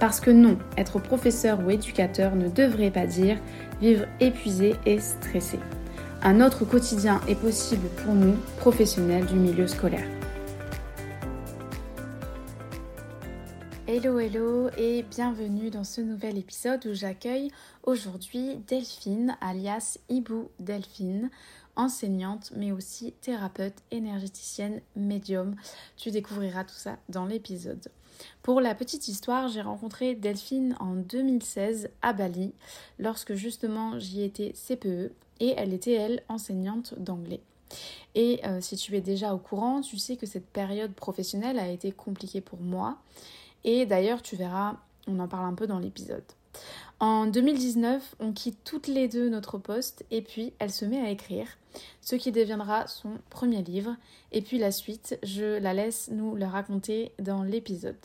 Parce 0.00 0.18
que 0.18 0.30
non, 0.30 0.58
être 0.78 0.98
professeur 0.98 1.60
ou 1.60 1.70
éducateur 1.70 2.34
ne 2.34 2.48
devrait 2.48 2.90
pas 2.90 3.06
dire 3.06 3.38
vivre 3.82 4.06
épuisé 4.18 4.74
et 4.86 4.98
stressé. 4.98 5.60
Un 6.22 6.40
autre 6.40 6.64
quotidien 6.64 7.20
est 7.28 7.34
possible 7.34 7.86
pour 8.02 8.14
nous, 8.14 8.34
professionnels 8.56 9.26
du 9.26 9.34
milieu 9.34 9.66
scolaire. 9.66 10.08
Hello 13.86 14.18
hello 14.18 14.70
et 14.78 15.02
bienvenue 15.02 15.68
dans 15.68 15.84
ce 15.84 16.00
nouvel 16.00 16.38
épisode 16.38 16.86
où 16.86 16.94
j'accueille 16.94 17.50
aujourd'hui 17.82 18.56
Delphine 18.68 19.36
alias 19.42 19.98
Ibu 20.08 20.46
Delphine, 20.60 21.28
enseignante 21.76 22.52
mais 22.56 22.72
aussi 22.72 23.12
thérapeute 23.20 23.82
énergéticienne 23.90 24.80
médium. 24.96 25.56
Tu 25.98 26.10
découvriras 26.10 26.64
tout 26.64 26.74
ça 26.74 26.96
dans 27.10 27.26
l'épisode. 27.26 27.90
Pour 28.42 28.60
la 28.60 28.74
petite 28.74 29.08
histoire, 29.08 29.48
j'ai 29.48 29.62
rencontré 29.62 30.14
Delphine 30.14 30.76
en 30.80 30.94
2016 30.94 31.90
à 32.02 32.12
Bali, 32.12 32.52
lorsque 32.98 33.34
justement 33.34 33.98
j'y 33.98 34.22
étais 34.22 34.52
CPE, 34.52 35.12
et 35.40 35.54
elle 35.56 35.72
était, 35.72 35.94
elle, 35.94 36.22
enseignante 36.28 36.94
d'anglais. 36.98 37.40
Et 38.14 38.40
euh, 38.44 38.60
si 38.60 38.76
tu 38.76 38.96
es 38.96 39.00
déjà 39.00 39.34
au 39.34 39.38
courant, 39.38 39.80
tu 39.80 39.96
sais 39.96 40.16
que 40.16 40.26
cette 40.26 40.46
période 40.46 40.92
professionnelle 40.92 41.58
a 41.58 41.68
été 41.68 41.92
compliquée 41.92 42.40
pour 42.40 42.60
moi. 42.60 42.98
Et 43.64 43.86
d'ailleurs, 43.86 44.22
tu 44.22 44.36
verras, 44.36 44.76
on 45.06 45.18
en 45.18 45.28
parle 45.28 45.46
un 45.46 45.54
peu 45.54 45.66
dans 45.66 45.78
l'épisode. 45.78 46.24
En 47.00 47.24
2019, 47.24 48.16
on 48.20 48.32
quitte 48.32 48.58
toutes 48.62 48.86
les 48.86 49.08
deux 49.08 49.30
notre 49.30 49.56
poste 49.56 50.04
et 50.10 50.20
puis 50.20 50.52
elle 50.58 50.70
se 50.70 50.84
met 50.84 51.00
à 51.00 51.08
écrire, 51.08 51.46
ce 52.02 52.14
qui 52.14 52.30
deviendra 52.30 52.86
son 52.88 53.12
premier 53.30 53.62
livre. 53.62 53.96
Et 54.32 54.42
puis 54.42 54.58
la 54.58 54.70
suite, 54.70 55.18
je 55.22 55.58
la 55.58 55.72
laisse 55.72 56.10
nous 56.12 56.36
la 56.36 56.50
raconter 56.50 57.12
dans 57.18 57.42
l'épisode. 57.42 57.96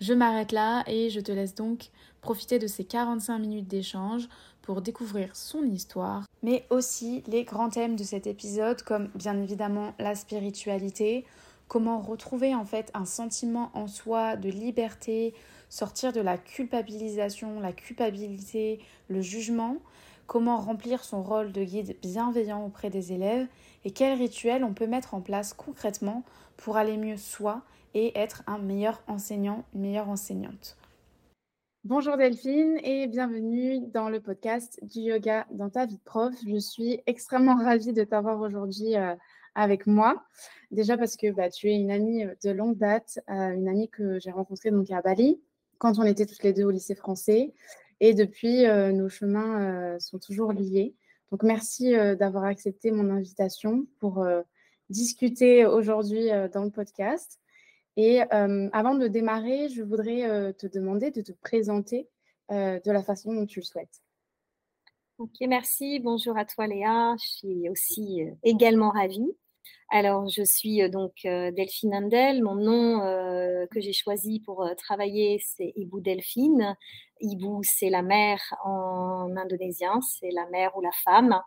Je 0.00 0.12
m'arrête 0.12 0.52
là 0.52 0.84
et 0.86 1.08
je 1.08 1.20
te 1.20 1.32
laisse 1.32 1.54
donc 1.54 1.88
profiter 2.20 2.58
de 2.58 2.66
ces 2.66 2.84
45 2.84 3.38
minutes 3.38 3.68
d'échange 3.68 4.28
pour 4.60 4.82
découvrir 4.82 5.34
son 5.34 5.62
histoire, 5.62 6.24
mais 6.42 6.66
aussi 6.68 7.22
les 7.28 7.44
grands 7.44 7.70
thèmes 7.70 7.96
de 7.96 8.04
cet 8.04 8.26
épisode 8.26 8.82
comme 8.82 9.08
bien 9.14 9.40
évidemment 9.40 9.94
la 9.98 10.14
spiritualité, 10.14 11.24
comment 11.68 12.00
retrouver 12.00 12.54
en 12.54 12.64
fait 12.64 12.90
un 12.94 13.04
sentiment 13.04 13.70
en 13.74 13.86
soi 13.86 14.36
de 14.36 14.48
liberté, 14.48 15.34
sortir 15.68 16.12
de 16.12 16.20
la 16.20 16.38
culpabilisation, 16.38 17.60
la 17.60 17.72
culpabilité, 17.72 18.80
le 19.08 19.20
jugement, 19.20 19.78
comment 20.26 20.58
remplir 20.58 21.04
son 21.04 21.22
rôle 21.22 21.52
de 21.52 21.64
guide 21.64 21.96
bienveillant 22.02 22.64
auprès 22.64 22.90
des 22.90 23.12
élèves 23.12 23.46
et 23.84 23.90
quels 23.90 24.18
rituels 24.18 24.64
on 24.64 24.74
peut 24.74 24.86
mettre 24.86 25.14
en 25.14 25.20
place 25.20 25.54
concrètement 25.54 26.24
pour 26.56 26.76
aller 26.76 26.96
mieux 26.96 27.16
soi 27.16 27.62
et 27.94 28.18
être 28.18 28.42
un 28.46 28.58
meilleur 28.58 29.02
enseignant, 29.06 29.64
une 29.74 29.82
meilleure 29.82 30.08
enseignante. 30.08 30.76
Bonjour 31.84 32.16
Delphine 32.16 32.80
et 32.82 33.06
bienvenue 33.06 33.78
dans 33.94 34.08
le 34.08 34.20
podcast 34.20 34.80
du 34.82 35.02
yoga 35.02 35.46
dans 35.52 35.70
ta 35.70 35.86
vie 35.86 35.98
de 35.98 36.02
prof. 36.04 36.34
Je 36.44 36.58
suis 36.58 37.00
extrêmement 37.06 37.54
ravie 37.54 37.92
de 37.92 38.02
t'avoir 38.02 38.40
aujourd'hui 38.40 38.96
euh, 38.96 39.14
avec 39.54 39.86
moi. 39.86 40.24
Déjà 40.70 40.98
parce 40.98 41.16
que 41.16 41.30
bah, 41.30 41.50
tu 41.50 41.70
es 41.70 41.74
une 41.76 41.90
amie 41.90 42.24
de 42.42 42.50
longue 42.50 42.76
date, 42.76 43.20
euh, 43.30 43.50
une 43.52 43.68
amie 43.68 43.88
que 43.88 44.18
j'ai 44.18 44.30
rencontrée 44.30 44.70
donc 44.70 44.90
à 44.90 45.00
Bali 45.00 45.40
quand 45.78 45.98
on 45.98 46.04
était 46.04 46.26
toutes 46.26 46.42
les 46.42 46.52
deux 46.52 46.64
au 46.64 46.70
lycée 46.70 46.94
français. 46.94 47.52
Et 48.00 48.14
depuis, 48.14 48.66
euh, 48.66 48.92
nos 48.92 49.08
chemins 49.08 49.98
sont 49.98 50.18
toujours 50.18 50.52
liés. 50.52 50.94
Donc 51.30 51.42
merci 51.42 51.92
d'avoir 52.18 52.44
accepté 52.44 52.90
mon 52.92 53.10
invitation 53.10 53.86
pour 53.98 54.24
discuter 54.90 55.66
aujourd'hui 55.66 56.28
dans 56.52 56.64
le 56.64 56.70
podcast. 56.70 57.40
Et 57.96 58.20
avant 58.20 58.94
de 58.94 59.08
démarrer, 59.08 59.68
je 59.68 59.82
voudrais 59.82 60.52
te 60.54 60.66
demander 60.68 61.10
de 61.10 61.22
te 61.22 61.32
présenter 61.32 62.08
de 62.48 62.90
la 62.90 63.02
façon 63.02 63.34
dont 63.34 63.44
tu 63.44 63.58
le 63.58 63.64
souhaites. 63.64 64.02
Ok, 65.18 65.34
merci. 65.48 65.98
Bonjour 65.98 66.38
à 66.38 66.44
toi 66.44 66.68
Léa. 66.68 67.16
Je 67.20 67.26
suis 67.26 67.68
aussi 67.68 68.20
également 68.44 68.90
ravie. 68.90 69.34
Alors, 69.90 70.28
je 70.28 70.42
suis 70.42 70.88
donc 70.90 71.12
Delphine 71.24 71.94
Handel. 71.94 72.42
Mon 72.42 72.54
nom 72.56 73.00
que 73.70 73.80
j'ai 73.80 73.92
choisi 73.92 74.40
pour 74.40 74.68
travailler, 74.76 75.40
c'est 75.44 75.72
Ibu 75.76 76.00
Delphine. 76.00 76.76
Ibu, 77.20 77.62
c'est 77.62 77.90
la 77.90 78.02
mère 78.02 78.40
en 78.64 79.34
indonésien, 79.36 80.00
c'est 80.00 80.30
la 80.32 80.46
mère 80.46 80.76
ou 80.76 80.80
la 80.80 80.92
femme. 81.04 81.40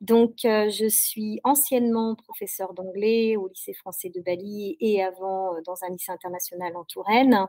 Donc, 0.00 0.44
euh, 0.44 0.70
je 0.70 0.86
suis 0.88 1.40
anciennement 1.42 2.14
professeur 2.14 2.72
d'anglais 2.72 3.36
au 3.36 3.48
lycée 3.48 3.74
français 3.74 4.10
de 4.14 4.20
Bali 4.20 4.76
et 4.80 5.02
avant 5.02 5.56
euh, 5.56 5.60
dans 5.66 5.82
un 5.82 5.90
lycée 5.90 6.12
international 6.12 6.76
en 6.76 6.84
Touraine. 6.84 7.46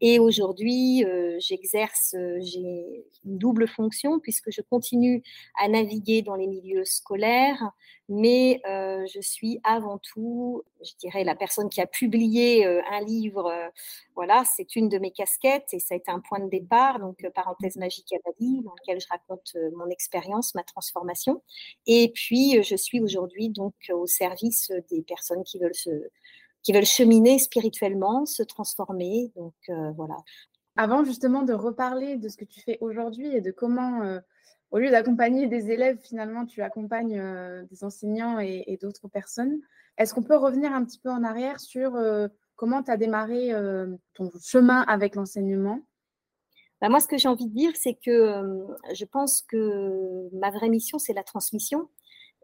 Et 0.00 0.20
aujourd'hui, 0.20 1.04
euh, 1.04 1.36
j'exerce, 1.40 2.14
j'ai 2.38 3.04
une 3.24 3.38
double 3.38 3.66
fonction 3.66 4.20
puisque 4.20 4.52
je 4.52 4.60
continue 4.60 5.24
à 5.60 5.66
naviguer 5.66 6.22
dans 6.22 6.36
les 6.36 6.46
milieux 6.46 6.84
scolaires, 6.84 7.72
mais 8.08 8.62
je 8.64 9.20
suis 9.20 9.60
avant 9.64 9.98
tout, 9.98 10.62
je 10.82 10.92
dirais, 10.98 11.24
la 11.24 11.34
personne 11.34 11.68
qui 11.68 11.80
a 11.80 11.86
publié 11.86 12.64
un 12.64 13.00
livre. 13.00 13.52
voilà, 14.14 14.44
c'est 14.56 14.76
une 14.76 14.88
de 14.88 14.98
mes 14.98 15.10
casquettes 15.10 15.68
et 15.72 15.78
ça 15.78 15.94
a 15.94 15.98
été 15.98 16.10
un 16.10 16.20
point 16.20 16.40
de 16.40 16.48
départ. 16.48 17.00
Donc, 17.00 17.26
parenthèse 17.34 17.76
magique 17.76 18.12
à 18.14 18.18
Bali, 18.24 18.62
dans 18.62 18.72
lequel 18.80 19.00
je 19.00 19.08
raconte 19.10 19.56
mon 19.76 19.90
expérience, 19.90 20.54
ma 20.54 20.62
transformation. 20.62 21.42
Et 21.88 22.12
puis, 22.14 22.62
je 22.62 22.76
suis 22.76 23.00
aujourd'hui 23.00 23.48
donc 23.48 23.74
au 23.90 24.06
service 24.06 24.70
des 24.90 25.02
personnes 25.02 25.42
qui 25.42 25.58
veulent 25.58 25.72
qui 26.62 26.72
veulent 26.72 26.84
cheminer 26.84 27.38
spirituellement, 27.38 28.26
se 28.26 28.42
transformer. 28.42 29.32
Donc 29.34 29.54
voilà. 29.96 30.16
Avant 30.76 31.02
justement 31.02 31.42
de 31.42 31.54
reparler 31.54 32.16
de 32.16 32.28
ce 32.28 32.36
que 32.36 32.44
tu 32.44 32.60
fais 32.60 32.76
aujourd'hui 32.80 33.34
et 33.34 33.40
de 33.40 33.50
comment, 33.50 34.20
au 34.70 34.78
lieu 34.78 34.90
d'accompagner 34.90 35.46
des 35.46 35.70
élèves, 35.70 35.98
finalement, 35.98 36.44
tu 36.44 36.60
accompagnes 36.60 37.22
des 37.70 37.84
enseignants 37.84 38.38
et, 38.38 38.78
d'autres 38.82 39.08
personnes, 39.08 39.58
est-ce 39.96 40.12
qu'on 40.12 40.22
peut 40.22 40.36
revenir 40.36 40.72
un 40.72 40.84
petit 40.84 40.98
peu 40.98 41.10
en 41.10 41.24
arrière 41.24 41.58
sur 41.58 41.98
comment 42.56 42.82
tu 42.82 42.90
as 42.90 42.98
démarré 42.98 43.50
ton 44.12 44.30
chemin 44.44 44.82
avec 44.82 45.14
l'enseignement? 45.14 45.80
Bah, 46.80 46.88
moi, 46.88 47.00
ce 47.00 47.08
que 47.08 47.18
j'ai 47.18 47.28
envie 47.28 47.46
de 47.46 47.54
dire, 47.54 47.72
c'est 47.74 47.94
que 47.94 48.42
je 48.94 49.04
pense 49.04 49.42
que 49.42 50.28
ma 50.32 50.50
vraie 50.50 50.68
mission, 50.68 50.98
c'est 50.98 51.12
la 51.12 51.24
transmission 51.24 51.88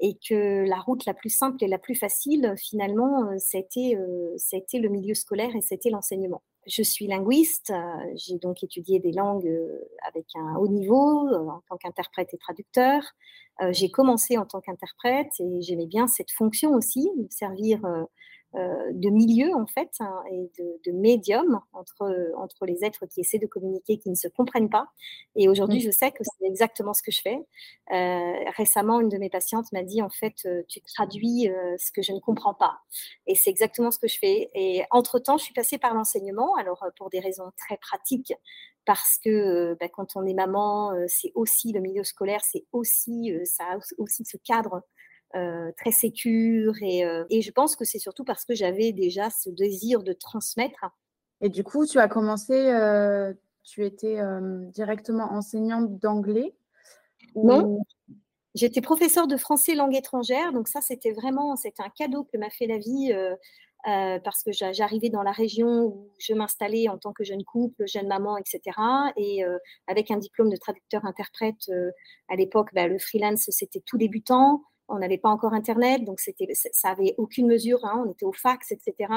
et 0.00 0.19
que 0.28 0.67
la 0.69 0.81
route 0.81 1.06
la 1.06 1.15
plus 1.15 1.31
simple 1.31 1.62
et 1.62 1.69
la 1.69 1.78
plus 1.78 1.95
facile, 1.95 2.55
finalement, 2.59 3.28
c'était 3.39 3.94
le 3.94 4.89
milieu 4.89 5.15
scolaire 5.15 5.55
et 5.55 5.61
c'était 5.61 5.91
l'enseignement. 5.91 6.43
Je 6.67 6.83
suis 6.83 7.06
linguiste, 7.06 7.73
j'ai 8.17 8.39
donc 8.39 8.65
étudié 8.65 8.99
des 8.99 9.12
langues 9.12 9.50
avec 10.03 10.27
un 10.34 10.56
haut 10.56 10.69
niveau 10.69 11.28
en 11.28 11.62
tant 11.69 11.77
qu'interprète 11.77 12.34
et 12.34 12.39
traducteur. 12.39 13.03
J'ai 13.71 13.91
commencé 13.91 14.37
en 14.37 14.47
tant 14.47 14.61
qu'interprète 14.61 15.31
et 15.39 15.62
j'aimais 15.62 15.87
bien 15.87 16.09
cette 16.09 16.33
fonction 16.33 16.73
aussi, 16.73 17.09
servir 17.31 17.84
euh, 17.84 18.03
de 18.54 19.10
milieu 19.10 19.54
en 19.54 19.66
fait 19.66 19.91
hein, 20.00 20.22
et 20.31 20.50
de, 20.87 20.92
médium 20.92 21.60
entre, 21.72 22.32
entre 22.37 22.66
les 22.66 22.84
êtres 22.84 23.06
qui 23.06 23.20
essaient 23.20 23.38
de 23.38 23.47
communiquer, 23.47 23.98
qui 23.98 24.10
ne 24.10 24.15
se 24.15 24.28
comprennent 24.28 24.70
pas. 24.70 24.88
Et 25.34 25.48
aujourd'hui, 25.48 25.78
mmh. 25.78 25.87
je 25.87 25.91
sais 25.91 26.12
que 26.12 26.22
c'est 26.22 26.47
exactement 26.47 26.94
ce 26.94 27.03
que 27.03 27.10
je 27.10 27.20
fais. 27.20 27.38
Euh, 27.93 28.50
récemment, 28.56 29.00
une 29.00 29.08
de 29.08 29.19
mes 29.19 29.31
patientes 29.31 29.73
m'a 29.73 29.82
dit 29.82 30.02
en 30.02 30.11
fait, 30.11 30.34
euh, 30.46 30.62
tu 30.69 30.81
traduis 30.82 31.49
ce 31.79 31.90
que 31.90 32.02
je 32.02 32.12
ne 32.12 32.20
comprends 32.20 32.55
pas. 32.55 32.79
Et 33.26 33.34
c'est 33.34 33.50
exactement 33.50 33.90
ce 33.90 33.99
que 33.99 34.08
je 34.08 34.19
fais. 34.19 34.50
Et 34.55 34.84
entre-temps, 34.90 35.37
je 35.37 35.44
suis 35.44 35.55
passée 35.55 35.79
par 35.79 35.94
l'enseignement, 35.94 36.55
alors 36.56 36.84
pour 36.96 37.11
des 37.11 37.20
raisons 37.20 37.50
très 37.58 37.76
pratiques, 37.76 38.32
parce 38.87 39.19
que 39.25 39.76
bah, 39.81 39.88
quand 39.88 40.17
on 40.17 40.26
est 40.26 40.34
maman, 40.34 40.93
c'est 41.08 41.32
aussi 41.34 41.73
le 41.73 41.81
milieu 41.81 42.05
scolaire, 42.05 42.40
c'est 42.44 42.67
aussi, 42.73 43.32
ça 43.44 43.64
a 43.64 43.79
aussi 43.99 44.25
ce 44.25 44.37
cadre 44.37 44.82
euh, 45.36 45.72
très 45.76 45.90
sécure. 45.90 46.75
Et, 46.82 47.04
euh, 47.04 47.25
et, 47.31 47.42
je 47.42 47.50
pense 47.50 47.76
que 47.76 47.84
c'est 47.84 47.98
surtout 47.98 48.25
parce 48.25 48.44
que 48.44 48.54
j'avais 48.54 48.92
déjà 48.92 49.31
ce 49.31 49.50
désir 49.50 50.02
de 50.02 50.12
transmettre. 50.12 50.84
Et 51.40 51.48
du 51.48 51.64
coup, 51.64 51.86
tu 51.86 51.98
as 51.98 52.08
commencé, 52.08 52.54
euh, 52.54 53.32
tu 53.62 53.84
étais 53.84 54.19
directement 54.72 55.32
enseignante 55.32 55.98
d'anglais 55.98 56.54
Non. 57.34 57.81
J'étais 58.54 58.81
professeure 58.81 59.26
de 59.26 59.36
français 59.36 59.75
langue 59.75 59.96
étrangère, 59.96 60.52
donc 60.52 60.69
ça 60.69 60.81
c'était 60.81 61.10
vraiment 61.10 61.56
c'était 61.56 61.82
un 61.82 61.88
cadeau 61.88 62.22
que 62.22 62.38
m'a 62.38 62.50
fait 62.50 62.69
la 62.69 62.78
vie 62.78 63.12
euh, 63.86 64.19
parce 64.25 64.42
que 64.42 64.50
j'arrivais 64.52 65.10
dans 65.10 65.22
la 65.22 65.32
région 65.32 65.84
où 65.84 66.10
je 66.19 66.32
m'installais 66.32 66.88
en 66.88 66.96
tant 66.96 67.12
que 67.12 67.22
jeune 67.22 67.44
couple, 67.44 67.86
jeune 67.86 68.08
maman, 68.08 68.38
etc. 68.38 68.60
Et 69.19 69.44
euh, 69.44 69.58
avec 69.86 70.10
un 70.10 70.16
diplôme 70.16 70.48
de 70.48 70.56
traducteur-interprète, 70.56 71.69
euh, 71.69 71.90
à 72.28 72.36
l'époque, 72.36 72.70
bah, 72.72 72.88
le 72.88 72.98
freelance, 72.98 73.44
c'était 73.50 73.82
tout 73.84 73.98
débutant. 73.98 74.62
On 74.88 74.98
n'avait 74.98 75.19
pas 75.19 75.31
encore 75.31 75.54
Internet, 75.54 76.04
donc 76.04 76.20
c'était, 76.20 76.48
ça 76.52 76.90
avait 76.90 77.14
aucune 77.16 77.46
mesure. 77.46 77.78
Hein, 77.84 78.04
on 78.06 78.10
était 78.10 78.26
au 78.26 78.32
fax, 78.32 78.70
etc. 78.72 79.12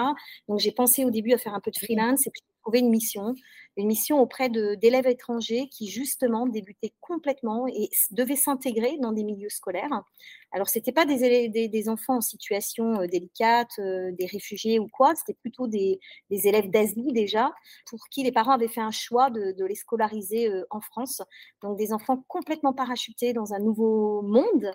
Donc 0.48 0.60
j'ai 0.60 0.72
pensé 0.72 1.06
au 1.06 1.12
début 1.12 1.34
à 1.34 1.38
faire 1.38 1.54
un 1.54 1.60
peu 1.60 1.72
de 1.72 1.78
freelance 1.78 2.26
et 2.28 2.32
puis 2.32 2.42
une 2.76 2.90
mission 2.90 3.36
une 3.78 3.88
mission 3.88 4.20
auprès 4.20 4.50
d'élèves 4.50 5.08
étrangers 5.08 5.70
qui 5.70 5.88
justement 5.88 6.48
débutaient 6.48 6.94
complètement 7.00 7.68
et 7.68 7.90
devaient 8.12 8.36
s'intégrer 8.36 8.98
dans 9.00 9.12
des 9.12 9.24
milieux 9.24 9.50
scolaires. 9.50 10.04
Alors, 10.52 10.68
ce 10.68 10.80
n'était 10.80 10.92
pas 10.92 11.06
des, 11.06 11.50
des, 11.50 11.90
enfants 11.90 12.18
en 12.18 12.22
situation 12.22 13.02
euh, 13.02 13.08
délicate, 13.08 13.72
euh, 13.80 14.12
des 14.14 14.26
réfugiés 14.26 14.80
ou 14.80 14.88
quoi, 14.88 15.14
c'était 15.14 15.36
plutôt 15.36 15.68
des, 15.68 16.00
élèves 16.30 16.70
d'Asie 16.70 17.12
déjà, 17.12 17.54
pour 17.90 18.00
qui 18.10 18.24
les 18.24 18.32
parents 18.32 18.54
avaient 18.54 18.68
fait 18.68 18.82
un 18.82 18.92
choix 18.92 19.30
de, 19.30 19.66
les 19.66 19.76
scolariser 19.76 20.50
euh, 20.50 20.66
en 20.72 20.82
France. 20.82 21.22
Donc, 21.62 21.78
des 21.78 21.94
enfants 21.94 22.24
complètement 22.28 22.74
parachutés 22.74 23.34
dans 23.34 23.54
un 23.54 23.60
nouveau 23.60 24.22
monde 24.24 24.72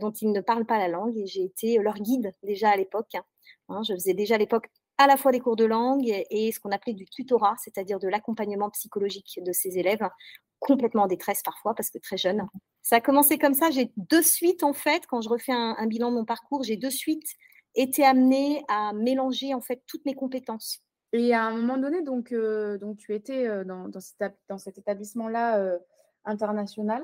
dont 0.00 0.10
ils 0.10 0.30
ne 0.30 0.40
parlent 0.40 0.64
pas 0.64 0.78
la 0.78 0.88
langue 0.88 1.16
et 1.18 1.26
j'ai 1.26 1.42
été 1.42 1.78
leur 1.78 1.94
guide 1.94 2.32
déjà 2.42 2.70
à 2.70 2.76
l'époque. 2.76 3.14
Hein. 3.68 3.82
je 3.86 3.94
faisais 3.94 4.14
déjà 4.14 4.36
à 4.36 4.38
l'époque 4.38 4.66
à 5.00 5.06
la 5.06 5.16
fois 5.16 5.32
des 5.32 5.40
cours 5.40 5.56
de 5.56 5.64
langue 5.64 6.12
et 6.30 6.52
ce 6.52 6.60
qu'on 6.60 6.72
appelait 6.72 6.92
du 6.92 7.06
tutorat, 7.06 7.54
c'est-à-dire 7.56 7.98
de 7.98 8.06
l'accompagnement 8.06 8.68
psychologique 8.68 9.40
de 9.42 9.50
ces 9.50 9.78
élèves, 9.78 10.06
complètement 10.58 11.04
en 11.04 11.06
détresse 11.06 11.42
parfois 11.42 11.74
parce 11.74 11.88
que 11.88 11.96
très 11.96 12.18
jeunes. 12.18 12.46
Ça 12.82 12.96
a 12.96 13.00
commencé 13.00 13.38
comme 13.38 13.54
ça. 13.54 13.70
J'ai 13.70 13.90
de 13.96 14.20
suite, 14.20 14.62
en 14.62 14.74
fait, 14.74 15.06
quand 15.06 15.22
je 15.22 15.30
refais 15.30 15.52
un, 15.52 15.86
bilan 15.86 16.10
de 16.10 16.16
mon 16.16 16.26
parcours, 16.26 16.64
j'ai 16.64 16.76
de 16.76 16.90
suite 16.90 17.24
été 17.74 18.04
amenée 18.04 18.62
à 18.68 18.92
mélanger 18.92 19.54
en 19.54 19.62
fait 19.62 19.82
toutes 19.86 20.04
mes 20.04 20.14
compétences. 20.14 20.80
Et 21.14 21.32
à 21.32 21.44
un 21.44 21.56
moment 21.56 21.78
donné, 21.78 22.02
donc, 22.02 22.30
euh, 22.32 22.76
donc 22.76 22.98
tu 22.98 23.14
étais 23.14 23.48
euh, 23.48 23.64
dans, 23.64 23.88
dans, 23.88 24.58
cet, 24.58 24.76
établissement-là 24.76 25.60
euh, 25.60 25.78
international. 26.26 27.02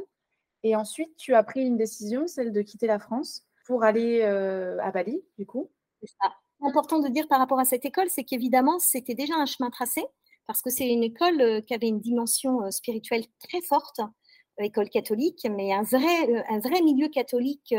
Et 0.65 0.77
ensuite, 0.77 1.17
tu 1.17 1.35
as 1.35 1.43
pris 1.43 1.65
une 1.65 1.79
décision, 1.79 2.27
celle 2.27 2.53
de 2.53 2.61
quitter 2.61 2.89
la 2.89 2.99
France 2.99 3.47
pour 3.65 3.85
aller 3.85 4.23
à 4.23 4.91
Bali, 4.91 5.25
du 5.39 5.47
coup. 5.47 5.71
C'est 6.03 6.11
ça 6.21 6.37
important 6.61 7.01
de 7.01 7.09
dire 7.09 7.29
par 7.29 7.39
rapport 7.39 7.59
à 7.59 7.65
cette 7.65 7.85
école, 7.85 8.09
c'est 8.09 8.25
qu'évidemment, 8.25 8.79
c'était 8.79 9.15
déjà 9.15 9.35
un 9.35 9.47
chemin 9.47 9.71
tracé, 9.71 10.03
parce 10.47 10.63
que 10.63 10.71
c'est 10.71 10.89
une 10.89 11.03
école 11.03 11.41
euh, 11.41 11.61
qui 11.61 11.75
avait 11.75 11.89
une 11.89 12.01
dimension 12.01 12.63
euh, 12.63 12.71
spirituelle 12.71 13.25
très 13.41 13.61
forte, 13.61 14.01
euh, 14.01 14.65
école 14.65 14.89
catholique, 14.89 15.47
mais 15.51 15.73
un 15.73 15.83
vrai, 15.83 16.45
un 16.49 16.61
vrai 16.61 16.81
milieu 16.83 17.09
catholique 17.09 17.75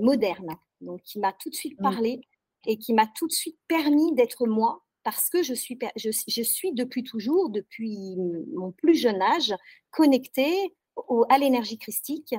moderne, 0.00 0.56
donc 0.80 1.00
qui 1.02 1.20
m'a 1.20 1.32
tout 1.32 1.48
de 1.48 1.54
suite 1.54 1.78
parlé 1.78 2.20
et 2.66 2.76
qui 2.76 2.92
m'a 2.92 3.06
tout 3.06 3.28
de 3.28 3.32
suite 3.32 3.56
permis 3.68 4.12
d'être 4.14 4.46
moi, 4.48 4.82
parce 5.04 5.30
que 5.30 5.44
je 5.44 5.54
suis, 5.54 5.78
je, 5.94 6.10
je, 6.26 6.42
suis 6.42 6.72
depuis 6.72 7.04
toujours, 7.04 7.50
depuis 7.50 8.16
mon 8.52 8.72
plus 8.72 8.96
jeune 8.96 9.22
âge, 9.22 9.54
connectée 9.90 10.74
à 11.28 11.38
l'énergie 11.38 11.78
christique, 11.78 12.34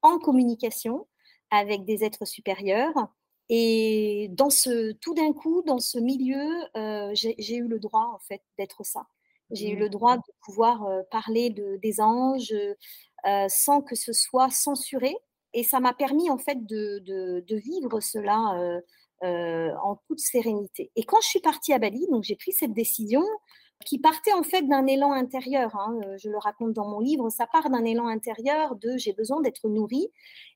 en 0.00 0.18
communication 0.18 1.06
avec 1.50 1.84
des 1.84 2.02
êtres 2.02 2.26
supérieurs, 2.26 2.94
et 3.48 4.28
dans 4.32 4.50
ce, 4.50 4.92
tout 4.92 5.14
d'un 5.14 5.32
coup, 5.32 5.62
dans 5.66 5.78
ce 5.78 5.98
milieu, 5.98 6.46
euh, 6.76 7.10
j'ai 7.14 7.56
eu 7.56 7.66
le 7.66 7.78
droit 7.78 8.10
en 8.14 8.18
fait 8.18 8.42
d'être 8.58 8.84
ça. 8.84 9.06
J'ai 9.50 9.70
eu 9.70 9.76
le 9.76 9.88
droit 9.88 10.18
de 10.18 10.32
pouvoir 10.44 10.84
euh, 10.84 11.00
parler 11.10 11.48
de, 11.48 11.76
des 11.82 12.00
anges 12.02 12.52
euh, 13.26 13.46
sans 13.48 13.80
que 13.80 13.94
ce 13.94 14.12
soit 14.12 14.50
censuré. 14.50 15.14
Et 15.54 15.64
ça 15.64 15.80
m'a 15.80 15.94
permis 15.94 16.28
en 16.28 16.36
fait 16.36 16.66
de, 16.66 16.98
de, 16.98 17.42
de 17.46 17.56
vivre 17.56 18.00
cela 18.00 18.80
en 19.22 19.96
toute 20.06 20.20
sérénité. 20.20 20.92
Et 20.94 21.04
quand 21.04 21.20
je 21.22 21.26
suis 21.28 21.40
partie 21.40 21.72
à 21.72 21.78
Bali, 21.78 22.06
donc 22.10 22.22
j'ai 22.22 22.36
pris 22.36 22.52
cette 22.52 22.74
décision, 22.74 23.24
qui 23.84 23.98
partait 23.98 24.32
en 24.32 24.42
fait 24.42 24.62
d'un 24.62 24.86
élan 24.86 25.12
intérieur. 25.12 25.74
Hein, 25.76 25.98
euh, 26.04 26.16
je 26.18 26.28
le 26.28 26.38
raconte 26.38 26.72
dans 26.72 26.88
mon 26.88 27.00
livre, 27.00 27.30
ça 27.30 27.46
part 27.46 27.70
d'un 27.70 27.84
élan 27.84 28.08
intérieur 28.08 28.76
de 28.76 28.96
j'ai 28.96 29.12
besoin 29.12 29.40
d'être 29.40 29.68
nourrie. 29.68 30.08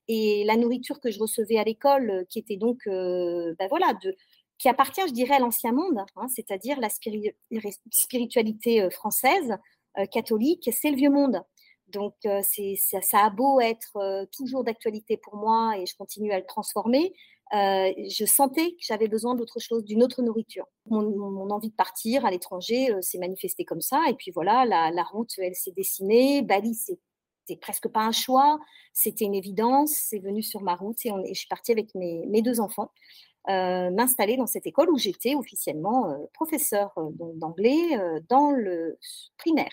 Et 0.09 0.45
la 0.45 0.57
nourriture 0.57 1.01
que 1.01 1.11
je 1.11 1.19
recevais 1.21 1.59
à 1.59 1.65
l'école, 1.65 2.11
euh, 2.11 2.25
qui 2.29 2.39
était 2.39 2.57
donc, 2.57 2.79
euh, 2.87 3.55
ben 3.59 3.69
voilà, 3.69 3.95
qui 4.59 4.69
appartient, 4.69 5.07
je 5.07 5.13
dirais, 5.13 5.35
à 5.35 5.39
l'ancien 5.39 5.73
monde, 5.73 6.05
hein, 6.17 6.29
c'est-à-dire 6.29 6.79
la 6.81 6.89
spiritualité 7.91 8.89
française, 8.91 9.57
catholique, 10.11 10.71
c'est 10.73 10.91
le 10.91 10.97
vieux 10.97 11.11
monde. 11.11 11.43
Donc, 11.89 12.15
ça, 12.23 13.01
ça, 13.03 13.25
a 13.25 13.31
beau 13.31 13.61
être 13.61 14.27
toujours 14.37 14.65
d'actualité 14.65 15.17
pour 15.17 15.37
moi 15.37 15.77
et 15.79 15.85
je 15.87 15.97
continue 15.97 16.33
à 16.33 16.39
le 16.39 16.47
transformer, 16.47 17.13
euh, 17.55 17.93
je 18.09 18.25
sentais 18.25 18.71
que 18.71 18.79
j'avais 18.81 19.09
besoin 19.09 19.35
d'autre 19.35 19.61
chose, 19.61 19.85
d'une 19.85 20.03
autre 20.03 20.23
nourriture. 20.23 20.67
Mon, 20.87 21.51
envie 21.51 21.69
de 21.69 21.75
partir 21.75 22.25
à 22.25 22.31
l'étranger 22.31 22.91
euh, 22.91 23.03
s'est 23.03 23.19
manifestée 23.19 23.65
comme 23.65 23.83
ça. 23.83 24.03
Et 24.09 24.15
puis 24.15 24.31
voilà, 24.31 24.65
la, 24.65 25.03
route, 25.05 25.31
elle 25.37 25.55
s'est 25.55 25.73
dessinée. 25.73 26.41
Bali, 26.43 26.75
c'était 26.75 27.57
presque 27.61 27.89
pas 27.89 28.01
un 28.01 28.13
choix, 28.13 28.59
c'était 28.95 29.27
une 29.27 29.35
évidence. 29.35 29.93
C'est 29.93 30.19
venu 30.19 30.43
sur 30.43 30.63
ma 30.63 30.77
route 30.77 31.05
et, 31.05 31.11
je 31.29 31.39
suis 31.39 31.49
partie 31.49 31.73
avec 31.73 31.95
mes, 31.95 32.43
deux 32.43 32.61
enfants. 32.61 32.91
Euh, 33.49 33.91
m'installer 33.91 34.37
dans 34.37 34.47
cette 34.47 34.67
école 34.67 34.89
où 34.91 34.97
j'étais 34.97 35.35
officiellement 35.35 36.17
professeur 36.33 36.95
d'anglais 37.35 37.99
dans 38.29 38.51
le 38.51 38.99
primaire. 39.37 39.73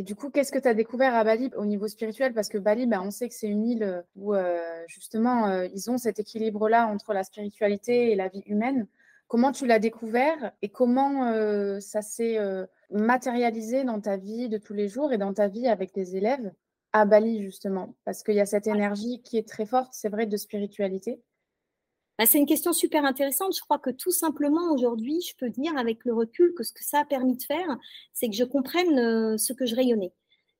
Et 0.00 0.02
du 0.02 0.14
coup, 0.14 0.30
qu'est-ce 0.30 0.50
que 0.50 0.58
tu 0.58 0.66
as 0.66 0.72
découvert 0.72 1.14
à 1.14 1.24
Bali 1.24 1.50
au 1.58 1.66
niveau 1.66 1.86
spirituel? 1.86 2.32
Parce 2.32 2.48
que 2.48 2.56
Bali, 2.56 2.86
bah, 2.86 3.02
on 3.04 3.10
sait 3.10 3.28
que 3.28 3.34
c'est 3.34 3.48
une 3.48 3.66
île 3.66 3.82
euh, 3.82 4.00
où 4.16 4.34
euh, 4.34 4.82
justement, 4.86 5.48
euh, 5.48 5.66
ils 5.74 5.90
ont 5.90 5.98
cet 5.98 6.18
équilibre-là 6.18 6.86
entre 6.86 7.12
la 7.12 7.22
spiritualité 7.22 8.10
et 8.10 8.14
la 8.14 8.28
vie 8.28 8.42
humaine. 8.46 8.86
Comment 9.28 9.52
tu 9.52 9.66
l'as 9.66 9.78
découvert 9.78 10.52
et 10.62 10.70
comment 10.70 11.30
ça 11.80 12.02
s'est 12.02 12.38
matérialisé 12.90 13.84
dans 13.84 14.00
ta 14.00 14.16
vie 14.16 14.48
de 14.48 14.58
tous 14.58 14.74
les 14.74 14.88
jours 14.88 15.12
et 15.12 15.18
dans 15.18 15.32
ta 15.32 15.46
vie 15.46 15.68
avec 15.68 15.92
tes 15.92 16.16
élèves 16.16 16.50
à 16.92 17.04
Bali, 17.04 17.40
justement? 17.40 17.94
Parce 18.04 18.24
qu'il 18.24 18.34
y 18.34 18.40
a 18.40 18.46
cette 18.46 18.66
énergie 18.66 19.22
qui 19.22 19.38
est 19.38 19.46
très 19.46 19.66
forte, 19.66 19.90
c'est 19.92 20.08
vrai, 20.08 20.26
de 20.26 20.36
spiritualité. 20.36 21.20
Bah, 22.20 22.26
c'est 22.26 22.36
une 22.36 22.44
question 22.44 22.74
super 22.74 23.06
intéressante. 23.06 23.56
Je 23.56 23.62
crois 23.62 23.78
que 23.78 23.88
tout 23.88 24.10
simplement 24.10 24.74
aujourd'hui, 24.74 25.22
je 25.22 25.34
peux 25.38 25.48
dire 25.48 25.74
avec 25.78 26.04
le 26.04 26.12
recul 26.12 26.52
que 26.52 26.62
ce 26.62 26.70
que 26.70 26.84
ça 26.84 26.98
a 27.00 27.04
permis 27.06 27.34
de 27.34 27.42
faire, 27.42 27.78
c'est 28.12 28.28
que 28.28 28.36
je 28.36 28.44
comprenne 28.44 28.98
euh, 28.98 29.38
ce 29.38 29.54
que 29.54 29.64
je 29.64 29.74
rayonnais 29.74 30.12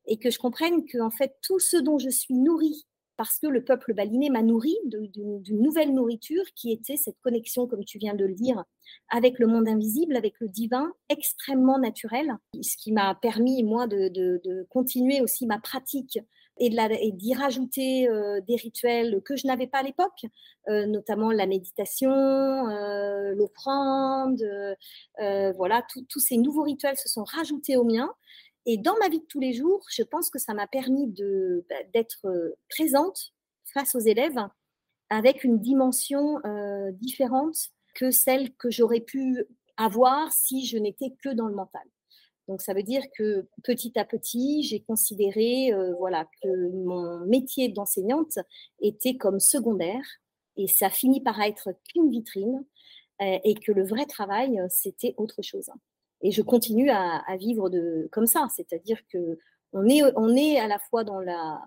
et 0.07 0.17
que 0.17 0.31
je 0.31 0.39
comprenne 0.39 0.87
que 0.87 0.99
en 1.03 1.11
fait 1.11 1.35
tout 1.43 1.59
ce 1.59 1.77
dont 1.77 1.99
je 1.99 2.09
suis 2.09 2.33
nourrie 2.33 2.87
parce 3.19 3.39
que 3.39 3.47
le 3.47 3.63
peuple 3.63 3.93
balinais 3.93 4.31
m'a 4.31 4.41
nourri 4.41 4.75
d'une 4.87 5.61
nouvelle 5.61 5.93
nourriture 5.93 6.45
qui 6.57 6.73
était 6.73 6.97
cette 6.97 7.21
connexion, 7.21 7.67
comme 7.67 7.85
tu 7.85 7.99
viens 7.99 8.15
de 8.15 8.25
le 8.25 8.33
dire, 8.33 8.65
avec 9.11 9.39
le 9.39 9.47
monde 9.47 9.69
invisible, 9.69 10.17
avec 10.17 10.41
le 10.41 10.49
divin, 10.49 10.91
extrêmement 11.11 11.79
naturel, 11.79 12.39
ce 12.63 12.79
qui 12.79 12.93
m'a 12.93 13.15
permis, 13.15 13.63
moi, 13.63 13.87
de, 13.87 14.67
continuer 14.71 15.21
aussi 15.21 15.47
ma 15.47 15.59
pratique 15.59 16.19
et 16.61 17.13
d'y 17.13 17.35
rajouter 17.35 18.09
euh, 18.09 18.41
des 18.43 18.57
rituels 18.57 19.23
que 19.25 19.35
je 19.35 19.47
n'avais 19.47 19.67
pas 19.67 19.79
à 19.79 19.83
l'époque, 19.83 20.27
euh, 20.69 20.87
notamment 20.87 21.33
la 21.33 21.47
méditation, 21.47 22.11
euh, 22.11 23.35
l'offrande, 23.35 24.43
voilà, 25.57 25.85
tous 26.09 26.21
ces 26.21 26.37
nouveaux 26.37 26.63
rituels 26.63 26.97
se 26.97 27.09
sont 27.09 27.25
rajoutés 27.25 27.77
aux 27.77 27.85
miens. 27.85 28.13
Et 28.67 28.77
dans 28.77 28.95
ma 29.01 29.09
vie 29.09 29.21
de 29.21 29.27
tous 29.27 29.41
les 29.41 29.55
jours, 29.55 29.83
je 29.91 30.03
pense 30.03 30.29
que 30.29 30.39
ça 30.39 30.53
m'a 30.53 30.67
permis 30.67 31.07
bah, 31.69 31.77
d'être 31.95 32.27
présente 32.69 33.33
face 33.73 33.95
aux 33.95 34.01
élèves 34.01 34.39
avec 35.09 35.45
une 35.45 35.59
dimension 35.59 36.41
différente 36.93 37.57
que 37.95 38.11
celle 38.11 38.55
que 38.55 38.71
j'aurais 38.71 39.01
pu 39.01 39.45
avoir 39.77 40.31
si 40.31 40.67
je 40.67 40.77
n'étais 40.77 41.15
que 41.23 41.31
dans 41.31 41.47
le 41.47 41.55
mental. 41.55 41.83
Donc 42.51 42.63
ça 42.63 42.75
veut 42.75 42.83
dire 42.83 43.05
que 43.17 43.47
petit 43.63 43.97
à 43.97 44.05
petit, 44.05 44.65
j'ai 44.65 44.81
considéré 44.81 45.73
euh, 45.73 45.95
voilà, 46.01 46.27
que 46.43 46.49
mon 46.73 47.25
métier 47.27 47.69
d'enseignante 47.69 48.41
était 48.81 49.17
comme 49.17 49.39
secondaire 49.39 50.03
et 50.57 50.67
ça 50.67 50.91
finit 50.91 51.21
par 51.21 51.41
être 51.41 51.69
qu'une 51.89 52.11
vitrine 52.11 52.65
euh, 53.23 53.39
et 53.45 53.55
que 53.55 53.71
le 53.71 53.87
vrai 53.87 54.05
travail, 54.05 54.59
euh, 54.59 54.67
c'était 54.69 55.15
autre 55.17 55.43
chose. 55.43 55.71
Et 56.23 56.33
je 56.33 56.43
continue 56.43 56.91
à, 56.91 57.23
vivre 57.39 57.71
de, 57.71 58.09
comme 58.11 58.27
ça, 58.27 58.49
c'est-à-dire 58.53 58.99
que 59.13 59.39
on 59.73 59.87
est, 59.87 60.03
on 60.17 60.35
est 60.35 60.59
à 60.59 60.67
la 60.67 60.81
fois 60.81 61.05
dans, 61.05 61.21
la, 61.21 61.63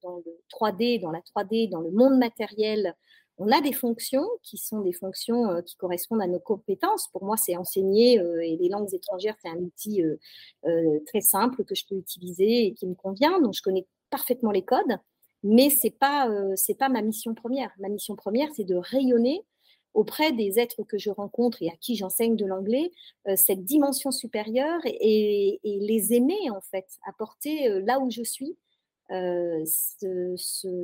dans 0.00 0.18
le 0.18 0.38
3D, 0.48 1.00
dans 1.00 1.10
la 1.10 1.22
3D, 1.22 1.68
dans 1.68 1.80
le 1.80 1.90
monde 1.90 2.16
matériel, 2.16 2.94
on 3.40 3.50
a 3.50 3.62
des 3.62 3.72
fonctions 3.72 4.28
qui 4.42 4.58
sont 4.58 4.82
des 4.82 4.92
fonctions 4.92 5.50
euh, 5.50 5.62
qui 5.62 5.74
correspondent 5.76 6.20
à 6.20 6.26
nos 6.26 6.38
compétences. 6.38 7.08
Pour 7.08 7.24
moi, 7.24 7.38
c'est 7.38 7.56
enseigner 7.56 8.20
euh, 8.20 8.44
et 8.44 8.56
les 8.58 8.68
langues 8.68 8.94
étrangères, 8.94 9.34
c'est 9.42 9.48
un 9.48 9.56
outil 9.56 10.02
euh, 10.02 11.00
très 11.06 11.22
simple 11.22 11.64
que 11.64 11.74
je 11.74 11.86
peux 11.86 11.96
utiliser 11.96 12.66
et 12.66 12.74
qui 12.74 12.86
me 12.86 12.94
convient. 12.94 13.40
Donc, 13.40 13.54
je 13.54 13.62
connais 13.62 13.86
parfaitement 14.10 14.50
les 14.50 14.62
codes, 14.62 14.98
mais 15.42 15.70
c'est 15.70 15.90
pas 15.98 16.28
pas 16.78 16.88
ma 16.90 17.00
mission 17.00 17.34
première. 17.34 17.70
Ma 17.78 17.88
mission 17.88 18.14
première, 18.14 18.50
c'est 18.54 18.64
de 18.64 18.76
rayonner 18.76 19.40
auprès 19.94 20.32
des 20.32 20.58
êtres 20.58 20.82
que 20.82 20.98
je 20.98 21.08
rencontre 21.10 21.62
et 21.62 21.68
à 21.68 21.76
qui 21.80 21.96
j'enseigne 21.96 22.36
de 22.36 22.44
l'anglais, 22.44 22.92
cette 23.36 23.64
dimension 23.64 24.10
supérieure 24.10 24.80
et, 24.84 25.58
les 25.64 26.12
aimer 26.12 26.50
en 26.50 26.60
fait, 26.60 26.86
apporter 27.06 27.68
là 27.80 27.98
où 28.00 28.10
je 28.10 28.22
suis 28.22 28.56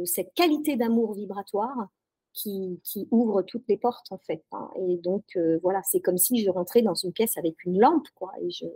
cette 0.05 0.35
qualité 0.35 0.77
d'amour 0.77 1.15
vibratoire 1.15 1.89
qui, 2.37 3.09
ouvre 3.11 3.43
toutes 3.43 3.67
les 3.69 3.77
portes 3.77 4.13
en 4.13 4.19
fait. 4.19 4.45
Hein. 4.53 4.71
Et 4.77 4.99
donc 4.99 5.39
voilà, 5.63 5.81
c'est 5.83 6.01
comme 6.01 6.19
si 6.19 6.45
je 6.45 6.51
rentrais 6.51 6.83
dans 6.83 6.95
une 6.95 7.13
pièce 7.13 7.37
avec 7.37 7.65
une 7.65 7.81
lampe, 7.81 8.09
quoi, 8.15 8.33
et 8.41 8.51
je, 8.51 8.67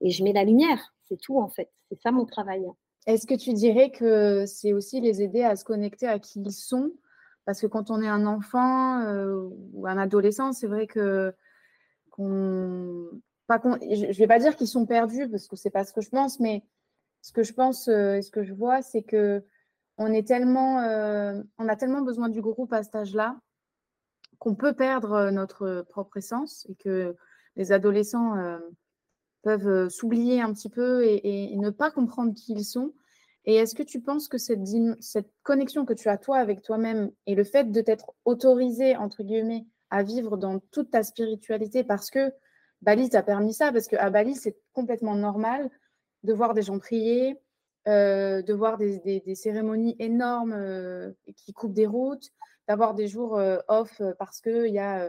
et 0.00 0.10
je 0.10 0.22
mets 0.22 0.32
la 0.32 0.44
lumière. 0.44 0.94
C'est 1.08 1.20
tout 1.20 1.38
en 1.38 1.48
fait. 1.48 1.70
C'est 1.88 2.00
ça 2.00 2.10
mon 2.10 2.26
travail. 2.26 2.64
Est-ce 3.06 3.26
que 3.26 3.34
tu 3.34 3.52
dirais 3.52 3.90
que 3.90 4.44
c'est 4.46 4.72
aussi 4.72 5.00
les 5.00 5.22
aider 5.22 5.42
à 5.42 5.56
se 5.56 5.64
connecter 5.64 6.06
à 6.06 6.18
qui 6.18 6.40
ils 6.40 6.52
sont? 6.52 6.92
Parce 7.44 7.60
que 7.60 7.66
quand 7.68 7.90
on 7.90 8.02
est 8.02 8.08
un 8.08 8.26
enfant 8.26 9.00
ou 9.72 9.86
un 9.86 9.98
adolescent, 9.98 10.52
c'est 10.52 10.66
vrai 10.66 10.86
que 10.86 11.32
pas 13.46 13.60
je 13.62 14.06
ne 14.06 14.12
vais 14.12 14.26
pas 14.26 14.38
dire 14.38 14.56
qu'ils 14.56 14.66
sont 14.66 14.86
perdus 14.86 15.28
parce 15.28 15.46
que 15.46 15.56
c'est 15.56 15.70
pas 15.70 15.84
ce 15.84 15.92
que 15.92 16.00
je 16.00 16.10
pense, 16.10 16.40
mais 16.40 16.64
ce 17.22 17.32
que 17.32 17.42
je 17.42 17.52
pense 17.52 17.88
et 17.88 18.22
ce 18.22 18.30
que 18.30 18.42
je 18.42 18.52
vois, 18.52 18.82
c'est 18.82 19.02
que 19.02 19.44
tellement, 20.24 20.76
on 21.58 21.68
a 21.68 21.76
tellement 21.76 22.02
besoin 22.02 22.28
du 22.28 22.40
groupe 22.40 22.72
à 22.72 22.82
cet 22.82 22.94
âge-là 22.94 23.36
qu'on 24.38 24.54
peut 24.54 24.74
perdre 24.74 25.30
notre 25.30 25.86
propre 25.88 26.18
essence 26.18 26.66
et 26.68 26.74
que 26.74 27.16
les 27.56 27.72
adolescents 27.72 28.34
peuvent 29.42 29.88
s'oublier 29.88 30.40
un 30.40 30.52
petit 30.52 30.68
peu 30.68 31.04
et, 31.04 31.56
ne 31.56 31.70
pas 31.70 31.90
comprendre 31.90 32.34
qui 32.34 32.52
ils 32.52 32.64
sont. 32.64 32.92
Et 33.44 33.54
est-ce 33.54 33.74
que 33.74 33.82
tu 33.82 34.00
penses 34.00 34.28
que 34.28 34.38
cette, 34.38 34.60
cette 35.00 35.30
connexion 35.42 35.86
que 35.86 35.94
tu 35.94 36.08
as 36.08 36.18
toi 36.18 36.38
avec 36.38 36.62
toi-même 36.62 37.10
et 37.26 37.34
le 37.34 37.44
fait 37.44 37.70
de 37.70 37.80
t'être 37.80 38.12
autorisé, 38.24 38.96
entre 38.96 39.22
guillemets, 39.22 39.64
à 39.90 40.02
vivre 40.02 40.36
dans 40.36 40.58
toute 40.72 40.90
ta 40.90 41.02
spiritualité 41.02 41.84
parce 41.84 42.10
que 42.10 42.32
Bali 42.82 43.08
t'a 43.08 43.22
permis 43.22 43.54
ça, 43.54 43.72
parce 43.72 43.86
qu'à 43.86 44.10
Bali, 44.10 44.34
c'est 44.34 44.58
complètement 44.72 45.14
normal 45.14 45.70
de 46.24 46.32
voir 46.32 46.54
des 46.54 46.62
gens 46.62 46.78
prier, 46.78 47.38
euh, 47.88 48.42
de 48.42 48.52
voir 48.52 48.78
des, 48.78 49.22
cérémonies 49.36 49.94
énormes 50.00 50.54
euh, 50.54 51.12
qui 51.36 51.52
coupent 51.52 51.72
des 51.72 51.86
routes, 51.86 52.32
d'avoir 52.66 52.94
des 52.94 53.06
jours 53.06 53.38
euh, 53.38 53.58
off 53.68 54.02
parce 54.18 54.40
qu'il 54.40 54.72
y 54.72 54.80
a 54.80 55.08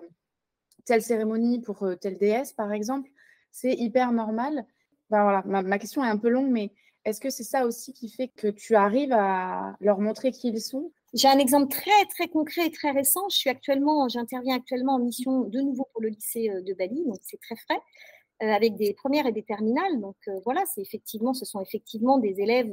telle 0.85 1.01
cérémonie 1.01 1.59
pour 1.59 1.87
telle 1.99 2.19
déesse, 2.19 2.53
par 2.53 2.71
exemple. 2.71 3.09
C'est 3.51 3.73
hyper 3.73 4.11
normal. 4.11 4.63
Ben 5.09 5.23
voilà, 5.23 5.41
ma, 5.45 5.79
question 5.79 6.03
est 6.03 6.09
un 6.09 6.17
peu 6.17 6.29
longue, 6.29 6.51
mais 6.51 6.71
est-ce 7.03 7.19
que 7.19 7.31
c'est 7.31 7.43
ça 7.43 7.65
aussi 7.65 7.93
qui 7.93 8.09
fait 8.09 8.27
que 8.27 8.47
tu 8.47 8.75
arrives 8.75 9.13
à 9.13 9.75
leur 9.79 9.99
montrer 9.99 10.31
qui 10.31 10.49
ils 10.49 10.61
sont? 10.61 10.91
J'ai 11.15 11.29
un 11.29 11.39
exemple 11.39 11.71
très 11.71 12.05
très 12.09 12.27
concret 12.27 12.67
et 12.67 12.71
très 12.71 12.91
récent. 12.91 13.27
Je 13.29 13.37
suis 13.37 13.49
actuellement, 13.49 14.07
j'interviens 14.07 14.55
actuellement 14.55 14.95
en 14.95 14.99
mission 14.99 15.41
de 15.45 15.61
nouveau 15.61 15.87
pour 15.93 16.01
le 16.01 16.09
lycée 16.09 16.49
de 16.49 16.73
Bali, 16.75 17.03
donc 17.05 17.17
c'est 17.23 17.39
très 17.39 17.55
frais. 17.55 17.79
Euh, 18.43 18.51
avec 18.51 18.75
des 18.75 18.93
premières 18.93 19.25
et 19.25 19.31
des 19.31 19.41
terminales. 19.41 19.99
Donc 19.99 20.15
euh, 20.27 20.39
voilà, 20.45 20.63
c'est 20.71 20.79
effectivement, 20.79 21.33
ce 21.33 21.43
sont 21.43 21.59
effectivement 21.59 22.19
des 22.19 22.39
élèves 22.39 22.71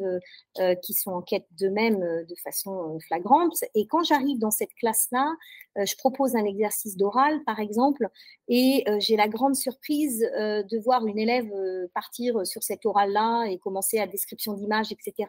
euh, 0.58 0.74
qui 0.74 0.92
sont 0.92 1.10
en 1.12 1.22
quête 1.22 1.46
d'eux-mêmes 1.52 2.00
de 2.00 2.34
façon 2.42 2.98
flagrante. 3.06 3.56
Et 3.74 3.86
quand 3.86 4.02
j'arrive 4.02 4.38
dans 4.38 4.50
cette 4.50 4.74
classe-là, 4.74 5.34
je 5.76 5.96
propose 5.96 6.36
un 6.36 6.44
exercice 6.44 6.98
d'oral, 6.98 7.42
par 7.44 7.60
exemple, 7.60 8.08
et 8.46 8.84
j'ai 8.98 9.16
la 9.16 9.26
grande 9.26 9.56
surprise 9.56 10.20
de 10.20 10.78
voir 10.84 11.06
une 11.06 11.18
élève 11.18 11.50
partir 11.94 12.46
sur 12.46 12.62
cet 12.62 12.84
oral-là 12.86 13.46
et 13.46 13.58
commencer 13.58 13.98
à 13.98 14.06
description 14.06 14.52
d'images, 14.52 14.92
etc. 14.92 15.28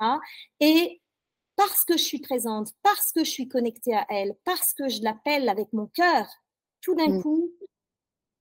Et 0.59 1.01
parce 1.55 1.85
que 1.85 1.97
je 1.97 2.03
suis 2.03 2.19
présente, 2.19 2.69
parce 2.83 3.11
que 3.11 3.23
je 3.23 3.29
suis 3.29 3.47
connectée 3.47 3.95
à 3.95 4.05
elle, 4.09 4.35
parce 4.43 4.73
que 4.73 4.89
je 4.89 5.01
l'appelle 5.01 5.49
avec 5.49 5.71
mon 5.73 5.87
cœur, 5.87 6.27
tout 6.81 6.93
d'un 6.93 7.07
mmh. 7.07 7.21
coup, 7.23 7.51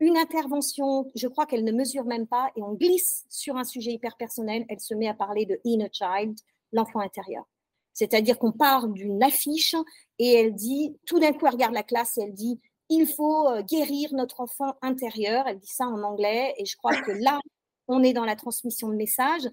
une 0.01 0.17
intervention, 0.17 1.11
je 1.15 1.29
crois 1.29 1.47
qu'elle 1.47 1.65
ne 1.65 1.73
mesure 1.73 2.05
même 2.05 2.27
pas, 2.27 2.51
et 2.57 2.63
on 2.63 2.73
glisse 2.73 3.25
sur 3.29 3.57
un 3.57 3.65
sujet 3.65 3.93
hyper 3.93 4.17
personnel, 4.17 4.65
elle 4.69 4.81
se 4.81 4.95
met 4.95 5.09
à 5.09 5.15
parler 5.15 5.47
de 5.47 5.61
inner 5.65 5.89
child, 5.93 6.39
l'enfant 6.73 7.01
intérieur. 7.01 7.45
C'est-à-dire 7.93 8.39
qu'on 8.39 8.53
part 8.53 8.89
d'une 8.89 9.23
affiche 9.23 9.77
et 10.19 10.33
elle 10.33 10.55
dit, 10.55 10.99
tout 11.07 11.21
d'un 11.21 11.33
coup, 11.33 11.47
elle 11.47 11.53
regarde 11.53 11.75
la 11.75 11.85
classe 11.85 12.19
et 12.19 12.23
elle 12.23 12.35
dit, 12.35 12.61
il 12.91 13.07
faut 13.07 13.49
euh, 13.49 13.63
guérir 13.63 14.13
notre 14.13 14.41
enfant 14.41 14.75
intérieur. 14.83 15.47
Elle 15.47 15.59
dit 15.59 15.71
ça 15.71 15.87
en 15.87 16.03
anglais 16.03 16.55
et 16.59 16.65
je 16.65 16.77
crois 16.77 17.01
que 17.01 17.13
là, 17.13 17.39
on 17.87 18.03
est 18.03 18.13
dans 18.13 18.25
la 18.25 18.37
transmission 18.37 18.89
de 18.89 18.97
messages. 18.97 19.49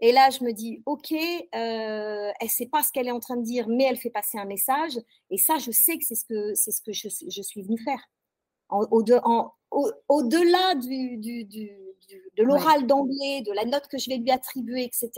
Et 0.00 0.10
là, 0.10 0.30
je 0.30 0.42
me 0.42 0.52
dis, 0.52 0.82
OK, 0.86 1.12
euh, 1.12 1.16
elle 1.52 2.32
ne 2.42 2.48
sait 2.48 2.66
pas 2.66 2.82
ce 2.82 2.90
qu'elle 2.90 3.06
est 3.06 3.12
en 3.12 3.20
train 3.20 3.36
de 3.36 3.44
dire, 3.44 3.68
mais 3.68 3.84
elle 3.84 3.98
fait 3.98 4.10
passer 4.10 4.38
un 4.38 4.46
message. 4.46 4.98
Et 5.30 5.38
ça, 5.38 5.58
je 5.58 5.70
sais 5.70 5.96
que 5.96 6.04
c'est 6.04 6.16
ce 6.16 6.24
que, 6.24 6.54
c'est 6.54 6.72
ce 6.72 6.80
que 6.80 6.92
je, 6.92 7.08
je 7.08 7.42
suis 7.42 7.62
venue 7.62 7.78
faire. 7.78 8.02
Au-delà 10.08 10.74
du, 10.74 11.16
de 11.18 12.42
l'oral 12.42 12.86
d'anglais, 12.86 13.42
de 13.46 13.52
la 13.52 13.64
note 13.64 13.86
que 13.88 13.98
je 13.98 14.10
vais 14.10 14.16
lui 14.16 14.30
attribuer, 14.30 14.84
etc., 14.84 15.10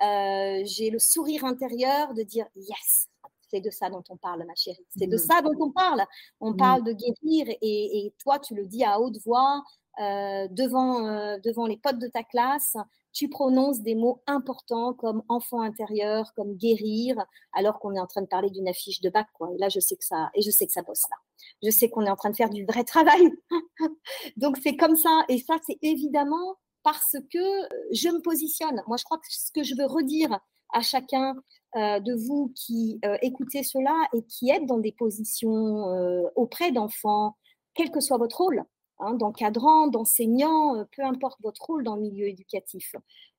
euh, 0.00 0.62
j'ai 0.64 0.90
le 0.90 0.98
sourire 0.98 1.44
intérieur 1.44 2.14
de 2.14 2.22
dire 2.22 2.46
yes, 2.54 3.08
c'est 3.50 3.60
de 3.60 3.70
ça 3.70 3.90
dont 3.90 4.04
on 4.10 4.16
parle, 4.16 4.44
ma 4.44 4.54
chérie. 4.54 4.86
C'est 4.96 5.06
de 5.06 5.16
mm. 5.16 5.18
ça 5.18 5.42
dont 5.42 5.56
on 5.58 5.70
parle. 5.70 6.04
On 6.40 6.52
mm. 6.52 6.56
parle 6.56 6.84
de 6.84 6.92
guérir 6.92 7.56
et, 7.60 8.12
toi, 8.18 8.38
tu 8.38 8.54
le 8.54 8.66
dis 8.66 8.84
à 8.84 9.00
haute 9.00 9.18
voix 9.24 9.62
euh, 10.00 10.46
devant, 10.50 11.06
euh, 11.06 11.38
devant 11.38 11.66
les 11.66 11.76
potes 11.76 11.98
de 11.98 12.06
ta 12.06 12.22
classe 12.22 12.76
tu 13.18 13.28
prononces 13.28 13.80
des 13.80 13.96
mots 13.96 14.22
importants 14.28 14.94
comme 14.94 15.24
enfant 15.28 15.60
intérieur, 15.60 16.32
comme 16.36 16.54
guérir, 16.54 17.16
alors 17.52 17.80
qu'on 17.80 17.92
est 17.96 17.98
en 17.98 18.06
train 18.06 18.22
de 18.22 18.28
parler 18.28 18.48
d'une 18.48 18.68
affiche 18.68 19.00
de 19.00 19.10
bac. 19.10 19.26
Quoi. 19.34 19.50
Et 19.52 19.58
là, 19.58 19.68
je 19.68 19.80
sais 19.80 19.96
que 19.96 20.04
ça, 20.04 20.30
et 20.36 20.42
je 20.42 20.52
sais 20.52 20.68
que 20.68 20.72
ça 20.72 20.82
bosse 20.82 21.02
là. 21.10 21.16
Je 21.64 21.70
sais 21.70 21.90
qu'on 21.90 22.06
est 22.06 22.10
en 22.10 22.14
train 22.14 22.30
de 22.30 22.36
faire 22.36 22.48
du 22.48 22.64
vrai 22.64 22.84
travail. 22.84 23.28
Donc 24.36 24.56
c'est 24.62 24.76
comme 24.76 24.94
ça. 24.94 25.24
Et 25.28 25.38
ça, 25.38 25.56
c'est 25.66 25.78
évidemment 25.82 26.58
parce 26.84 27.16
que 27.32 27.68
je 27.90 28.08
me 28.08 28.22
positionne. 28.22 28.84
Moi, 28.86 28.96
je 28.96 29.04
crois 29.04 29.18
que 29.18 29.26
ce 29.28 29.50
que 29.50 29.64
je 29.64 29.74
veux 29.74 29.86
redire 29.86 30.38
à 30.72 30.80
chacun 30.80 31.34
euh, 31.74 31.98
de 31.98 32.14
vous 32.14 32.52
qui 32.54 33.00
euh, 33.04 33.16
écoutez 33.20 33.64
cela 33.64 33.96
et 34.14 34.22
qui 34.22 34.50
êtes 34.50 34.66
dans 34.66 34.78
des 34.78 34.92
positions 34.92 35.90
euh, 35.90 36.22
auprès 36.36 36.70
d'enfants, 36.70 37.36
quel 37.74 37.90
que 37.90 37.98
soit 37.98 38.18
votre 38.18 38.36
rôle, 38.36 38.62
hein, 39.00 39.14
d'encadrant, 39.14 39.88
d'enseignant, 39.88 40.76
euh, 40.76 40.84
peu 40.96 41.02
importe 41.02 41.40
votre 41.42 41.64
rôle 41.64 41.84
dans 41.84 41.96
le 41.96 42.02
milieu 42.02 42.28
éducatif. 42.28 42.94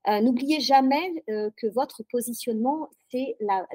Euh, 0.08 0.22
n'oubliez 0.22 0.60
jamais 0.60 1.24
euh, 1.30 1.50
que 1.58 1.68
votre 1.68 2.04
positionnement, 2.04 2.90
c'est 3.12 3.36
la, 3.40 3.68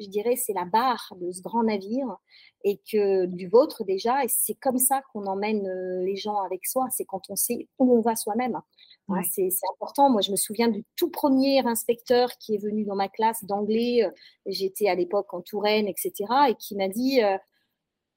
je 0.00 0.08
dirais, 0.08 0.36
c'est 0.36 0.54
la 0.54 0.64
barre 0.64 1.14
de 1.20 1.30
ce 1.30 1.42
grand 1.42 1.64
navire 1.64 2.16
et 2.64 2.80
que 2.90 3.26
du 3.26 3.48
vôtre 3.48 3.84
déjà, 3.84 4.24
et 4.24 4.28
c'est 4.28 4.54
comme 4.54 4.78
ça 4.78 5.02
qu'on 5.12 5.26
emmène 5.26 5.68
les 6.04 6.16
gens 6.16 6.40
avec 6.40 6.64
soi, 6.66 6.86
c'est 6.90 7.04
quand 7.04 7.28
on 7.28 7.36
sait 7.36 7.68
où 7.78 7.96
on 7.96 8.00
va 8.00 8.16
soi-même. 8.16 8.60
Hein, 9.08 9.20
c'est 9.30 9.50
important. 9.74 10.08
Moi, 10.08 10.22
je 10.22 10.30
me 10.30 10.36
souviens 10.36 10.68
du 10.68 10.84
tout 10.96 11.10
premier 11.10 11.66
inspecteur 11.66 12.30
qui 12.38 12.54
est 12.54 12.58
venu 12.62 12.84
dans 12.84 12.94
ma 12.94 13.08
classe 13.08 13.44
d'anglais. 13.44 14.08
J'étais 14.46 14.88
à 14.88 14.94
l'époque 14.94 15.34
en 15.34 15.42
Touraine, 15.42 15.86
etc. 15.88 16.12
et 16.48 16.54
qui 16.54 16.76
m'a 16.76 16.88
dit 16.88 17.20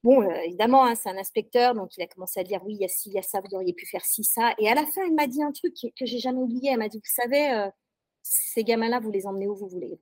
Bon, 0.06 0.22
euh, 0.22 0.36
évidemment, 0.44 0.86
hein, 0.86 0.94
c'est 0.94 1.10
un 1.10 1.18
inspecteur, 1.18 1.74
donc 1.74 1.98
il 1.98 2.04
a 2.04 2.06
commencé 2.06 2.40
à 2.40 2.44
dire 2.44 2.62
oui, 2.64 2.76
il 2.76 2.80
y 2.80 2.86
a 2.86 2.88
ci, 2.88 3.10
il 3.10 3.16
y 3.16 3.18
a 3.18 3.24
ça, 3.24 3.42
vous 3.42 3.56
auriez 3.56 3.74
pu 3.74 3.88
faire 3.88 4.06
ci, 4.06 4.24
ça. 4.24 4.54
Et 4.60 4.70
à 4.70 4.76
la 4.76 4.86
fin, 4.86 5.04
il 5.04 5.16
m'a 5.16 5.26
dit 5.26 5.42
un 5.42 5.52
truc 5.52 5.74
que, 5.74 6.06
j'ai 6.06 6.20
jamais 6.20 6.38
oublié. 6.40 6.70
Elle 6.70 6.78
m'a 6.78 6.90
dit, 6.90 7.00
vous 7.00 7.12
savez, 7.12 7.52
euh, 7.52 7.68
ces 8.22 8.64
gamins-là, 8.64 9.00
vous 9.00 9.10
les 9.10 9.26
emmenez 9.26 9.48
où 9.48 9.56
vous 9.56 9.68
voulez. 9.68 10.00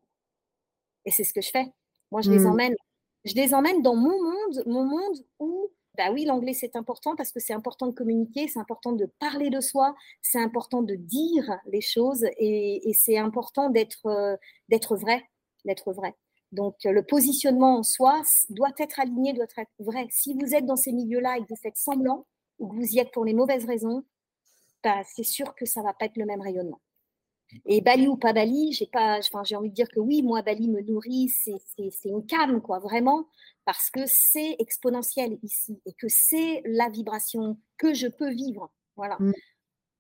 Et 1.06 1.12
c'est 1.12 1.24
ce 1.24 1.34
que 1.34 1.40
je 1.40 1.50
fais. 1.50 1.72
Moi, 2.12 2.20
je 2.20 2.32
les 2.32 2.40
mmh. 2.40 2.48
emmène. 2.48 2.76
Je 3.24 3.34
les 3.36 3.54
emmène 3.54 3.82
dans 3.82 3.96
mon 3.96 4.22
monde, 4.22 4.64
mon 4.66 4.84
monde 4.84 5.26
où, 5.40 5.72
bah 5.98 6.12
oui, 6.12 6.26
l'anglais 6.26 6.54
c'est 6.54 6.76
important 6.76 7.16
parce 7.16 7.32
que 7.32 7.40
c'est 7.40 7.54
important 7.54 7.88
de 7.88 7.94
communiquer, 7.94 8.50
c'est 8.50 8.60
important 8.60 8.92
de 8.92 9.06
parler 9.20 9.50
de 9.50 9.62
soi, 9.62 9.96
c'est 10.22 10.42
important 10.42 10.82
de 10.82 10.96
dire 10.96 11.58
les 11.68 11.80
choses 11.80 12.26
et, 12.40 12.92
c'est 12.94 13.18
important 13.18 13.70
d'être 13.70 14.08
euh, 14.08 14.36
d'être 14.68 14.98
vrai, 14.98 15.24
d'être 15.64 15.94
vrai. 15.94 16.14
Donc, 16.54 16.76
le 16.86 17.04
positionnement 17.04 17.80
en 17.80 17.84
soi 17.84 18.22
doit 18.50 18.72
être 18.78 19.00
aligné, 19.00 19.34
doit 19.34 19.46
être 19.58 19.72
vrai. 19.80 20.08
Si 20.12 20.36
vous 20.36 20.54
êtes 20.54 20.66
dans 20.66 20.76
ces 20.76 20.94
milieux-là 20.94 21.38
et 21.38 21.42
que 21.42 21.48
vous 21.50 21.60
faites 21.62 21.78
semblant, 21.78 22.28
ou 22.60 22.68
que 22.68 22.76
vous 22.76 22.94
y 22.94 23.00
êtes 23.00 23.12
pour 23.12 23.26
les 23.26 23.34
mauvaises 23.34 23.66
raisons, 23.66 24.04
bah, 24.84 25.02
c'est 25.16 25.24
sûr 25.24 25.56
que 25.56 25.66
ça 25.66 25.82
ne 25.82 25.86
va 25.86 25.94
pas 25.94 26.06
être 26.06 26.18
le 26.18 26.26
même 26.26 26.42
rayonnement. 26.42 26.80
Et 27.66 27.82
Bali 27.82 28.08
ou 28.08 28.18
pas 28.18 28.34
Bali, 28.34 28.72
j'ai 28.72 28.88
pas, 28.88 29.18
enfin, 29.20 29.44
j'ai 29.44 29.56
envie 29.56 29.70
de 29.70 29.76
dire 29.76 29.90
que 29.90 30.00
oui, 30.00 30.22
moi 30.22 30.42
Bali 30.42 30.70
me 30.70 30.82
nourrit, 30.82 31.30
c'est, 31.30 31.60
une 32.06 32.26
cam 32.26 32.62
quoi, 32.62 32.80
vraiment, 32.80 33.28
parce 33.66 33.90
que 33.90 34.06
c'est 34.06 34.56
exponentiel 34.60 35.38
ici 35.44 35.80
et 35.86 35.94
que 35.94 36.08
c'est 36.08 36.62
la 36.66 36.90
vibration 36.90 37.60
que 37.78 37.94
je 37.94 38.08
peux 38.08 38.32
vivre, 38.32 38.72
voilà. 38.96 39.18
Mm 39.20 39.34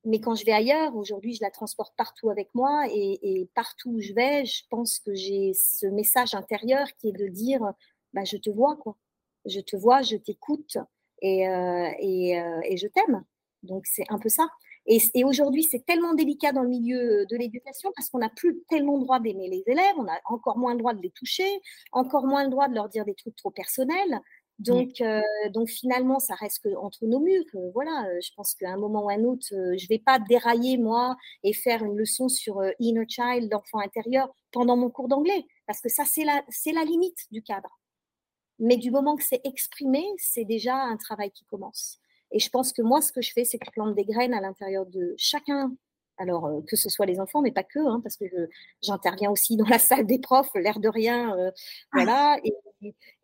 mais 0.05 0.19
quand 0.19 0.35
je 0.35 0.45
vais 0.45 0.51
ailleurs, 0.51 0.95
aujourd'hui, 0.95 1.33
je 1.33 1.41
la 1.41 1.51
transporte 1.51 1.95
partout 1.95 2.29
avec 2.29 2.49
moi 2.53 2.85
et, 2.89 3.49
partout 3.55 3.91
où 3.91 4.01
je 4.01 4.13
vais, 4.13 4.45
je 4.45 4.63
pense 4.69 4.99
que 4.99 5.13
j'ai 5.13 5.53
ce 5.53 5.85
message 5.85 6.33
intérieur 6.33 6.87
qui 6.97 7.09
est 7.09 7.17
de 7.17 7.27
dire 7.27 7.61
bah, 8.13 8.23
je 8.25 8.37
te 8.37 8.49
vois, 8.49 8.75
quoi. 8.75 8.97
Je 9.45 9.59
te 9.59 9.75
vois, 9.75 10.01
je 10.01 10.15
t'écoute 10.15 10.77
et, 11.21 11.47
euh, 11.47 11.89
euh, 11.89 12.75
je 12.75 12.87
t'aime. 12.87 13.23
Donc, 13.63 13.85
c'est 13.87 14.05
un 14.09 14.19
peu 14.19 14.29
ça. 14.29 14.47
Et, 14.85 15.01
et 15.13 15.23
aujourd'hui, 15.23 15.63
c'est 15.63 15.85
tellement 15.85 16.13
délicat 16.13 16.51
dans 16.51 16.63
le 16.63 16.69
milieu 16.69 17.25
de 17.25 17.37
l'éducation 17.37 17.89
parce 17.95 18.09
qu'on 18.09 18.19
n'a 18.19 18.29
plus 18.29 18.61
tellement 18.69 18.97
le 18.97 19.03
droit 19.03 19.19
d'aimer 19.21 19.47
les 19.49 19.63
élèves, 19.67 19.95
on 19.97 20.07
a 20.07 20.19
encore 20.25 20.57
moins 20.57 20.73
le 20.73 20.79
droit 20.79 20.93
de 20.93 21.01
les 21.01 21.11
toucher, 21.11 21.47
encore 21.93 22.25
moins 22.25 22.43
le 22.43 22.49
droit 22.49 22.67
de 22.67 22.73
leur 22.75 22.89
dire 22.89 23.05
des 23.05 23.15
trucs 23.15 23.37
trop 23.37 23.51
personnels. 23.51 24.19
Donc, 24.59 25.01
euh, 25.01 25.21
donc 25.51 25.69
finalement, 25.69 26.19
ça 26.19 26.35
reste 26.35 26.63
que 26.63 26.75
entre 26.75 27.05
nos 27.05 27.19
murs. 27.19 27.43
Euh, 27.55 27.71
voilà, 27.73 28.05
euh, 28.07 28.19
je 28.21 28.31
pense 28.35 28.53
qu'à 28.55 28.71
un 28.71 28.77
moment 28.77 29.05
ou 29.05 29.09
à 29.09 29.13
un 29.13 29.23
autre, 29.23 29.47
je 29.49 29.87
vais 29.87 29.99
pas 29.99 30.19
dérailler 30.19 30.77
moi 30.77 31.17
et 31.43 31.53
faire 31.53 31.83
une 31.83 31.97
leçon 31.97 32.29
sur 32.29 32.61
inner 32.79 33.05
child, 33.07 33.51
l'enfant 33.51 33.79
intérieur, 33.79 34.33
pendant 34.51 34.77
mon 34.77 34.89
cours 34.89 35.07
d'anglais, 35.07 35.45
parce 35.65 35.81
que 35.81 35.89
ça, 35.89 36.05
c'est 36.05 36.23
la, 36.23 36.43
c'est 36.49 36.71
la 36.71 36.83
limite 36.83 37.17
du 37.31 37.41
cadre. 37.41 37.79
mais 38.59 38.77
du 38.77 38.91
moment 38.91 39.15
que 39.15 39.23
c'est 39.23 39.41
exprimé, 39.45 40.03
c'est 40.17 40.45
déjà 40.45 40.75
un 40.75 40.97
travail 40.97 41.31
qui 41.31 41.45
commence. 41.45 41.99
Et 42.31 42.39
je 42.39 42.49
pense 42.49 42.73
que 42.73 42.81
moi, 42.81 43.01
ce 43.01 43.11
que 43.11 43.21
je 43.21 43.31
fais, 43.33 43.45
c'est 43.45 43.57
que 43.59 43.65
je 43.65 43.71
plante 43.71 43.95
des 43.95 44.05
graines 44.05 44.33
à 44.33 44.41
l'intérieur 44.41 44.85
de 44.85 45.13
chacun. 45.17 45.75
Alors, 46.17 46.49
que 46.67 46.75
ce 46.75 46.89
soit 46.89 47.07
les 47.07 47.19
enfants, 47.19 47.41
mais 47.41 47.51
pas 47.51 47.63
que, 47.63 47.79
hein, 47.79 47.99
parce 48.03 48.17
que 48.17 48.25
j'interviens 48.83 49.31
aussi 49.31 49.57
dans 49.57 49.65
la 49.65 49.79
salle 49.79 50.05
des 50.05 50.19
profs, 50.19 50.53
l'air 50.55 50.79
de 50.79 50.87
rien, 50.89 51.35
voilà, 51.91 52.37
et, 52.43 52.53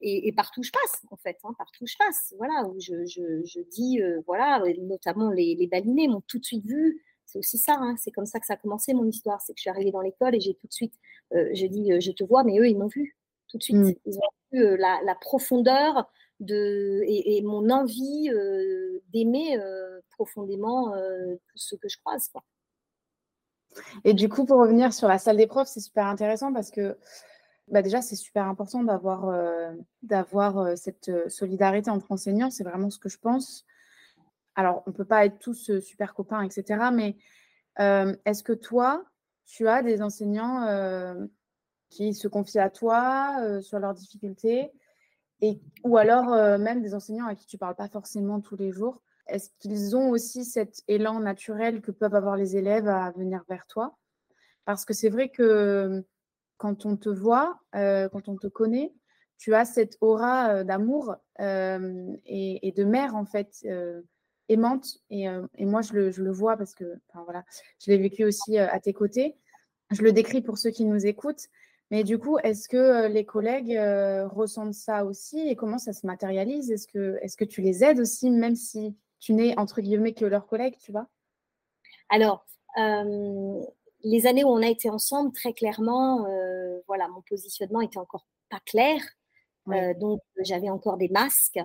et, 0.02 0.32
partout 0.34 0.64
je 0.64 0.72
passe, 0.72 1.02
en 1.12 1.18
fait, 1.18 1.38
hein, 1.44 1.54
partout 1.58 1.86
je 1.86 1.96
passe, 1.98 2.34
voilà, 2.38 2.68
où 2.68 2.80
je, 2.80 3.06
je, 3.06 3.44
je 3.46 3.60
dis, 3.62 4.02
euh, 4.02 4.22
voilà, 4.26 4.62
notamment 4.82 5.32
les, 5.32 5.56
les 5.56 5.68
balinés 5.68 6.08
m'ont 6.08 6.22
tout 6.22 6.40
de 6.40 6.46
suite 6.46 6.66
vu, 6.66 7.04
c'est 7.26 7.40
aussi 7.40 7.58
ça, 7.58 7.76
hein, 7.80 7.96
c'est 7.98 8.12
comme 8.12 8.26
ça 8.26 8.40
que 8.40 8.46
ça 8.46 8.54
a 8.54 8.58
commencé 8.58 8.94
mon 8.94 9.06
histoire, 9.06 9.42
c'est 9.42 9.54
que 9.54 9.60
je 9.60 9.62
suis 9.62 9.70
arrivée 9.70 9.92
dans 9.92 10.02
l'école 10.02 10.36
et 10.36 10.40
j'ai 10.40 10.56
tout 10.56 10.68
de 10.68 10.74
suite, 10.74 10.94
j'ai 11.52 11.70
dit, 11.70 11.92
je 12.00 12.12
te 12.12 12.24
vois, 12.24 12.44
mais 12.44 12.58
eux, 12.60 12.68
ils 12.68 12.78
m'ont 12.78 12.88
vu, 12.88 13.18
tout 13.48 13.58
de 13.58 13.64
suite, 13.64 13.78
mmh. 13.78 13.94
ils 14.06 14.18
ont 14.18 14.32
vu 14.52 14.78
la, 14.78 15.00
la 15.04 15.16
profondeur 15.16 16.12
de, 16.40 17.04
et, 17.06 17.42
mon 17.44 17.70
envie 17.70 18.30
d'aimer 19.14 19.60
profondément 20.12 20.92
tout 20.92 21.58
ce 21.58 21.76
que 21.76 21.88
je 21.88 21.98
croise. 22.00 22.28
Quoi. 22.30 22.44
Et 24.04 24.14
du 24.14 24.30
coup, 24.30 24.46
pour 24.46 24.60
revenir 24.60 24.94
sur 24.94 25.08
la 25.08 25.18
salle 25.18 25.38
des 25.38 25.48
profs, 25.48 25.68
c'est 25.68 25.80
super 25.80 26.06
intéressant 26.06 26.54
parce 26.54 26.72
que 26.72 26.98
bah 27.72 27.82
déjà, 27.82 28.02
c'est 28.02 28.16
super 28.16 28.46
important 28.46 28.84
d'avoir 28.84 29.34
d'avoir 30.02 30.78
cette 30.78 31.30
solidarité 31.30 31.90
entre 31.90 32.12
enseignants. 32.12 32.50
C'est 32.50 32.64
vraiment 32.64 32.90
ce 32.90 33.00
que 33.00 33.10
je 33.10 33.18
pense. 33.18 33.66
Alors, 34.56 34.84
on 34.86 34.92
ne 34.92 34.96
peut 34.96 35.06
pas 35.06 35.26
être 35.26 35.40
tous 35.40 35.80
super 35.80 36.14
copains, 36.14 36.42
etc. 36.42 36.90
Mais 36.94 37.16
est-ce 37.78 38.44
que 38.44 38.54
toi, 38.54 39.06
tu 39.46 39.68
as 39.68 39.84
des 39.84 40.02
enseignants 40.02 40.66
qui 41.90 42.14
se 42.14 42.28
confient 42.28 42.60
à 42.60 42.70
toi 42.70 43.62
sur 43.62 43.80
leurs 43.80 43.94
difficultés 43.94 44.72
et, 45.42 45.62
ou 45.84 45.98
alors 45.98 46.34
euh, 46.34 46.58
même 46.58 46.82
des 46.82 46.94
enseignants 46.94 47.28
à 47.28 47.36
qui 47.36 47.46
tu 47.46 47.56
ne 47.56 47.60
parles 47.60 47.76
pas 47.76 47.88
forcément 47.88 48.42
tous 48.42 48.58
les 48.58 48.72
jours, 48.72 49.02
est-ce 49.28 49.50
qu'ils 49.60 49.96
ont 49.96 50.10
aussi 50.10 50.44
cet 50.44 50.82
élan 50.88 51.20
naturel 51.20 51.82
que 51.82 51.92
peuvent 51.92 52.16
avoir 52.16 52.36
les 52.36 52.58
élèves 52.58 52.88
à 52.88 53.12
venir 53.12 53.44
vers 53.48 53.66
toi? 53.68 53.98
Parce 54.66 54.86
que 54.86 54.94
c'est 54.94 55.10
vrai 55.10 55.30
que 55.30 56.04
quand 56.60 56.86
on 56.86 56.96
te 56.96 57.10
voit, 57.10 57.60
euh, 57.76 58.08
quand 58.10 58.30
on 58.30 58.38
te 58.38 58.46
connaît, 58.46 58.94
tu 59.40 59.56
as 59.56 59.66
cette 59.66 59.98
aura 60.02 60.50
euh, 60.50 60.64
d'amour 60.64 61.16
et, 61.40 62.74
de 62.76 62.84
mère 62.84 63.16
en 63.16 63.26
fait 63.26 63.66
aimante. 64.50 65.00
Et, 65.10 65.28
moi, 65.60 65.82
je 65.82 65.94
le, 65.94 66.32
vois 66.32 66.56
parce 66.56 66.76
que 66.76 67.00
voilà, 67.26 67.44
je 67.84 67.90
l'ai 67.90 67.98
vécu 67.98 68.24
aussi 68.26 68.60
à 68.60 68.80
tes 68.80 68.94
côtés. 68.94 69.36
Je 69.90 70.04
le 70.04 70.12
décris 70.12 70.42
pour 70.42 70.60
ceux 70.60 70.70
qui 70.70 70.86
nous 70.86 71.08
écoutent. 71.08 71.50
Mais 71.92 72.04
du 72.04 72.20
coup, 72.20 72.38
est-ce 72.40 72.70
que 72.70 72.78
euh, 72.78 73.08
les 73.08 73.26
collègues 73.26 73.76
euh, 73.76 74.28
ressentent 74.28 74.76
ça 74.76 75.06
aussi 75.06 75.40
et 75.40 75.56
comment 75.56 75.80
ça 75.80 75.94
se 75.94 76.06
matérialise? 76.06 76.72
Est-ce 76.72 76.88
que, 76.88 77.18
est 77.22 77.36
que 77.36 77.46
tu 77.46 77.62
les 77.62 77.84
aides 77.84 78.00
aussi, 78.00 78.30
même 78.30 78.56
si 78.56 78.96
tu 79.20 79.34
n'es 79.34 79.58
entre 79.58 79.82
guillemets 79.82 80.14
que 80.14 80.26
leurs 80.26 80.46
collègues, 80.46 80.78
tu 80.78 80.92
vois? 80.92 81.08
Alors, 82.10 82.46
euh, 82.78 83.62
les 84.04 84.28
années 84.28 84.44
où 84.44 84.50
on 84.50 84.62
a 84.62 84.68
été 84.68 84.90
ensemble, 84.90 85.32
très 85.34 85.54
clairement, 85.54 86.26
voilà, 86.88 87.08
mon 87.10 87.22
positionnement 87.22 87.82
était 87.82 87.98
encore 87.98 88.26
pas 88.50 88.60
clair. 88.66 89.02
donc, 90.00 90.22
j'avais 90.44 90.70
encore 90.70 90.98
des 90.98 91.10
masques. 91.10 91.60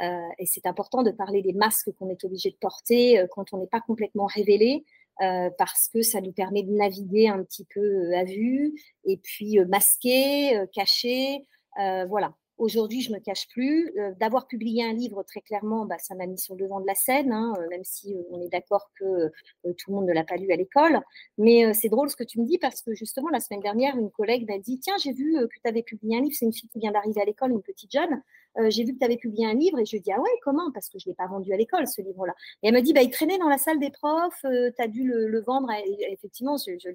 et 0.00 0.46
c'est 0.46 0.66
important 0.66 1.02
de 1.02 1.10
parler 1.10 1.42
des 1.42 1.52
masques 1.52 1.90
qu'on 1.98 2.08
est 2.08 2.24
obligé 2.24 2.50
de 2.50 2.56
porter 2.56 3.24
quand 3.32 3.52
on 3.52 3.58
n'est 3.58 3.66
pas 3.66 3.80
complètement 3.80 4.26
révélé. 4.26 4.84
Euh, 5.22 5.50
parce 5.58 5.88
que 5.88 6.00
ça 6.00 6.22
nous 6.22 6.32
permet 6.32 6.62
de 6.62 6.72
naviguer 6.72 7.28
un 7.28 7.44
petit 7.44 7.66
peu 7.74 7.80
euh, 7.80 8.16
à 8.16 8.24
vue 8.24 8.72
et 9.04 9.18
puis 9.18 9.58
euh, 9.58 9.66
masquer, 9.66 10.64
cacher. 10.72 11.46
voilà. 11.76 12.34
Aujourd'hui, 12.60 13.00
je 13.00 13.10
me 13.10 13.18
cache 13.18 13.48
plus. 13.48 13.90
D'avoir 14.20 14.46
publié 14.46 14.84
un 14.84 14.92
livre, 14.92 15.22
très 15.22 15.40
clairement, 15.40 15.86
bah, 15.86 15.96
ça 15.98 16.14
m'a 16.14 16.26
mis 16.26 16.38
sur 16.38 16.54
le 16.54 16.60
devant 16.64 16.78
de 16.80 16.86
la 16.86 16.94
scène, 16.94 17.32
hein, 17.32 17.54
même 17.70 17.84
si 17.84 18.14
on 18.30 18.42
est 18.42 18.50
d'accord 18.50 18.90
que 18.98 19.32
tout 19.64 19.90
le 19.90 19.94
monde 19.94 20.06
ne 20.06 20.12
l'a 20.12 20.24
pas 20.24 20.36
lu 20.36 20.52
à 20.52 20.56
l'école. 20.56 21.00
Mais 21.38 21.72
c'est 21.72 21.88
drôle 21.88 22.10
ce 22.10 22.16
que 22.16 22.24
tu 22.24 22.38
me 22.38 22.44
dis 22.44 22.58
parce 22.58 22.82
que 22.82 22.92
justement, 22.92 23.30
la 23.30 23.40
semaine 23.40 23.60
dernière, 23.60 23.96
une 23.96 24.10
collègue 24.10 24.46
m'a 24.46 24.58
dit 24.58 24.78
Tiens, 24.78 24.96
j'ai 25.02 25.12
vu 25.12 25.32
que 25.32 25.60
tu 25.62 25.68
avais 25.68 25.82
publié 25.82 26.18
un 26.18 26.20
livre. 26.20 26.36
C'est 26.38 26.44
une 26.44 26.52
fille 26.52 26.68
qui 26.68 26.80
vient 26.80 26.92
d'arriver 26.92 27.22
à 27.22 27.24
l'école, 27.24 27.52
une 27.52 27.62
petite 27.62 27.92
jeune. 27.92 28.22
Euh, 28.58 28.70
j'ai 28.70 28.84
vu 28.84 28.94
que 28.94 28.98
tu 28.98 29.04
avais 29.04 29.16
publié 29.16 29.46
un 29.46 29.54
livre 29.54 29.78
et 29.78 29.84
je 29.84 29.92
lui 29.92 30.00
dis 30.00 30.12
ah 30.12 30.20
ouais 30.20 30.30
comment? 30.42 30.70
Parce 30.72 30.88
que 30.88 30.98
je 30.98 31.06
l'ai 31.06 31.14
pas 31.14 31.26
vendu 31.26 31.52
à 31.52 31.56
l'école 31.56 31.86
ce 31.86 32.02
livre-là. 32.02 32.34
Et 32.62 32.68
elle 32.68 32.74
me 32.74 32.80
dit 32.80 32.92
bah 32.92 33.02
il 33.02 33.10
traînait 33.10 33.38
dans 33.38 33.48
la 33.48 33.58
salle 33.58 33.78
des 33.78 33.90
profs, 33.90 34.44
euh, 34.44 34.70
tu 34.76 34.82
as 34.82 34.88
dû 34.88 35.04
le, 35.04 35.40
vendre. 35.40 35.70
Effectivement, 36.08 36.56
je, 36.56 36.72
je, 36.78 36.90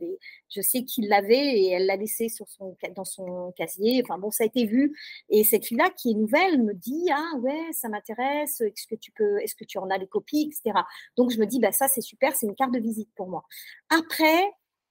je 0.50 0.62
sais 0.62 0.84
qu'il 0.84 1.08
l'avait 1.08 1.60
et 1.60 1.72
elle 1.72 1.86
l'a 1.86 1.96
laissé 1.96 2.30
sur 2.30 2.48
son, 2.50 2.76
dans 2.96 3.06
son 3.06 3.54
casier. 3.58 4.02
Enfin 4.04 4.18
bon, 4.18 4.32
ça 4.32 4.44
a 4.44 4.48
été 4.48 4.66
vu. 4.66 4.96
Et 5.30 5.44
cette 5.44 5.66
fille-là 5.66 5.90
qui 5.96 6.12
est 6.12 6.16
nouvelle 6.16 6.62
me 6.62 6.74
dit 6.74 7.10
ah 7.12 7.38
ouais 7.40 7.72
ça 7.72 7.90
m'intéresse. 7.90 8.62
Est-ce 8.62 8.88
que 8.88 8.96
tu 8.96 9.12
peux, 9.12 9.40
est-ce 9.42 9.56
que 9.56 9.66
tu 9.66 9.78
en 9.78 9.90
as 9.90 10.00
des 10.00 10.08
copies, 10.08 10.52
etc. 10.52 10.80
Donc 11.18 11.32
je 11.32 11.40
me 11.40 11.46
dis 11.46 11.60
bah 11.60 11.72
ça 11.72 11.88
c'est 11.88 12.02
super, 12.02 12.36
c'est 12.36 12.46
une 12.46 12.56
carte 12.56 12.74
de 12.74 12.80
visite 12.80 13.10
pour 13.16 13.28
moi. 13.28 13.44
Après 13.90 14.44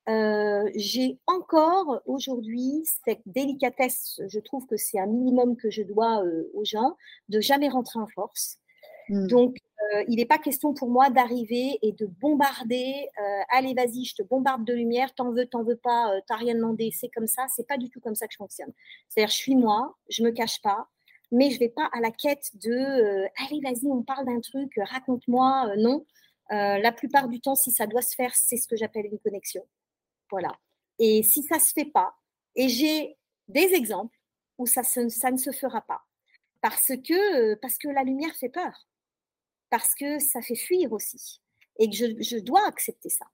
euh, 0.09 0.71
j'ai 0.75 1.19
encore 1.27 2.03
aujourd'hui 2.05 2.83
cette 3.07 3.23
délicatesse, 3.25 4.21
je 4.27 4.38
trouve 4.38 4.67
que 4.67 4.77
c'est 4.77 4.99
un 4.99 5.07
minimum 5.07 5.57
que 5.57 5.71
je 5.71 5.83
dois 5.83 6.23
euh, 6.25 6.51
aux 6.53 6.64
gens, 6.64 6.97
de 7.31 7.40
jamais 7.40 7.69
rentrer 7.69 7.99
en 7.99 8.07
force. 8.09 8.59
Mmh. 9.09 9.27
Donc, 9.29 9.57
euh, 9.95 10.05
il 10.09 10.17
n'est 10.17 10.27
pas 10.27 10.38
question 10.38 10.75
pour 10.75 10.90
moi 10.90 11.09
d'arriver 11.09 11.79
et 11.83 11.93
de 11.93 12.07
bombarder. 12.07 13.09
allez, 13.51 13.75
vas-y, 13.75 14.05
je 14.05 14.14
te 14.14 14.23
bombarde 14.23 14.64
de 14.64 14.73
lumière, 14.75 15.14
t'en 15.14 15.31
veux, 15.31 15.47
t'en 15.47 15.62
veux 15.62 15.77
pas, 15.77 16.21
t'as 16.27 16.37
rien 16.37 16.55
demandé, 16.55 16.90
c'est 16.93 17.09
comme 17.09 17.27
ça. 17.27 17.47
C'est 17.55 17.67
pas 17.67 17.79
du 17.79 17.88
tout 17.90 18.01
comme 18.01 18.14
ça 18.14 18.27
que 18.27 18.33
je 18.33 18.38
fonctionne. 18.38 18.73
C'est-à-dire, 19.09 19.31
je 19.31 19.37
suis 19.37 19.57
moi, 19.57 19.95
je 20.09 20.23
me 20.23 20.31
cache 20.31 20.61
pas, 20.62 20.88
mais 21.33 21.51
je 21.51 21.59
vais 21.59 21.69
pas 21.69 21.88
à 21.93 22.01
la 22.01 22.11
quête 22.11 22.51
de 22.62 23.27
allez, 23.45 23.61
vas-y, 23.62 23.87
on 23.90 24.03
parle 24.03 24.27
d'un 24.27 24.40
truc, 24.40 24.73
raconte-moi. 24.77 25.77
non. 25.77 26.05
la 26.51 26.93
plupart 26.93 27.29
du 27.29 27.40
temps, 27.40 27.55
si 27.55 27.71
ça 27.71 27.87
doit 27.87 28.03
se 28.03 28.14
faire, 28.14 28.35
c'est 28.35 28.57
ce 28.57 28.69
que 28.69 28.77
j'appelle 28.77 29.07
une 29.07 29.19
connexion. 29.19 29.64
Voilà. 30.35 30.59
Et 30.99 31.23
si 31.23 31.44
ça 31.44 31.57
ne 31.59 31.61
se 31.61 31.73
fait 31.73 31.85
pas, 31.85 32.12
et 32.57 32.68
j'ai 32.68 33.16
des 33.47 33.73
exemples 33.73 34.18
où 34.59 34.66
ça, 34.66 34.83
ne 34.83 35.37
se 35.37 35.53
fera 35.53 35.81
pas, 35.83 36.03
parce 36.61 36.88
que, 36.88 37.53
euh, 37.53 37.92
la 37.92 38.03
lumière 38.03 38.35
fait 38.35 38.49
peur, 38.49 38.88
parce 39.70 39.94
que 39.94 40.18
ça 40.18 40.42
fait 40.42 40.57
fuir 40.57 40.92
aussi, 40.92 41.40
et 41.79 41.88
que 41.88 41.94
je, 41.94 42.38
dois 42.40 42.66
accepter 42.66 43.11
ça. 43.11 43.27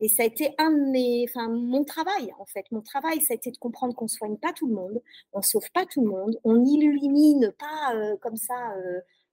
Et 0.00 0.08
ça 0.08 0.24
a 0.24 0.26
été 0.26 0.52
un 0.58 0.72
de 0.72 0.90
mes, 0.90 1.24
enfin, 1.28 1.48
mon 1.48 1.84
travail, 1.84 2.32
en 2.40 2.46
fait. 2.46 2.64
Mon 2.72 2.82
travail, 2.82 3.20
ça 3.20 3.32
a 3.32 3.36
été 3.36 3.52
de 3.52 3.58
comprendre 3.58 3.94
qu'on 3.94 4.06
ne 4.06 4.08
soigne 4.08 4.38
pas 4.38 4.52
tout 4.52 4.66
le 4.66 4.74
monde, 4.74 5.00
on 5.32 5.38
ne 5.38 5.44
sauve 5.44 5.70
pas 5.70 5.86
tout 5.86 6.00
le 6.00 6.08
monde, 6.08 6.36
on 6.42 6.56
n'illumine 6.56 7.52
pas 7.60 7.94
euh, 7.94 8.16
comme 8.16 8.36
ça, 8.36 8.74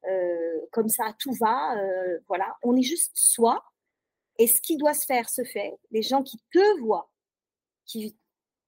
euh, 0.05 0.59
comme 0.71 0.89
ça, 0.89 1.15
tout 1.17 1.33
va. 1.33 1.75
voilà, 2.27 2.57
on 2.61 2.75
est 2.75 2.83
juste 2.83 3.13
soi 3.15 3.63
et 4.37 4.47
ce 4.47 4.61
qui 4.61 4.77
doit 4.77 4.93
se 4.93 5.05
faire 5.05 5.29
se 5.29 5.43
fait. 5.43 5.77
Les 5.91 6.01
gens 6.01 6.23
qui 6.23 6.37
te 6.51 6.79
voient, 6.79 7.09
qui, 7.85 8.17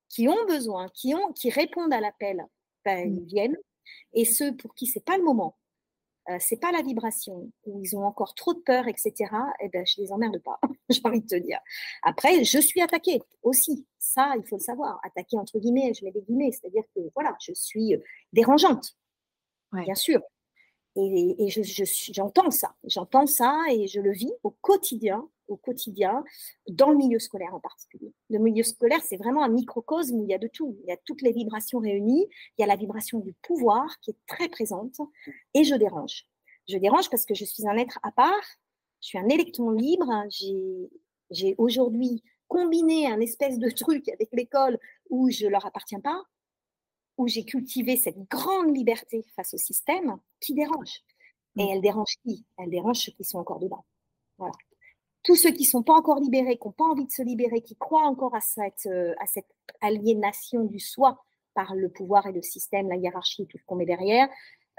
qui 0.08 0.28
ont 0.28 0.46
besoin, 0.48 0.90
qui, 0.90 1.14
ont, 1.14 1.32
qui 1.34 1.50
répondent 1.50 1.94
à 1.94 2.02
l'appel, 2.02 2.46
ben, 2.86 3.08
ils 3.08 3.22
mmh. 3.22 3.26
viennent. 3.26 3.58
Et 4.14 4.26
ceux 4.26 4.56
pour 4.56 4.76
qui 4.76 4.88
c'est 4.88 5.04
pas 5.04 5.18
le 5.18 5.24
moment, 5.24 5.58
euh, 6.30 6.38
c'est 6.40 6.58
pas 6.58 6.72
la 6.72 6.82
vibration, 6.82 7.52
où 7.66 7.82
ils 7.84 7.96
ont 7.96 8.06
encore 8.06 8.36
trop 8.36 8.54
de 8.54 8.60
peur, 8.60 8.88
etc., 8.88 9.14
eh 9.62 9.70
ben, 9.70 9.86
je 9.86 10.02
les 10.02 10.12
emmerde 10.12 10.40
pas, 10.44 10.60
j'ai 10.90 11.02
envie 11.04 11.22
de 11.22 11.28
te 11.28 11.36
dire. 11.36 11.60
Après, 12.04 12.44
je 12.44 12.60
suis 12.60 12.82
attaquée 12.82 13.22
aussi. 13.42 13.88
Ça, 13.98 14.34
il 14.38 14.46
faut 14.48 14.58
le 14.58 14.62
savoir. 14.62 15.00
Attaquée 15.04 15.38
entre 15.38 15.60
guillemets, 15.60 15.94
je 15.94 16.06
mets 16.06 16.12
des 16.12 16.22
guillemets, 16.22 16.52
c'est-à-dire 16.52 16.84
que 16.96 17.02
voilà, 17.16 17.36
je 17.42 17.54
suis 17.54 17.96
euh, 17.96 18.00
dérangeante, 18.32 18.96
bien 19.74 19.96
sûr. 19.96 20.22
Et, 20.96 21.46
et 21.46 21.50
j'entends 22.12 22.52
ça, 22.52 22.76
j'entends 22.84 23.28
ça 23.28 23.56
et 23.72 23.88
je 23.88 24.02
le 24.02 24.12
vis 24.12 24.34
au 24.44 24.50
quotidien 24.50 25.30
au 25.50 25.58
quotidien, 25.58 26.24
dans 26.68 26.90
le 26.90 26.98
milieu 26.98 27.20
scolaire 27.20 27.54
en 27.54 27.60
particulier. 27.60 28.14
Le 28.30 28.40
milieu 28.40 28.64
scolaire, 28.64 29.02
c'est 29.04 29.18
vraiment 29.18 29.44
un 29.44 29.50
microcosme 29.50 30.16
où 30.16 30.24
il 30.24 30.30
y 30.30 30.34
a 30.34 30.38
de 30.38 30.48
tout. 30.48 30.78
Il 30.84 30.90
y 30.90 30.92
a 30.92 30.98
toutes 30.98 31.22
les 31.22 31.32
vibrations 31.32 31.80
réunies. 31.80 32.28
Il 32.58 32.62
y 32.62 32.64
a 32.64 32.68
la 32.68 32.76
vibration 32.76 33.20
du 33.20 33.34
pouvoir 33.42 34.00
qui 34.02 34.12
est 34.12 34.18
très 34.28 34.50
présente. 34.50 34.98
Et 35.54 35.64
je 35.64 35.76
dérange. 35.76 36.26
Je 36.68 36.78
dérange 36.78 37.10
parce 37.10 37.26
que 37.26 37.34
je 37.34 37.46
suis 37.46 37.68
un 37.68 37.78
être 37.78 38.00
à 38.04 38.12
part. 38.12 38.58
Je 39.02 39.08
suis 39.08 39.18
un 39.18 39.28
électron 39.28 39.72
libre. 39.72 40.08
J'ai 41.32 41.56
aujourd'hui 41.58 42.24
combiné 42.48 43.08
un 43.08 43.20
espèce 43.20 43.60
de 43.60 43.70
truc 43.70 44.10
avec 44.10 44.30
l'école 44.34 44.80
où 45.10 45.30
je 45.30 45.48
leur 45.48 45.66
appartiens 45.66 46.00
pas, 46.00 46.24
où 47.18 47.28
j'ai 47.28 47.46
cultivé 47.46 47.96
cette 47.96 48.28
grande 48.28 48.76
liberté 48.76 49.26
face 49.36 49.54
au 49.54 49.58
système 49.58 50.18
qui 50.40 50.54
dérange. 50.54 51.04
Et 51.58 51.64
mmh. 51.64 51.70
elle 51.70 51.82
dérange 51.82 52.16
qui? 52.24 52.46
Elle 52.58 52.70
dérange 52.70 52.98
ceux 52.98 53.12
qui 53.12 53.24
sont 53.24 53.40
encore 53.40 53.60
dedans. 53.60 53.86
Voilà 54.38 54.54
tous 55.24 55.36
ceux 55.36 55.52
qui 55.52 55.64
ne 55.64 55.70
sont 55.70 55.84
pas 55.84 55.94
encore 55.94 56.20
libérés, 56.20 56.58
qui 56.58 56.68
n'ont 56.68 56.74
pas 56.74 56.86
envie 56.86 57.06
de 57.06 57.12
se 57.12 57.22
libérer, 57.22 57.62
qui 57.62 57.76
croient 57.76 58.06
encore 58.06 58.36
à 58.36 58.42
cette, 58.42 58.86
euh, 58.86 59.14
à 59.20 59.26
cette 59.26 59.50
aliénation 59.82 60.64
du 60.64 60.80
soi 60.80 61.24
par 61.54 61.76
le 61.76 61.90
pouvoir 61.90 62.28
et 62.28 62.32
le 62.32 62.42
système, 62.42 62.88
la 62.88 62.96
hiérarchie, 62.96 63.46
tout 63.48 63.58
ce 63.58 63.64
qu'on 63.66 63.76
met 63.76 63.86
derrière, 63.86 64.30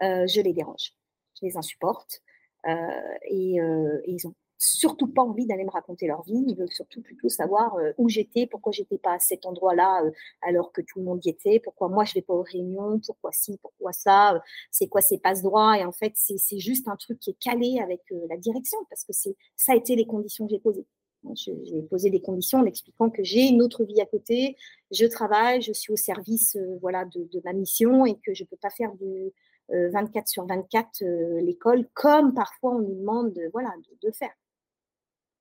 euh, 0.03 0.27
je 0.27 0.41
les 0.41 0.53
dérange. 0.53 0.95
Je 1.41 1.47
les 1.47 1.57
insupporte. 1.57 2.23
Euh, 2.67 3.15
et, 3.25 3.59
ils 4.07 4.27
ont 4.27 4.35
surtout 4.61 5.07
pas 5.07 5.23
envie 5.23 5.47
d'aller 5.47 5.65
me 5.65 5.71
raconter 5.71 6.07
leur 6.07 6.23
vie. 6.23 6.45
Ils 6.47 6.55
veulent 6.55 6.71
surtout 6.71 7.01
plutôt 7.01 7.29
savoir 7.29 7.77
euh, 7.77 7.93
où 7.97 8.09
j'étais, 8.09 8.47
pourquoi 8.47 8.73
j'étais 8.73 8.99
pas 8.99 9.15
à 9.15 9.19
cet 9.19 9.47
endroit-là 9.47 10.05
euh, 10.05 10.11
alors 10.43 10.71
que 10.71 10.83
tout 10.83 10.99
le 10.99 11.07
monde 11.07 11.25
y 11.25 11.31
était, 11.31 11.61
pourquoi 11.61 11.89
moi 11.89 12.05
je 12.05 12.15
vais 12.15 12.23
pas 12.23 12.35
aux 12.35 12.43
réunions, 12.43 13.01
pourquoi 13.05 13.33
ci, 13.33 13.59
pourquoi 13.63 13.93
ça, 13.93 14.35
euh, 14.35 14.39
c'est 14.71 14.87
quoi 14.87 15.01
ces 15.01 15.19
passe 15.19 15.43
droits. 15.43 15.79
Et 15.79 15.85
en 15.85 15.93
fait, 15.93 16.13
c'est 16.15 16.59
juste 16.59 16.89
un 16.89 16.97
truc 16.97 17.19
qui 17.19 17.31
est 17.31 17.39
calé 17.41 17.81
avec 17.83 18.03
la 18.29 18.37
direction 18.37 18.79
parce 18.91 19.05
que 19.05 19.13
c'est 19.13 19.35
ça 19.57 19.73
a 19.73 19.77
été 19.77 19.97
les 19.97 20.07
conditions 20.07 20.47
que 20.47 20.51
j'ai 20.53 20.61
posées. 20.61 20.87
J'ai 21.35 21.83
posé 21.83 22.09
des 22.09 22.23
conditions 22.23 22.61
en 22.61 22.65
expliquant 22.65 23.11
que 23.11 23.23
j'ai 23.23 23.43
une 23.43 23.61
autre 23.61 23.85
vie 23.85 24.01
à 24.01 24.07
côté, 24.07 24.57
je 24.91 25.05
travaille, 25.05 25.61
je 25.61 25.73
suis 25.73 25.93
au 25.93 25.97
service 25.97 26.57
voilà 26.81 27.05
de, 27.05 27.29
de, 27.31 27.43
ma 27.45 27.53
mission 27.53 28.07
et 28.07 28.19
que 28.25 28.33
je 28.33 28.45
peux 28.45 28.57
pas 28.57 28.71
faire 28.71 28.95
du 28.95 29.31
24 29.69 30.29
sur 30.29 30.47
24 30.47 31.05
l'école 31.43 31.87
comme 31.93 32.33
parfois 32.33 32.73
on 32.73 32.79
nous 32.79 32.95
demande 32.95 33.39
voilà, 33.53 33.71
de 34.03 34.11
faire. 34.13 34.33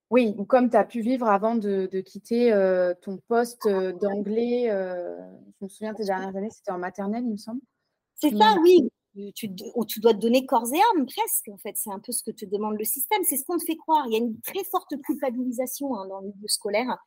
Oui, 0.09 0.35
comme 0.47 0.69
tu 0.71 0.77
as 0.77 0.85
pu 0.85 1.01
vivre 1.01 1.27
avant 1.27 1.55
de, 1.55 1.87
quitter 2.01 2.51
euh, 2.51 2.93
ton 3.01 3.17
poste 3.27 3.67
euh, 3.67 3.93
d'anglais, 3.93 4.69
euh, 4.69 5.15
je 5.59 5.65
me 5.65 5.69
souviens 5.69 5.93
tes 5.93 6.05
dernières 6.05 6.35
années, 6.35 6.49
c'était 6.49 6.71
en 6.71 6.79
maternelle, 6.79 7.23
il 7.25 7.33
me 7.33 7.37
semble. 7.37 7.61
C'est 8.15 8.35
ça, 8.35 8.55
oui. 8.61 8.89
Tu, 9.35 9.53
tu 9.53 9.99
dois 9.99 10.13
te 10.13 10.19
donner 10.19 10.45
corps 10.45 10.67
et 10.73 10.79
âme, 10.95 11.05
presque, 11.05 11.49
en 11.49 11.57
fait. 11.57 11.73
C'est 11.75 11.91
un 11.91 11.99
peu 11.99 12.11
ce 12.11 12.23
que 12.23 12.31
te 12.31 12.45
demande 12.45 12.77
le 12.77 12.85
système. 12.85 13.21
C'est 13.23 13.37
ce 13.37 13.43
qu'on 13.43 13.57
te 13.57 13.65
fait 13.65 13.75
croire. 13.75 14.05
Il 14.07 14.13
y 14.13 14.15
a 14.15 14.19
une 14.19 14.39
très 14.41 14.63
forte 14.63 14.93
culpabilisation 15.03 15.95
hein, 15.95 16.07
dans 16.07 16.21
le 16.21 16.27
milieu 16.27 16.47
scolaire. 16.47 16.97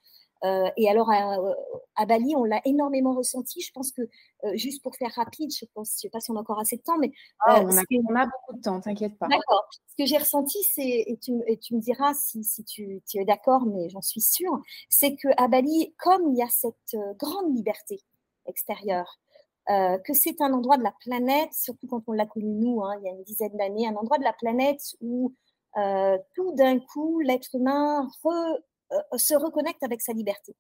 Euh, 0.45 0.69
et 0.77 0.89
alors 0.89 1.11
euh, 1.11 1.55
à, 1.95 2.07
Bali, 2.07 2.35
on 2.37 2.45
l'a 2.45 2.61
énormément 2.65 3.15
ressenti. 3.15 3.61
Je 3.61 3.71
pense 3.73 3.93
que 3.93 4.03
euh, 4.03 4.57
juste 4.57 4.83
pour 4.83 4.97
faire 4.97 5.13
rapide, 5.15 5.53
je 5.53 5.65
ne 5.77 5.85
sais 5.85 6.09
pas 6.09 6.21
si 6.21 6.31
on 6.31 6.37
a 6.37 6.41
encore 6.41 6.59
assez 6.59 6.77
de 6.77 6.83
temps, 6.83 6.99
mais 6.99 7.13
ah, 7.41 7.63
on, 7.63 7.77
a, 7.77 8.27
beaucoup 8.27 8.57
de 8.57 8.61
temps, 8.61 8.81
t'inquiète 8.81 9.17
pas. 9.19 9.29
D'accord. 9.29 9.69
Ce 9.89 9.95
que 9.97 10.07
j'ai 10.07 10.19
ressenti, 10.19 10.59
c'est 10.65 11.05
et 11.07 11.19
tu, 11.19 11.33
me 11.33 11.81
diras 11.81 12.13
si, 12.15 12.43
tu, 12.65 13.03
es 13.15 13.25
d'accord, 13.25 13.67
mais 13.67 13.89
j'en 13.89 14.03
suis 14.03 14.21
sûre, 14.21 14.61
c'est 14.89 15.15
que 15.15 15.29
à 15.37 15.49
Bali, 15.49 15.95
comme 15.99 16.33
il 16.33 16.39
y 16.39 16.43
a 16.43 16.49
cette 16.49 16.97
grande 17.19 17.55
liberté 17.55 18.01
extérieure, 18.47 19.21
que 19.69 20.13
c'est 20.13 20.41
un 20.41 20.53
endroit 20.53 20.77
de 20.77 20.83
la 20.83 20.95
planète, 21.01 21.53
surtout 21.53 21.87
quand 21.87 22.03
on 22.09 22.13
l'a 22.13 22.27
connu 22.27 22.53
nous, 22.53 22.83
hein, 22.83 22.97
il 23.01 23.05
y 23.05 23.09
a 23.09 23.13
une 23.13 23.23
dizaine 23.23 23.57
d'années, 23.57 23.87
un 23.87 23.95
endroit 23.95 24.19
de 24.19 24.25
la 24.25 24.33
planète 24.33 24.83
où 25.01 25.35
tout 26.35 26.53
d'un 26.55 26.81
coup 26.81 27.21
l'être 27.21 27.55
humain 27.55 28.09
re, 28.25 28.59
se 29.17 29.35
reconnecte 29.35 29.83
avec 29.83 30.01
sa 30.01 30.13
liberté. 30.13 30.55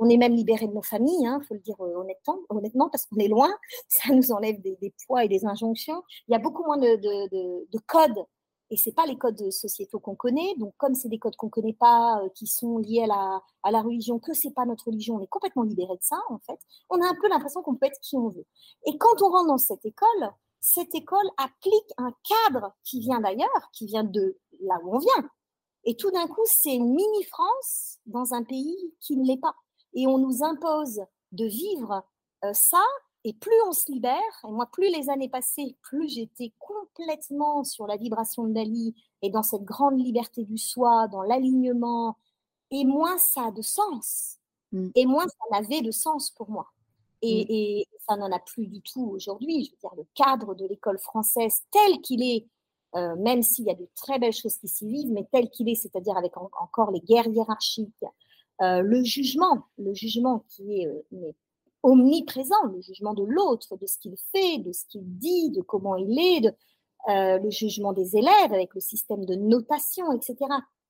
On 0.00 0.08
est 0.08 0.16
même 0.16 0.34
libéré 0.34 0.66
de 0.66 0.72
nos 0.72 0.82
familles, 0.82 1.22
il 1.22 1.26
hein, 1.26 1.40
faut 1.46 1.54
le 1.54 1.60
dire 1.60 1.76
euh, 1.80 1.96
honnêtement, 1.96 2.38
honnêtement 2.50 2.88
parce 2.88 3.06
qu'on 3.06 3.18
est 3.18 3.28
loin, 3.28 3.50
ça 3.88 4.14
nous 4.14 4.30
enlève 4.32 4.60
des, 4.60 4.94
poids 5.06 5.24
et 5.24 5.28
des 5.28 5.44
injonctions. 5.44 6.02
Il 6.28 6.32
y 6.32 6.34
a 6.34 6.38
beaucoup 6.38 6.64
moins 6.64 6.78
de, 6.78 6.96
de, 6.96 7.78
codes, 7.86 8.24
et 8.70 8.76
ce 8.76 8.90
pas 8.90 9.06
les 9.06 9.18
codes 9.18 9.50
sociétaux 9.50 9.98
qu'on 9.98 10.14
connaît. 10.14 10.54
Donc, 10.58 10.74
comme 10.76 10.94
c'est 10.94 11.08
des 11.08 11.18
codes 11.18 11.36
qu'on 11.36 11.48
connaît 11.48 11.72
pas, 11.72 12.20
euh, 12.22 12.28
qui 12.34 12.46
sont 12.46 12.78
liés 12.78 13.02
à 13.02 13.06
la, 13.06 13.42
à 13.64 13.70
la 13.70 13.82
religion, 13.82 14.18
que 14.18 14.34
c'est 14.34 14.52
pas 14.52 14.66
notre 14.66 14.86
religion, 14.86 15.16
on 15.16 15.20
est 15.20 15.28
complètement 15.28 15.64
libéré 15.64 15.94
de 15.94 16.02
ça, 16.02 16.18
en 16.28 16.38
fait. 16.38 16.60
On 16.90 17.00
a 17.00 17.06
un 17.06 17.14
peu 17.20 17.28
l'impression 17.28 17.62
qu'on 17.62 17.74
peut 17.74 17.86
être 17.86 18.00
qui 18.00 18.16
on 18.16 18.28
veut. 18.28 18.46
Et 18.86 18.96
quand 18.98 19.22
on 19.22 19.30
rentre 19.30 19.48
dans 19.48 19.58
cette 19.58 19.84
école, 19.84 20.32
cette 20.60 20.94
école 20.94 21.28
applique 21.38 21.92
un 21.96 22.12
cadre 22.46 22.72
qui 22.84 23.00
vient 23.00 23.20
d'ailleurs, 23.20 23.70
qui 23.72 23.86
vient 23.86 24.04
de 24.04 24.38
là 24.60 24.78
où 24.84 24.94
on 24.94 24.98
vient, 24.98 25.30
et 25.84 25.96
tout 25.96 26.10
d'un 26.10 26.26
coup, 26.26 26.44
c'est 26.44 26.74
une 26.74 26.94
mini-France 26.94 27.98
dans 28.06 28.34
un 28.34 28.42
pays 28.42 28.94
qui 29.00 29.16
ne 29.16 29.26
l'est 29.26 29.40
pas. 29.40 29.54
Et 29.94 30.06
on 30.06 30.18
nous 30.18 30.42
impose 30.42 31.00
de 31.32 31.46
vivre 31.46 32.04
euh, 32.44 32.52
ça. 32.52 32.82
Et 33.24 33.32
plus 33.32 33.60
on 33.66 33.72
se 33.72 33.90
libère, 33.90 34.18
et 34.46 34.50
moi, 34.50 34.66
plus 34.66 34.88
les 34.88 35.10
années 35.10 35.28
passaient, 35.28 35.76
plus 35.82 36.08
j'étais 36.08 36.52
complètement 36.58 37.64
sur 37.64 37.86
la 37.86 37.96
vibration 37.96 38.44
de 38.44 38.52
Dali 38.52 38.94
et 39.22 39.30
dans 39.30 39.42
cette 39.42 39.64
grande 39.64 39.98
liberté 39.98 40.44
du 40.44 40.56
soi, 40.56 41.08
dans 41.08 41.22
l'alignement, 41.22 42.16
et 42.70 42.84
moins 42.84 43.18
ça 43.18 43.46
a 43.46 43.50
de 43.50 43.60
sens. 43.60 44.36
Mm. 44.72 44.90
Et 44.94 45.04
moins 45.04 45.26
ça 45.26 45.60
n'avait 45.60 45.82
de 45.82 45.90
sens 45.90 46.30
pour 46.30 46.48
moi. 46.48 46.68
Et, 47.22 47.44
mm. 47.44 47.46
et 47.48 47.88
ça 48.08 48.16
n'en 48.16 48.30
a 48.30 48.38
plus 48.38 48.66
du 48.68 48.80
tout 48.82 49.04
aujourd'hui. 49.10 49.64
Je 49.64 49.70
veux 49.72 49.78
dire, 49.80 49.94
le 49.96 50.06
cadre 50.14 50.54
de 50.54 50.66
l'école 50.66 50.98
française 50.98 51.62
tel 51.72 52.00
qu'il 52.00 52.22
est 52.22 52.46
euh, 52.96 53.16
même 53.16 53.42
s'il 53.42 53.66
y 53.66 53.70
a 53.70 53.74
de 53.74 53.86
très 53.94 54.18
belles 54.18 54.32
choses 54.32 54.56
qui 54.56 54.68
s'y 54.68 54.86
vivent, 54.86 55.12
mais 55.12 55.26
tel 55.30 55.50
qu'il 55.50 55.68
est, 55.68 55.74
c'est-à-dire 55.74 56.16
avec 56.16 56.36
encore 56.36 56.90
les 56.90 57.00
guerres 57.00 57.26
hiérarchiques, 57.26 58.04
euh, 58.62 58.80
le 58.80 59.04
jugement, 59.04 59.66
le 59.76 59.92
jugement 59.94 60.44
qui 60.48 60.80
est 60.80 60.86
euh, 60.86 61.32
omniprésent, 61.82 62.62
le 62.72 62.80
jugement 62.80 63.14
de 63.14 63.24
l'autre, 63.24 63.76
de 63.76 63.86
ce 63.86 63.98
qu'il 63.98 64.16
fait, 64.32 64.58
de 64.58 64.72
ce 64.72 64.84
qu'il 64.86 65.04
dit, 65.04 65.50
de 65.50 65.60
comment 65.60 65.96
il 65.96 66.18
est, 66.18 66.54
le 67.06 67.48
jugement 67.48 67.94
des 67.94 68.16
élèves 68.16 68.52
avec 68.52 68.74
le 68.74 68.80
système 68.80 69.24
de 69.24 69.34
notation, 69.34 70.12
etc. 70.12 70.36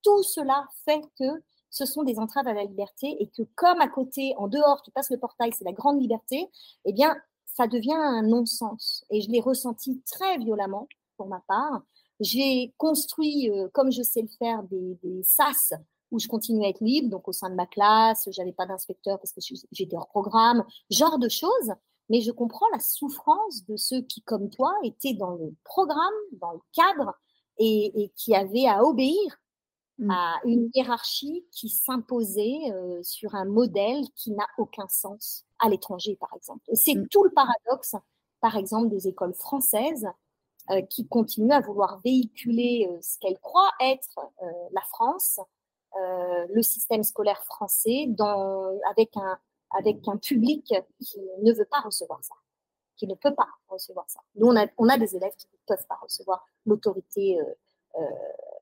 Tout 0.03 0.23
cela 0.25 0.67
fait 0.85 1.03
que 1.17 1.43
ce 1.71 1.85
sont 1.85 2.03
des 2.03 2.19
entraves 2.19 2.49
à 2.49 2.55
la 2.55 2.65
liberté 2.65 3.17
et 3.21 3.29
que 3.29 3.43
comme 3.55 3.81
à 3.81 3.89
côté, 3.89 4.35
en 4.37 4.49
dehors, 4.49 4.83
tu 4.83 4.91
passes 4.91 5.11
le 5.11 5.19
portail, 5.19 5.53
c'est 5.57 5.65
la 5.65 5.73
grande 5.73 6.01
liberté, 6.01 6.49
eh 6.87 6.93
bien, 6.93 7.17
ça 7.45 7.67
devient 7.67 7.93
un 7.93 8.23
non-sens. 8.23 9.05
Et 9.11 9.21
je 9.21 9.31
l'ai 9.31 9.41
ressenti 9.41 10.01
très 10.07 10.39
violemment 10.39 10.89
pour 11.19 11.27
ma 11.27 11.41
part. 11.41 11.83
J'ai 12.21 12.73
construit, 12.79 13.51
euh, 13.51 13.69
comme 13.75 13.93
je 13.93 14.03
sais 14.03 14.23
le 14.23 14.29
faire, 14.39 14.63
des, 14.63 15.23
SAS 15.23 15.75
où 16.11 16.19
je 16.19 16.27
continue 16.27 16.65
à 16.65 16.69
être 16.71 16.81
libre, 16.81 17.11
donc 17.11 17.29
au 17.29 17.33
sein 17.33 17.51
de 17.51 17.55
ma 17.55 17.67
classe, 17.67 18.27
j'avais 18.31 18.53
pas 18.53 18.65
d'inspecteur 18.65 19.19
parce 19.19 19.33
que 19.33 19.41
j'étais 19.73 19.95
hors 19.95 20.09
programme, 20.09 20.65
genre 20.89 21.19
de 21.19 21.29
choses. 21.29 21.75
Mais 22.09 22.23
je 22.23 22.33
comprends 22.33 22.65
la 22.73 22.81
souffrance 22.81 23.67
de 23.67 23.77
ceux 23.77 24.01
qui, 24.01 24.23
comme 24.23 24.49
toi, 24.49 24.73
étaient 24.83 25.13
dans 25.13 25.33
le 25.33 25.55
programme, 25.65 26.15
dans 26.41 26.53
le 26.53 26.61
cadre, 26.73 27.13
et, 27.59 28.11
qui 28.17 28.35
avaient 28.35 28.67
à 28.67 28.85
obéir 28.85 29.39
mmh. 29.99 30.11
à 30.11 30.41
une 30.45 30.71
hiérarchie 30.75 31.45
qui 31.53 31.69
s'imposait 31.69 32.73
euh, 32.73 33.03
sur 33.03 33.35
un 33.35 33.45
modèle 33.45 34.05
qui 34.17 34.31
n'a 34.31 34.47
aucun 34.57 34.89
sens 34.89 35.45
à 35.59 35.69
l'étranger, 35.69 36.17
par 36.17 36.31
exemple. 36.35 36.65
C'est 36.73 36.95
mmh. 36.95 37.09
tout 37.09 37.25
le 37.25 37.31
paradoxe, 37.31 37.97
par 38.41 38.57
exemple, 38.57 38.89
des 38.89 39.09
écoles 39.09 39.35
françaises 39.35 40.09
qui 40.91 41.07
continue 41.07 41.53
à 41.53 41.61
vouloir 41.61 42.01
véhiculer 42.05 42.89
euh, 42.91 42.99
ce 43.01 43.19
qu'elle 43.19 43.39
croit 43.39 43.71
être 43.81 44.19
euh, 44.43 44.47
la 44.73 44.83
France, 44.83 45.41
le 46.51 46.63
système 46.63 47.03
scolaire 47.03 47.43
français, 47.45 48.09
avec, 48.89 49.17
un, 49.17 50.17
public 50.19 50.73
qui 51.01 51.19
ne 51.43 51.53
veut 51.53 51.65
pas 51.65 51.81
recevoir 51.81 52.23
ça, 52.23 52.35
qui 52.97 53.09
ne 53.09 53.15
peut 53.15 53.35
pas 53.35 53.49
recevoir 53.69 54.05
ça. 54.09 54.21
Nous, 54.37 54.47
on 54.47 54.89
a, 54.89 54.99
des 54.99 55.17
élèves 55.17 55.35
qui 55.37 55.49
ne 55.53 55.59
peuvent 55.67 55.87
pas 55.89 55.99
recevoir 56.01 56.47
l'autorité. 56.67 57.41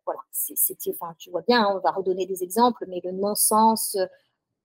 voilà, 0.07 0.21
c'était, 0.31 0.95
tu 1.19 1.31
vois 1.31 1.43
bien, 1.43 1.69
on 1.69 1.81
va 1.81 1.91
redonner 1.91 2.25
des 2.25 2.43
exemples, 2.43 2.87
mais 2.89 3.03
le 3.05 3.13
non-sens, 3.13 3.97
euh, 3.97 4.07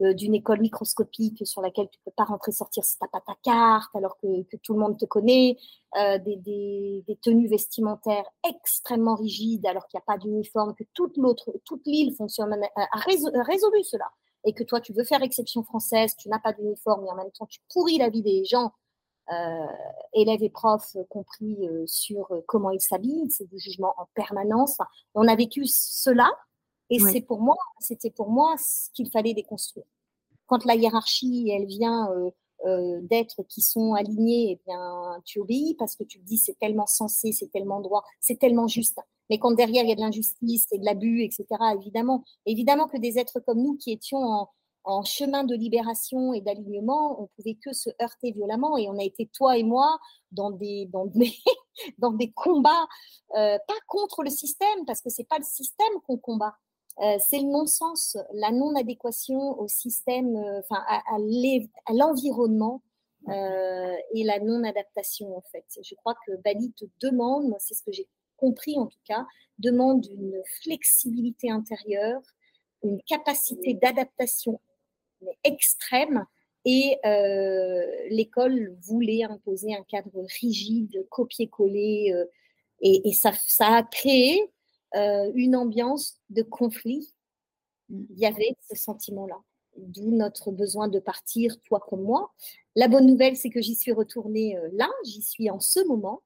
d'une 0.02 0.34
école 0.34 0.62
microscopique 0.62 1.46
sur 1.46 1.62
laquelle 1.62 1.88
tu 1.90 2.00
ne 2.00 2.06
peux 2.06 2.16
pas 2.16 2.24
rentrer 2.24 2.52
sortir 2.52 2.84
si 2.84 2.98
tu 2.98 3.04
n'as 3.04 3.10
pas 3.10 3.22
ta 3.22 3.36
carte, 3.44 3.96
alors 3.96 4.18
que, 4.18 4.28
tout 4.64 4.74
le 4.74 4.80
monde 4.80 4.98
te 4.98 5.06
connaît, 5.06 5.58
euh, 5.98 6.18
des, 6.18 7.06
tenues 7.22 7.48
vestimentaires 7.48 8.26
extrêmement 8.48 9.16
rigides, 9.16 9.66
alors 9.66 9.88
qu'il 9.88 9.98
n'y 9.98 10.02
a 10.02 10.14
pas 10.14 10.18
d'uniforme, 10.18 10.74
que 10.76 10.84
toute 10.94 11.18
l'autre, 11.18 11.54
toute 11.66 11.86
l'île 11.86 12.16
fonctionne, 12.16 12.54
a, 12.76 13.00
résolu 13.44 13.84
cela. 13.84 14.10
Et 14.44 14.54
que 14.54 14.64
toi, 14.64 14.82
tu 14.82 14.92
veux 14.92 15.04
faire 15.04 15.22
exception 15.22 15.64
française, 15.64 16.16
tu 16.18 16.30
n'as 16.30 16.40
pas 16.40 16.54
d'uniforme, 16.54 17.06
et 17.06 17.12
en 17.12 17.16
même 17.16 17.32
temps, 17.32 17.46
tu 17.46 17.60
pourris 17.72 18.00
la 18.00 18.10
vie 18.10 18.24
des 18.24 18.44
gens, 18.44 18.72
euh, 19.32 19.66
élèves 20.14 20.42
et 20.42 20.50
profs 20.50 20.98
compris 21.10 21.60
sur 21.86 22.28
comment 22.48 22.72
ils 22.72 22.82
s'habillent, 22.82 23.30
c'est 23.30 23.48
du 23.48 23.60
jugement 23.60 23.94
en 23.98 24.08
permanence. 24.16 24.78
On 25.14 25.28
a 25.28 25.36
vécu 25.36 25.66
cela 25.68 26.32
et 26.92 27.00
c'est 27.00 27.22
pour 27.22 27.42
moi, 27.42 27.56
c'était 27.80 28.12
pour 28.12 28.30
moi 28.30 28.56
ce 28.58 28.90
qu'il 28.94 29.10
fallait 29.10 29.34
déconstruire. 29.34 29.86
Quand 30.46 30.66
la 30.66 30.76
hiérarchie, 30.76 31.50
elle 31.50 31.66
vient 31.66 32.12
euh, 32.12 32.30
euh, 32.66 33.00
d'êtres 33.04 33.44
qui 33.44 33.62
sont 33.62 33.94
alignés, 33.94 34.52
eh 34.52 34.62
bien, 34.68 35.22
tu 35.26 35.40
obéis 35.40 35.76
parce 35.80 35.96
que 35.96 36.04
tu 36.04 36.20
te 36.20 36.26
dis 36.26 36.38
c'est 36.38 36.60
tellement 36.60 36.88
sensé, 36.88 37.32
c'est 37.32 37.50
tellement 37.50 37.80
droit, 37.80 38.04
c'est 38.20 38.38
tellement 38.38 38.68
juste. 38.68 39.00
Mais 39.30 39.40
quand 39.40 39.52
derrière 39.52 39.86
il 39.86 39.90
y 39.90 39.94
a 39.94 39.96
de 39.96 40.02
l'injustice 40.02 40.68
et 40.72 40.78
de 40.78 40.86
l'abus, 40.86 41.24
etc., 41.24 41.46
évidemment, 41.76 42.26
évidemment 42.46 42.88
que 42.88 42.98
des 42.98 43.18
êtres 43.18 43.40
comme 43.40 43.62
nous 43.62 43.78
qui 43.78 43.94
étions 43.94 44.20
en, 44.20 44.50
en 44.84 45.04
chemin 45.04 45.44
de 45.44 45.56
libération 45.56 46.34
et 46.34 46.42
d'alignement, 46.42 47.22
on 47.22 47.28
pouvait 47.38 47.58
que 47.64 47.72
se 47.74 47.90
heurter 48.02 48.32
violemment 48.32 48.78
et 48.78 48.90
on 48.90 48.98
a 48.98 49.04
été 49.04 49.30
toi 49.34 49.58
et 49.58 49.64
moi 49.64 49.98
dans 50.32 50.52
des 50.52 50.88
dans 50.92 51.06
des, 51.06 51.34
dans 51.98 52.12
des 52.12 52.32
combats 52.32 52.88
euh, 53.38 53.58
pas 53.68 53.80
contre 53.88 54.24
le 54.24 54.30
système 54.30 54.86
parce 54.86 55.02
que 55.02 55.10
c'est 55.10 55.28
pas 55.28 55.38
le 55.38 55.46
système 55.46 55.94
qu'on 56.06 56.18
combat, 56.18 56.56
euh, 57.00 57.18
c'est 57.20 57.40
le 57.40 57.48
non-sens, 57.48 58.18
la 58.34 58.52
non-adéquation 58.52 59.60
au 59.60 59.68
système, 59.68 60.36
euh, 60.36 60.60
enfin 60.60 60.84
à, 60.88 61.94
l'environnement 61.94 62.84
euh, 63.30 63.96
et 64.14 64.24
la 64.24 64.40
non-adaptation 64.40 65.36
en 65.38 65.42
fait. 65.52 65.66
Je 65.82 65.96
crois 65.96 66.16
que 66.26 66.34
Bali 66.44 66.74
te 66.74 66.86
demande, 67.02 67.48
moi 67.48 67.58
c'est 67.60 67.74
ce 67.74 67.84
que 67.84 67.92
j'ai 67.92 68.08
compris 68.36 68.78
en 68.78 68.88
tout 68.88 69.00
cas, 69.06 69.26
demande 69.58 70.06
une 70.08 70.42
flexibilité 70.64 71.50
intérieure, 71.50 72.22
une 72.84 73.02
capacité 73.04 73.74
d'adaptation 73.74 74.60
extrême 75.44 76.26
et 76.66 76.98
l'école 78.10 78.76
voulait 78.82 79.24
imposer 79.24 79.74
un 79.74 79.84
cadre 79.84 80.26
rigide, 80.42 81.08
copier-coller, 81.10 82.14
et, 82.82 83.14
ça, 83.14 83.32
ça, 83.48 83.68
a 83.78 83.84
créé 83.84 84.52
une 84.94 85.56
ambiance 85.56 86.20
de 86.30 86.42
conflit, 86.42 87.14
mmh. 87.90 88.04
il 88.10 88.20
y 88.20 88.26
avait 88.26 88.56
ce 88.70 88.76
sentiment-là 88.76 89.42
d'où 89.78 90.12
notre 90.12 90.52
besoin 90.52 90.88
de 90.88 91.00
partir, 91.00 91.60
toi 91.62 91.80
comme 91.80 92.04
moi. 92.04 92.32
La 92.76 92.88
bonne 92.88 93.06
nouvelle, 93.06 93.36
c'est 93.36 93.50
que 93.50 93.62
j'y 93.62 93.76
suis 93.76 93.92
retournée 93.92 94.58
là, 94.74 94.90
j'y 95.06 95.22
suis 95.22 95.50
en 95.50 95.60
ce 95.60 95.80
moment, 95.88 96.22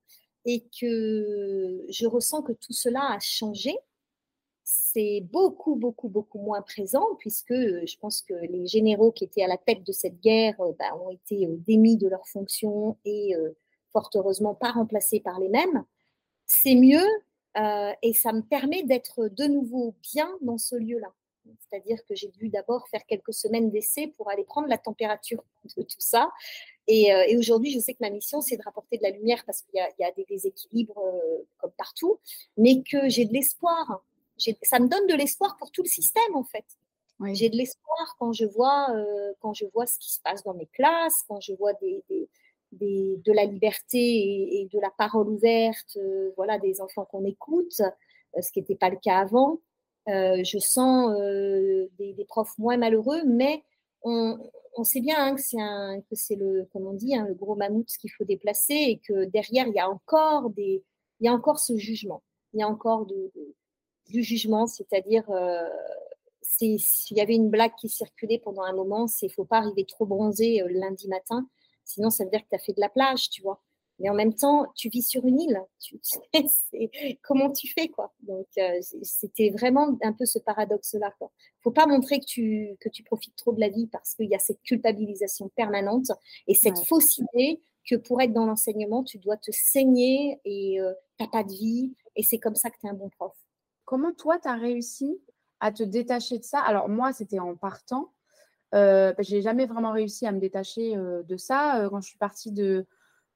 et 0.45 0.63
que 0.79 1.85
je 1.89 2.05
ressens 2.05 2.43
que 2.43 2.53
tout 2.53 2.73
cela 2.73 3.13
a 3.13 3.19
changé. 3.19 3.75
C'est 4.63 5.21
beaucoup, 5.31 5.75
beaucoup, 5.75 6.09
beaucoup 6.09 6.39
moins 6.39 6.61
présent, 6.61 7.05
puisque 7.19 7.53
je 7.53 7.97
pense 7.99 8.21
que 8.21 8.33
les 8.33 8.65
généraux 8.67 9.11
qui 9.11 9.23
étaient 9.23 9.43
à 9.43 9.47
la 9.47 9.57
tête 9.57 9.83
de 9.83 9.91
cette 9.91 10.19
guerre 10.21 10.55
bah, 10.79 10.95
ont 11.03 11.09
été 11.09 11.47
démis 11.67 11.97
de 11.97 12.07
leurs 12.07 12.27
fonctions 12.27 12.97
et 13.05 13.35
fort 13.91 14.09
heureusement 14.15 14.55
pas 14.55 14.71
remplacés 14.71 15.19
par 15.19 15.39
les 15.39 15.49
mêmes. 15.49 15.83
C'est 16.45 16.75
mieux 16.75 17.07
et 17.55 18.13
ça 18.13 18.33
me 18.33 18.41
permet 18.41 18.83
d'être 18.83 19.27
de 19.27 19.45
nouveau 19.45 19.95
bien 20.01 20.29
dans 20.41 20.57
ce 20.57 20.75
lieu-là. 20.75 21.13
C'est-à-dire 21.59 22.03
que 22.05 22.15
j'ai 22.15 22.29
dû 22.29 22.49
d'abord 22.49 22.87
faire 22.87 23.05
quelques 23.05 23.33
semaines 23.33 23.69
d'essai 23.69 24.07
pour 24.07 24.29
aller 24.29 24.43
prendre 24.43 24.67
la 24.67 24.77
température 24.77 25.43
de 25.77 25.83
tout 25.83 25.99
ça. 25.99 26.31
Et, 26.87 27.13
euh, 27.13 27.37
aujourd'hui, 27.37 27.71
je 27.71 27.79
sais 27.79 27.93
que 27.93 27.99
ma 28.01 28.09
mission, 28.09 28.41
c'est 28.41 28.57
de 28.57 28.63
rapporter 28.63 28.97
de 28.97 29.03
la 29.03 29.09
lumière 29.09 29.43
parce 29.45 29.61
qu'il 29.61 29.79
y, 29.99 30.03
a 30.03 30.11
des 30.11 30.25
déséquilibres 30.25 30.97
euh, 30.97 31.43
comme 31.57 31.71
partout, 31.71 32.19
mais 32.57 32.81
que 32.83 33.09
j'ai 33.09 33.25
de 33.25 33.33
l'espoir. 33.33 34.03
Ça 34.63 34.79
me 34.79 34.87
donne 34.87 35.07
de 35.07 35.15
l'espoir 35.15 35.55
pour 35.57 35.71
tout 35.71 35.83
le 35.83 35.89
système, 35.89 36.35
en 36.35 36.43
fait. 36.43 36.65
J'ai 37.33 37.49
de 37.49 37.55
l'espoir 37.55 38.15
quand 38.19 38.33
je 38.33 38.43
vois 38.43 38.89
euh, 38.93 39.31
quand 39.39 39.53
je 39.53 39.65
vois 39.73 39.87
ce 39.87 39.97
qui 39.99 40.11
se 40.11 40.19
passe 40.19 40.43
dans 40.43 40.53
mes 40.53 40.65
classes, 40.65 41.23
quand 41.29 41.39
je 41.39 41.53
vois 41.53 41.71
des, 41.75 42.03
de 42.79 43.31
la 43.31 43.45
liberté 43.45 43.97
et, 43.97 44.69
de 44.71 44.79
la 44.79 44.91
parole 44.97 45.29
ouverte, 45.29 45.97
voilà, 46.35 46.59
des 46.59 46.81
enfants 46.81 47.05
qu'on 47.05 47.25
écoute, 47.25 47.81
ce 48.39 48.51
qui 48.51 48.59
n'était 48.59 48.75
pas 48.75 48.89
le 48.89 48.97
cas 48.97 49.19
avant. 49.19 49.59
Euh, 50.07 50.43
je 50.43 50.59
sens 50.59 51.11
euh, 51.19 51.87
des, 51.97 52.25
profs 52.25 52.57
moins 52.59 52.77
malheureux, 52.77 53.23
mais 53.25 53.63
on, 54.03 54.37
sait 54.83 55.01
bien 55.01 55.15
hein, 55.17 55.35
que 55.35 56.15
c'est 56.15 56.35
le, 56.35 56.67
comme 56.71 56.85
on 56.85 56.93
dit, 56.93 57.15
hein, 57.15 57.25
le 57.27 57.33
gros 57.33 57.55
mammouth 57.55 57.87
qu'il 57.99 58.11
faut 58.11 58.23
déplacer 58.23 58.73
et 58.73 58.99
que 58.99 59.25
derrière 59.25 59.67
il 59.67 59.73
y 59.73 59.79
a 59.79 59.89
encore 59.89 61.59
ce 61.59 61.75
jugement, 61.77 62.21
il 62.53 62.59
y 62.59 62.63
a 62.63 62.67
encore 62.67 63.07
du 63.07 64.23
jugement, 64.23 64.67
c'est-à-dire 64.67 65.27
euh, 65.31 65.67
s'il 66.43 67.17
y 67.17 67.21
avait 67.21 67.35
une 67.35 67.49
blague 67.49 67.73
qui 67.75 67.89
circulait 67.89 68.37
pendant 68.37 68.61
un 68.61 68.73
moment, 68.73 69.07
c'est 69.07 69.29
faut 69.29 69.45
pas 69.45 69.57
arriver 69.57 69.85
trop 69.85 70.05
bronzé 70.05 70.61
lundi 70.69 71.07
matin, 71.07 71.49
sinon 71.85 72.09
ça 72.09 72.23
veut 72.23 72.29
dire 72.29 72.41
que 72.41 72.49
tu 72.49 72.55
as 72.55 72.59
fait 72.59 72.73
de 72.73 72.81
la 72.81 72.89
plage, 72.89 73.29
tu 73.29 73.41
vois 73.41 73.61
mais 73.99 74.09
en 74.09 74.13
même 74.13 74.33
temps, 74.33 74.67
tu 74.75 74.89
vis 74.89 75.03
sur 75.03 75.25
une 75.25 75.39
île. 75.39 75.61
Tu, 75.79 75.99
comment 77.23 77.51
tu 77.51 77.71
fais 77.71 77.87
quoi 77.87 78.13
Donc, 78.21 78.47
euh, 78.57 78.79
c'était 79.01 79.51
vraiment 79.51 79.97
un 80.01 80.13
peu 80.13 80.25
ce 80.25 80.39
paradoxe-là. 80.39 81.13
Il 81.21 81.23
ne 81.23 81.29
faut 81.63 81.71
pas 81.71 81.87
montrer 81.87 82.19
que 82.19 82.25
tu, 82.25 82.75
que 82.81 82.89
tu 82.89 83.03
profites 83.03 83.35
trop 83.35 83.53
de 83.53 83.59
la 83.59 83.69
vie 83.69 83.87
parce 83.87 84.15
qu'il 84.15 84.29
y 84.29 84.35
a 84.35 84.39
cette 84.39 84.61
culpabilisation 84.63 85.49
permanente 85.55 86.11
et 86.47 86.55
cette 86.55 86.79
fausse 86.87 87.19
idée 87.19 87.61
que 87.89 87.95
pour 87.95 88.21
être 88.21 88.33
dans 88.33 88.45
l'enseignement, 88.45 89.03
tu 89.03 89.17
dois 89.19 89.37
te 89.37 89.51
saigner 89.51 90.41
et 90.43 90.81
euh, 90.81 90.91
tu 91.17 91.23
n'as 91.23 91.29
pas 91.29 91.43
de 91.43 91.53
vie 91.53 91.95
et 92.15 92.23
c'est 92.23 92.39
comme 92.39 92.55
ça 92.55 92.69
que 92.69 92.77
tu 92.79 92.87
es 92.87 92.89
un 92.89 92.95
bon 92.95 93.09
prof. 93.09 93.33
Comment 93.85 94.11
toi, 94.13 94.39
tu 94.39 94.47
as 94.47 94.55
réussi 94.55 95.21
à 95.59 95.71
te 95.71 95.83
détacher 95.83 96.39
de 96.39 96.43
ça? 96.43 96.59
Alors, 96.59 96.89
moi, 96.89 97.13
c'était 97.13 97.39
en 97.39 97.55
partant. 97.55 98.11
Euh, 98.73 99.13
bah, 99.13 99.23
j'ai 99.23 99.41
jamais 99.41 99.65
vraiment 99.65 99.91
réussi 99.91 100.25
à 100.25 100.31
me 100.31 100.39
détacher 100.39 100.97
euh, 100.97 101.23
de 101.23 101.37
ça. 101.37 101.87
quand 101.89 102.01
je 102.01 102.07
suis 102.07 102.17
partie 102.17 102.51
de, 102.51 102.85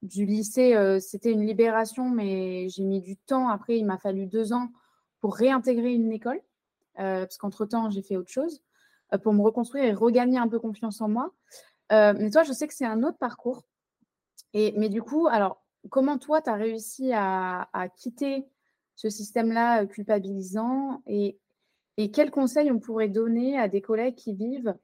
du 0.02 0.26
lycée, 0.26 0.76
euh, 0.76 1.00
c'était 1.00 1.32
une 1.32 1.46
libération, 1.46 2.10
mais 2.10 2.70
j'ai 2.70 2.84
mis 2.84 3.02
du 3.02 3.18
temps. 3.18 3.50
Après, 3.50 3.78
il 3.78 3.86
m'a 3.86 3.98
fallu 3.98 4.26
deux 4.28 4.54
ans 4.54 4.70
pour 5.20 5.36
réintégrer 5.36 5.94
une 5.94 6.12
école, 6.12 6.42
euh, 7.00 7.26
parce 7.26 7.38
qu'entre-temps, 7.38 7.90
j'ai 7.90 8.02
fait 8.02 8.16
autre 8.16 8.32
chose, 8.32 8.64
euh, 9.14 9.18
pour 9.18 9.34
me 9.34 9.42
reconstruire 9.42 9.84
et 9.84 9.94
regagner 9.94 10.38
un 10.38 10.48
peu 10.48 10.60
confiance 10.60 11.02
en 11.02 11.10
moi. 11.10 11.34
mais 11.92 12.30
toi, 12.32 12.44
je 12.44 12.54
sais 12.54 12.68
que 12.68 12.74
c'est 12.74 12.86
un 12.86 13.04
autre 13.04 13.18
parcours. 13.18 13.64
Et, 14.54 14.74
mais 14.78 14.90
du 14.90 15.02
coup, 15.02 15.28
alors, 15.28 15.64
comment 15.90 16.18
toi, 16.18 16.42
tu 16.42 16.50
as 16.50 16.56
réussi 16.56 17.12
à, 17.14 17.68
quitter 17.98 18.46
ce 18.96 19.10
système-là 19.10 19.86
culpabilisant? 19.86 21.02
Et, 21.08 21.38
et 21.98 22.12
quels 22.12 22.32
conseils 22.32 22.72
on 22.72 22.80
pourrait 22.80 23.10
donner 23.10 23.60
à 23.60 23.68
des 23.68 23.82
collègues 23.82 24.16
qui 24.16 24.34
vivent 24.34 24.76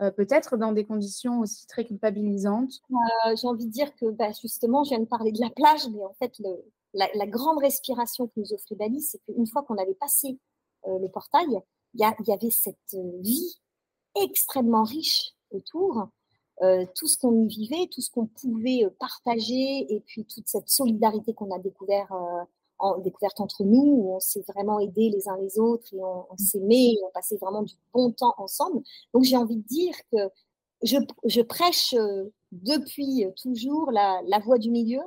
euh, 0.00 0.12
peut-être 0.12 0.56
dans 0.56 0.72
des 0.72 0.84
conditions 0.84 1.40
aussi 1.40 1.66
très 1.66 1.84
culpabilisantes 1.84 2.80
euh, 2.90 3.36
J'ai 3.36 3.48
envie 3.48 3.66
de 3.66 3.72
dire 3.72 3.94
que 3.96 4.10
bah, 4.10 4.30
justement, 4.40 4.84
je 4.84 4.90
viens 4.90 5.00
de 5.00 5.06
parler 5.06 5.32
de 5.32 5.40
la 5.40 5.50
plage, 5.50 5.88
mais 5.88 6.04
en 6.04 6.14
fait, 6.14 6.40
la, 6.94 7.26
grande 7.26 7.58
respiration 7.58 8.28
que 8.28 8.32
nous 8.36 8.52
offrait 8.52 8.76
Bali, 8.76 9.00
c'est 9.00 9.18
qu'une 9.24 9.46
fois 9.46 9.64
qu'on 9.64 9.76
avait 9.76 9.94
passé 9.94 10.38
euh, 10.86 10.98
le 11.00 11.08
portail, 11.08 11.48
il 11.94 12.00
y, 12.00 12.32
avait 12.32 12.50
cette 12.50 12.96
vie 13.20 13.60
extrêmement 14.14 14.84
riche 14.84 15.32
autour. 15.50 16.08
tout 16.60 17.08
ce 17.08 17.16
qu'on 17.18 17.44
y 17.44 17.48
vivait, 17.48 17.88
tout 17.90 18.02
ce 18.02 18.10
qu'on 18.10 18.26
pouvait 18.26 18.86
partager, 19.00 19.86
et 19.92 20.00
puis 20.00 20.24
toute 20.26 20.46
cette 20.46 20.68
solidarité 20.68 21.32
qu'on 21.32 21.50
a 21.50 21.58
découvert 21.58 22.12
en, 22.78 22.98
découverte 22.98 23.40
entre 23.40 23.64
nous, 23.64 23.82
où 23.82 24.14
on 24.14 24.20
s'est 24.20 24.44
vraiment 24.48 24.80
aidé 24.80 25.10
les 25.10 25.28
uns 25.28 25.36
les 25.38 25.58
autres 25.58 25.92
et 25.94 26.02
on, 26.02 26.26
mmh. 26.32 26.38
s'aimait, 26.38 26.94
on 27.06 27.10
passait 27.12 27.36
vraiment 27.36 27.62
du 27.62 27.74
bon 27.92 28.12
temps 28.12 28.34
ensemble. 28.38 28.82
Donc 29.12 29.24
j'ai 29.24 29.36
envie 29.36 29.56
de 29.56 29.66
dire 29.66 29.94
que 30.12 30.18
je, 30.82 31.40
prêche 31.42 31.94
euh, 31.94 32.32
depuis 32.52 33.26
toujours 33.42 33.90
la, 33.90 34.20
la 34.26 34.38
voie 34.38 34.58
du 34.58 34.70
milieu, 34.70 35.00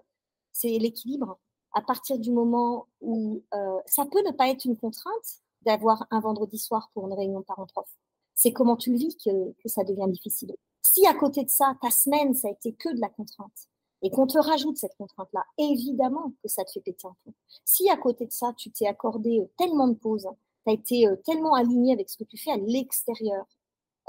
c'est 0.52 0.78
l'équilibre. 0.78 1.40
À 1.74 1.82
partir 1.82 2.20
du 2.20 2.32
moment 2.32 2.88
où 3.00 3.44
euh, 3.54 3.80
ça 3.86 4.06
peut 4.06 4.22
ne 4.26 4.32
pas 4.32 4.50
être 4.50 4.66
une 4.66 4.78
contrainte 4.78 5.40
d'avoir 5.62 6.06
un 6.12 6.20
vendredi 6.20 6.58
soir 6.58 6.90
pour 6.94 7.08
une 7.08 7.14
réunion 7.14 7.42
parent-prof, 7.44 7.88
c'est 8.36 8.52
comment 8.52 8.76
tu 8.76 8.92
le 8.92 8.98
vis 8.98 9.16
que, 9.16 9.52
que 9.54 9.70
ça 9.70 9.84
devient 9.84 10.10
difficile. 10.10 10.54
Si 10.86 11.06
à 11.06 11.14
côté 11.14 11.44
de 11.44 11.50
ça, 11.50 11.76
ta 11.82 11.92
semaine, 11.92 12.34
ça 12.34 12.48
a 12.48 12.52
été 12.52 12.74
que 12.74 12.94
de 12.94 13.00
la 13.00 13.10
contrainte, 13.10 13.70
et 14.02 14.10
qu'on 14.10 14.28
te 14.28 14.38
rajoute 14.38 14.78
cette 14.78 14.96
contrainte-là, 14.98 15.44
évidemment 15.58 16.34
que 16.42 16.50
ça 16.50 16.64
te 16.64 16.72
fait 16.72 16.82
péter 16.82 17.08
un 17.08 17.16
plomb. 17.24 17.34
Si 17.66 17.90
à 17.90 17.98
côté 17.98 18.26
de 18.26 18.32
ça, 18.32 18.54
tu 18.58 18.72
t'es 18.72 18.88
accordé 18.88 19.40
euh, 19.40 19.50
tellement 19.58 19.88
de 19.88 19.96
pauses, 19.96 20.28
tu 20.66 20.72
as 20.72 20.74
été 20.74 21.08
euh, 21.08 21.16
tellement 21.26 21.54
aligné 21.54 21.94
avec 21.94 22.10
ce 22.10 22.18
que 22.18 22.24
tu 22.24 22.38
fais 22.38 22.52
à 22.52 22.58
l'extérieur, 22.58 23.46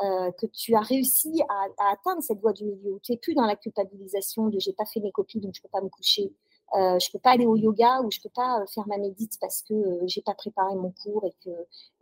euh, 0.02 0.32
que 0.32 0.46
tu 0.46 0.74
as 0.74 0.80
réussi 0.80 1.42
à, 1.48 1.90
atteindre 1.92 2.22
cette 2.22 2.40
voie 2.40 2.52
du 2.52 2.64
milieu, 2.64 2.94
où 2.94 3.00
tu 3.00 3.12
n'es 3.12 3.18
plus 3.18 3.34
dans 3.34 3.44
la 3.44 3.56
culpabilisation 3.56 4.48
de 4.48 4.58
j'ai 4.58 4.72
pas 4.72 4.86
fait 4.86 5.00
mes 5.00 5.12
copies 5.12 5.40
donc 5.40 5.54
je 5.54 5.62
peux 5.62 5.68
pas 5.68 5.82
me 5.82 5.90
coucher, 5.90 6.32
euh, 6.74 6.98
je 6.98 7.10
peux 7.12 7.18
pas 7.18 7.32
aller 7.32 7.44
au 7.46 7.56
yoga 7.56 8.00
ou 8.00 8.10
je 8.10 8.18
peux 8.20 8.30
pas 8.30 8.64
faire 8.74 8.86
ma 8.88 8.96
médite 8.96 9.38
parce 9.40 9.62
que 9.62 9.74
j'ai 10.06 10.22
pas 10.22 10.34
préparé 10.34 10.74
mon 10.74 10.92
cours 11.02 11.26
et 11.26 11.34
que, 11.44 11.50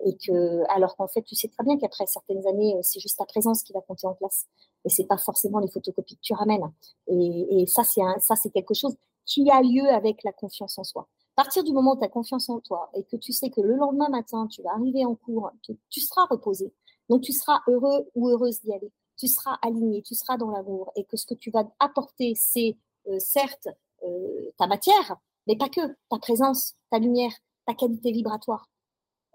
et 0.07 0.17
que 0.17 0.63
alors 0.71 0.97
qu'en 0.97 1.09
fait 1.09 1.23
tu 1.23 1.35
sais 1.35 1.49
très 1.49 1.65
bien 1.65 1.77
qu'après 1.79 2.07
certaines 2.07 2.47
années 2.47 2.77
c'est 2.83 3.01
juste 3.01 3.19
ta 3.19 3.27
présence 3.27 3.65
qui 3.65 3.73
va 3.73 3.81
compter 3.81 4.07
en 4.07 4.15
classe 4.15 4.47
et 4.85 4.89
c'est 4.89 5.07
pas 5.07 5.19
forcément 5.19 5.59
les 5.59 5.69
photocopies 5.69 6.17
que 6.17 6.23
tu 6.23 6.35
ramènes. 6.35 6.73
Et, 7.09 7.63
et 7.63 7.67
ça, 7.67 7.85
c'est 7.85 8.01
ça, 8.21 8.37
c'est 8.37 8.51
quelque 8.51 8.75
chose 8.75 8.97
qui 9.25 9.51
a 9.51 9.63
lieu 9.63 9.89
avec 9.89 10.23
la 10.25 10.33
confiance 10.33 10.79
en 10.79 10.85
soi. 10.85 11.09
À 11.37 11.45
partir 11.45 11.65
du 11.65 11.73
moment 11.73 11.95
où 11.95 11.99
tu 11.99 12.05
as 12.05 12.09
confiance 12.09 12.49
en 12.49 12.61
toi 12.61 12.91
et 12.95 13.05
que 13.05 13.17
tu 13.17 13.33
sais 13.33 13.51
que 13.51 13.61
le 13.61 13.77
lendemain 13.77 14.09
matin, 14.09 14.47
tu 14.49 14.63
vas 14.63 14.73
arriver 14.73 15.05
en 15.05 15.15
cours, 15.15 15.51
tu, 15.63 15.79
tu 15.89 16.01
seras 16.01 16.27
reposé. 16.27 16.73
Donc, 17.09 17.23
tu 17.23 17.33
seras 17.33 17.61
heureux 17.69 18.09
ou 18.15 18.29
heureuse 18.29 18.61
d'y 18.63 18.73
aller. 18.73 18.93
Tu 19.17 19.27
seras 19.27 19.57
aligné, 19.63 20.03
tu 20.03 20.15
seras 20.15 20.37
dans 20.37 20.51
l'amour 20.51 20.93
et 20.97 21.05
que 21.05 21.17
ce 21.17 21.27
que 21.27 21.35
tu 21.35 21.51
vas 21.51 21.65
apporter, 21.79 22.35
c'est 22.35 22.77
euh, 23.09 23.19
certes 23.19 23.69
euh, 24.05 24.51
ta 24.59 24.67
matière, 24.67 25.17
mais 25.47 25.57
pas 25.57 25.69
que, 25.69 25.81
ta 26.09 26.19
présence, 26.19 26.75
ta 26.91 26.99
lumière, 26.99 27.33
ta 27.67 27.75
qualité 27.75 28.13
vibratoire 28.13 28.67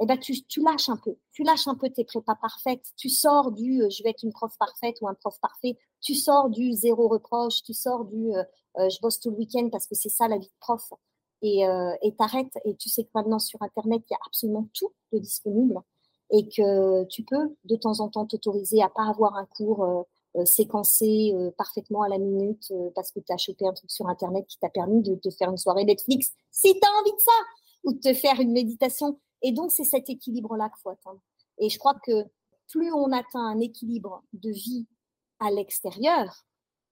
eh 0.01 0.05
ben, 0.05 0.17
tu, 0.19 0.62
lâches 0.62 0.89
un 0.89 0.97
peu. 0.97 1.15
Tu 1.31 1.43
lâches 1.43 1.67
un 1.67 1.75
peu 1.75 1.89
tes 1.89 2.03
prépas 2.03 2.36
parfaites. 2.36 2.86
Tu 2.97 3.10
sors 3.10 3.51
du 3.51 3.81
euh, 3.81 3.89
je 3.89 4.03
vais 4.03 4.10
être 4.10 4.23
une 4.23 4.34
prof 4.34 4.53
parfaite 4.60 4.97
ou 5.01 5.08
un 5.08 5.13
prof 5.13 5.39
parfait. 5.39 5.77
Tu 6.01 6.15
sors 6.15 6.49
du 6.49 6.73
zéro 6.73 7.08
reproche. 7.08 7.63
Tu 7.63 7.73
sors 7.73 8.03
du 8.03 8.34
euh, 8.34 8.43
euh, 8.77 8.89
je 8.89 8.99
bosse 8.99 9.19
tout 9.19 9.31
le 9.31 9.38
week-end 9.38 9.69
parce 9.71 9.88
que 9.88 9.95
c'est 9.95 10.10
ça 10.10 10.27
la 10.27 10.38
vie 10.38 10.47
de 10.47 10.60
prof. 10.60 10.93
Et 11.41 11.62
t'arrêtes. 12.17 12.58
Et, 12.65 12.75
tu 12.75 12.89
sais 12.89 13.03
que 13.03 13.10
maintenant 13.13 13.38
sur 13.38 13.62
Internet, 13.62 14.01
il 14.10 14.13
y 14.13 14.15
a 14.15 14.19
absolument 14.25 14.67
tout 14.73 14.91
de 15.13 15.19
disponible. 15.19 15.79
Et 16.31 16.49
que 16.49 17.03
tu 17.05 17.23
peux 17.23 17.55
de 17.65 17.75
temps 17.75 17.99
en 17.99 18.10
temps 18.10 18.25
t'autoriser 18.25 18.81
à 18.81 18.89
pas 18.89 19.08
avoir 19.08 19.36
un 19.36 19.45
cours 19.45 20.08
séquencé 20.43 21.36
parfaitement 21.55 22.01
à 22.01 22.10
la 22.10 22.17
minute 22.17 22.73
parce 22.95 23.12
que 23.12 23.19
tu 23.19 23.31
as 23.31 23.38
chopé 23.38 23.67
un 23.67 23.73
truc 23.73 23.91
sur 23.91 24.08
Internet 24.08 24.47
qui 24.47 24.58
t'a 24.58 24.69
permis 24.69 25.03
de 25.03 25.13
te 25.13 25.29
faire 25.29 25.51
une 25.51 25.58
soirée 25.58 25.86
Netflix 25.86 26.31
si 26.49 26.73
tu 26.73 26.79
as 26.84 26.99
envie 26.99 27.13
de 27.13 27.21
ça. 27.21 27.31
Ou 27.84 27.93
de 27.93 27.99
te 27.99 28.13
faire 28.15 28.39
une 28.39 28.51
méditation 28.51 29.19
et 29.45 29.51
donc, 29.51 29.71
c'est 29.71 29.84
cet 29.84 30.10
équilibre-là 30.10 30.69
qu'il 30.69 30.81
faut 30.81 30.89
atteindre. 30.89 31.19
Et 31.60 31.69
je 31.69 31.77
crois 31.77 31.93
que 32.03 32.25
plus 32.67 32.91
on 32.91 33.12
atteint 33.12 33.45
un 33.45 33.60
équilibre 33.60 34.23
de 34.34 34.49
vie 34.49 34.88
à 35.39 35.51
l'extérieur, 35.51 36.47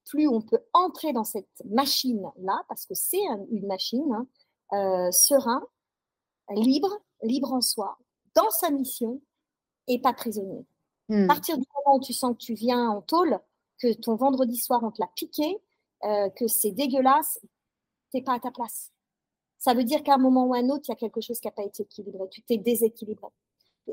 plus 0.06 0.28
on 0.28 0.39
peut 0.39 0.60
entrer 0.72 1.13
dans 1.13 1.24
cette 1.24 1.63
machine-là, 1.66 2.63
parce 2.70 2.86
que 2.86 2.94
c'est 2.94 3.24
une 3.50 3.66
machine, 3.66 4.08
hein, 4.13 4.28
euh, 4.74 5.12
serein, 5.12 5.66
libre, 6.52 6.96
libre 7.24 7.54
en 7.54 7.62
soi, 7.62 7.98
dans 8.36 8.52
sa 8.52 8.70
mission 8.70 9.20
et 9.88 10.00
pas 10.00 10.13
prisonnier. 10.13 10.63
À 11.10 11.13
hmm. 11.16 11.28
partir 11.28 11.58
du 11.58 11.66
moment 11.74 11.98
où 11.98 12.02
tu 12.02 12.13
sens 12.13 12.34
que 12.34 12.44
tu 12.44 12.54
viens 12.54 12.88
en 12.88 13.02
tôle, 13.02 13.39
que 13.80 13.94
ton 13.94 14.16
vendredi 14.16 14.58
soir 14.58 14.84
on 14.84 14.92
te 14.92 15.02
l'a 15.02 15.10
piqué, 15.16 15.58
euh, 16.04 16.30
que 16.30 16.48
c'est 16.48 16.72
dégueulasse, 16.72 17.39
t'es 18.12 18.22
pas 18.22 18.36
à 18.36 18.39
ta 18.39 18.52
place. 18.52 18.93
Ça 19.63 19.73
veut 19.73 19.86
dire 19.86 20.04
qu'à 20.04 20.15
un 20.15 20.17
moment 20.17 20.45
ou 20.45 20.54
à 20.54 20.58
un 20.58 20.69
autre, 20.69 20.84
il 20.89 20.91
y 20.91 20.93
a 20.93 20.97
quelque 20.97 21.21
chose 21.21 21.39
qui 21.39 21.47
n'a 21.47 21.54
pas 21.54 21.63
été 21.63 21.84
équilibré. 21.84 22.28
Tu 22.30 22.41
t'es 22.41 22.58
déséquilibré. 22.58 23.30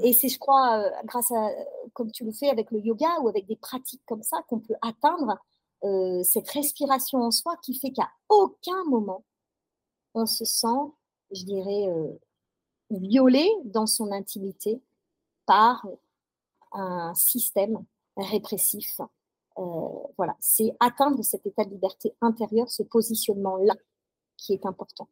Et 0.02 0.12
c'est, 0.12 0.28
je 0.28 0.36
crois, 0.36 0.80
euh, 0.80 0.90
grâce 1.04 1.30
à, 1.30 1.48
comme 1.92 2.10
tu 2.10 2.24
le 2.24 2.32
fais 2.32 2.48
avec 2.48 2.72
le 2.72 2.80
yoga 2.80 3.20
ou 3.20 3.28
avec 3.28 3.46
des 3.46 3.54
pratiques 3.54 4.02
comme 4.04 4.24
ça, 4.24 4.38
qu'on 4.48 4.58
peut 4.58 4.74
atteindre 4.82 5.38
euh, 5.84 6.24
cette 6.24 6.50
respiration 6.50 7.20
en 7.20 7.30
soi 7.30 7.56
qui 7.62 7.78
fait 7.78 7.92
qu'à 7.92 8.10
aucun 8.28 8.82
moment, 8.88 9.24
on 10.14 10.26
se 10.26 10.44
sent, 10.44 10.66
je 11.30 11.44
dirais, 11.44 11.88
euh, 11.88 12.18
violé 12.90 13.48
dans 13.64 13.86
son 13.86 14.10
intimité 14.10 14.82
par 15.46 15.86
un 16.72 17.14
système 17.14 17.84
répressif. 18.16 19.00
voilà, 20.16 20.36
c'est 20.40 20.74
atteindre 20.80 21.22
cet 21.22 21.46
état 21.46 21.64
de 21.64 21.70
liberté 21.70 22.12
intérieure, 22.20 22.68
ce 22.68 22.82
positionnement-là 22.82 23.76
qui 24.36 24.52
est 24.52 24.66
important. 24.66 25.08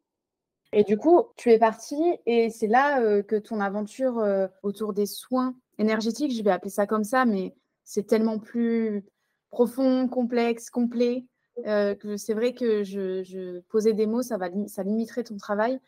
Et 0.73 0.85
du 0.85 0.99
coup, 0.99 1.23
tu 1.37 1.51
es 1.51 1.59
partie 1.59 2.19
et 2.27 2.51
c'est 2.51 2.67
là 2.67 3.01
euh, 3.01 3.23
que 3.23 3.37
ton 3.37 3.61
aventure 3.61 4.19
euh, 4.19 4.49
autour 4.63 4.93
des 4.93 5.07
soins 5.07 5.55
énergétiques, 5.79 6.37
je 6.37 6.43
vais 6.43 6.51
appeler 6.51 6.71
ça 6.71 6.87
comme 6.87 7.05
ça, 7.05 7.25
mais 7.25 7.55
c'est 7.85 8.07
tellement 8.07 8.39
plus 8.39 9.05
profond, 9.51 10.09
complexe, 10.09 10.69
complet, 10.69 11.25
euh, 11.67 11.95
que 11.95 12.19
c'est 12.19 12.35
vrai 12.35 12.53
que 12.53 12.85
je, 12.85 13.61
posais 13.71 13.95
des 13.95 14.07
mots, 14.07 14.23
ça, 14.23 14.37
va, 14.37 14.49
ça 14.67 14.83
limiterait 14.83 15.25
ton 15.25 15.39
travail. 15.39 15.81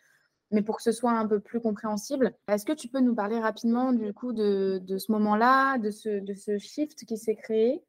Mais 0.50 0.62
pour 0.62 0.78
que 0.78 0.82
ce 0.82 0.92
soit 0.92 1.12
un 1.12 1.26
peu 1.28 1.40
plus 1.40 1.60
compréhensible, 1.60 2.34
est-ce 2.48 2.64
que 2.64 2.72
tu 2.72 2.88
peux 2.88 3.00
nous 3.00 3.14
parler 3.14 3.38
rapidement 3.38 3.92
du 3.92 4.12
coup 4.14 4.32
de, 4.32 4.82
ce 4.98 5.12
moment-là, 5.12 5.78
de 5.78 5.90
ce, 5.90 6.08
de 6.08 6.34
ce 6.34 6.58
shift 6.58 7.04
qui 7.04 7.16
s'est 7.18 7.36
créé 7.36 7.84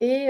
et 0.00 0.28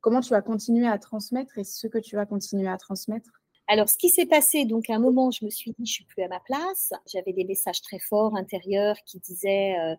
comment 0.00 0.20
tu 0.20 0.30
vas 0.30 0.42
continuer 0.42 0.88
à 0.88 0.98
transmettre 0.98 1.58
et 1.58 1.64
ce 1.64 1.86
que 1.86 1.98
tu 1.98 2.16
vas 2.16 2.26
continuer 2.26 2.68
à 2.68 2.76
transmettre? 2.76 3.38
Alors, 3.70 3.88
ce 3.90 3.98
qui 3.98 4.08
s'est 4.08 4.26
passé, 4.26 4.64
donc 4.64 4.88
à 4.88 4.94
un 4.94 4.98
moment, 4.98 5.30
je 5.30 5.44
me 5.44 5.50
suis 5.50 5.72
dit, 5.78 5.84
je 5.84 5.92
suis 5.92 6.04
plus 6.06 6.22
à 6.22 6.28
ma 6.28 6.40
place. 6.40 6.90
J'avais 7.12 7.34
des 7.34 7.44
messages 7.44 7.82
très 7.82 7.98
forts 7.98 8.34
intérieurs 8.34 8.96
qui 9.04 9.18
disaient, 9.18 9.78
euh, 9.78 9.94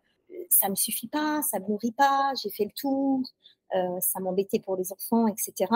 ça 0.49 0.69
me 0.69 0.75
suffit 0.75 1.08
pas, 1.08 1.41
ça 1.43 1.60
me 1.60 1.67
nourrit 1.67 1.91
pas, 1.91 2.34
j'ai 2.41 2.49
fait 2.49 2.65
le 2.65 2.71
tour, 2.71 3.21
euh, 3.75 3.99
ça 4.01 4.19
m'embêtait 4.21 4.60
pour 4.60 4.75
les 4.75 4.91
enfants, 4.91 5.27
etc. 5.27 5.71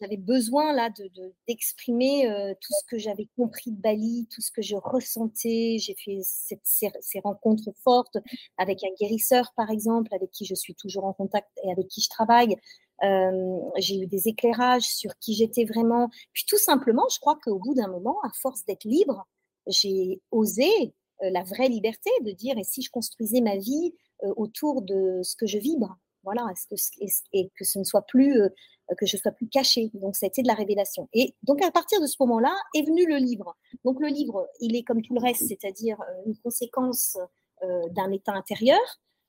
J'avais 0.00 0.16
besoin 0.16 0.72
là 0.72 0.90
de, 0.90 1.08
d'exprimer 1.46 2.28
euh, 2.28 2.54
tout 2.60 2.72
ce 2.72 2.84
que 2.90 2.98
j'avais 2.98 3.28
compris 3.36 3.70
de 3.70 3.80
Bali, 3.80 4.26
tout 4.34 4.40
ce 4.40 4.50
que 4.50 4.62
je 4.62 4.74
ressentais. 4.74 5.76
J'ai 5.78 5.94
fait 5.94 6.18
ces, 6.24 6.58
ces, 6.64 7.20
rencontres 7.20 7.70
fortes 7.84 8.16
avec 8.58 8.82
un 8.82 8.92
guérisseur, 8.98 9.52
par 9.56 9.70
exemple, 9.70 10.12
avec 10.12 10.32
qui 10.32 10.44
je 10.44 10.56
suis 10.56 10.74
toujours 10.74 11.04
en 11.04 11.12
contact 11.12 11.48
et 11.62 11.70
avec 11.70 11.86
qui 11.86 12.00
je 12.00 12.08
travaille, 12.08 12.56
j'ai 13.02 14.00
eu 14.00 14.06
des 14.06 14.28
éclairages 14.28 14.82
sur 14.82 15.16
qui 15.18 15.34
j'étais 15.34 15.64
vraiment. 15.64 16.08
Puis 16.32 16.44
tout 16.46 16.58
simplement, 16.58 17.06
je 17.12 17.18
crois 17.18 17.38
qu'au 17.42 17.58
bout 17.58 17.74
d'un 17.74 17.88
moment, 17.88 18.18
à 18.22 18.30
force 18.40 18.64
d'être 18.64 18.84
libre, 18.84 19.26
j'ai 19.66 20.20
osé 20.30 20.68
euh, 21.22 21.30
la 21.30 21.42
vraie 21.42 21.68
liberté 21.68 22.10
de 22.22 22.32
dire 22.32 22.56
et 22.58 22.64
si 22.64 22.82
je 22.82 22.90
construisais 22.90 23.40
ma 23.40 23.56
vie 23.56 23.94
euh, 24.24 24.32
autour 24.36 24.82
de 24.82 25.20
ce 25.22 25.36
que 25.36 25.46
je 25.46 25.58
vibre, 25.58 25.96
voilà, 26.24 26.46
et 27.32 27.50
que 27.56 27.64
ce 27.64 27.78
ne 27.80 27.84
soit 27.84 28.02
plus 28.02 28.38
que 28.96 29.06
je 29.06 29.16
sois 29.16 29.32
plus 29.32 29.48
cachée. 29.48 29.90
Donc 29.94 30.14
ça 30.14 30.26
a 30.26 30.28
été 30.28 30.42
de 30.42 30.46
la 30.46 30.54
révélation. 30.54 31.08
Et 31.12 31.34
donc 31.42 31.60
à 31.62 31.70
partir 31.72 32.00
de 32.00 32.06
ce 32.06 32.16
moment-là 32.20 32.54
est 32.76 32.82
venu 32.82 33.06
le 33.06 33.16
livre. 33.16 33.56
Donc 33.84 33.98
le 34.00 34.06
livre, 34.06 34.48
il 34.60 34.76
est 34.76 34.84
comme 34.84 35.02
tout 35.02 35.14
le 35.14 35.20
reste, 35.20 35.48
c'est-à-dire 35.48 35.98
une 36.26 36.36
conséquence 36.36 37.18
d'un 37.90 38.12
état 38.12 38.32
intérieur 38.32 38.78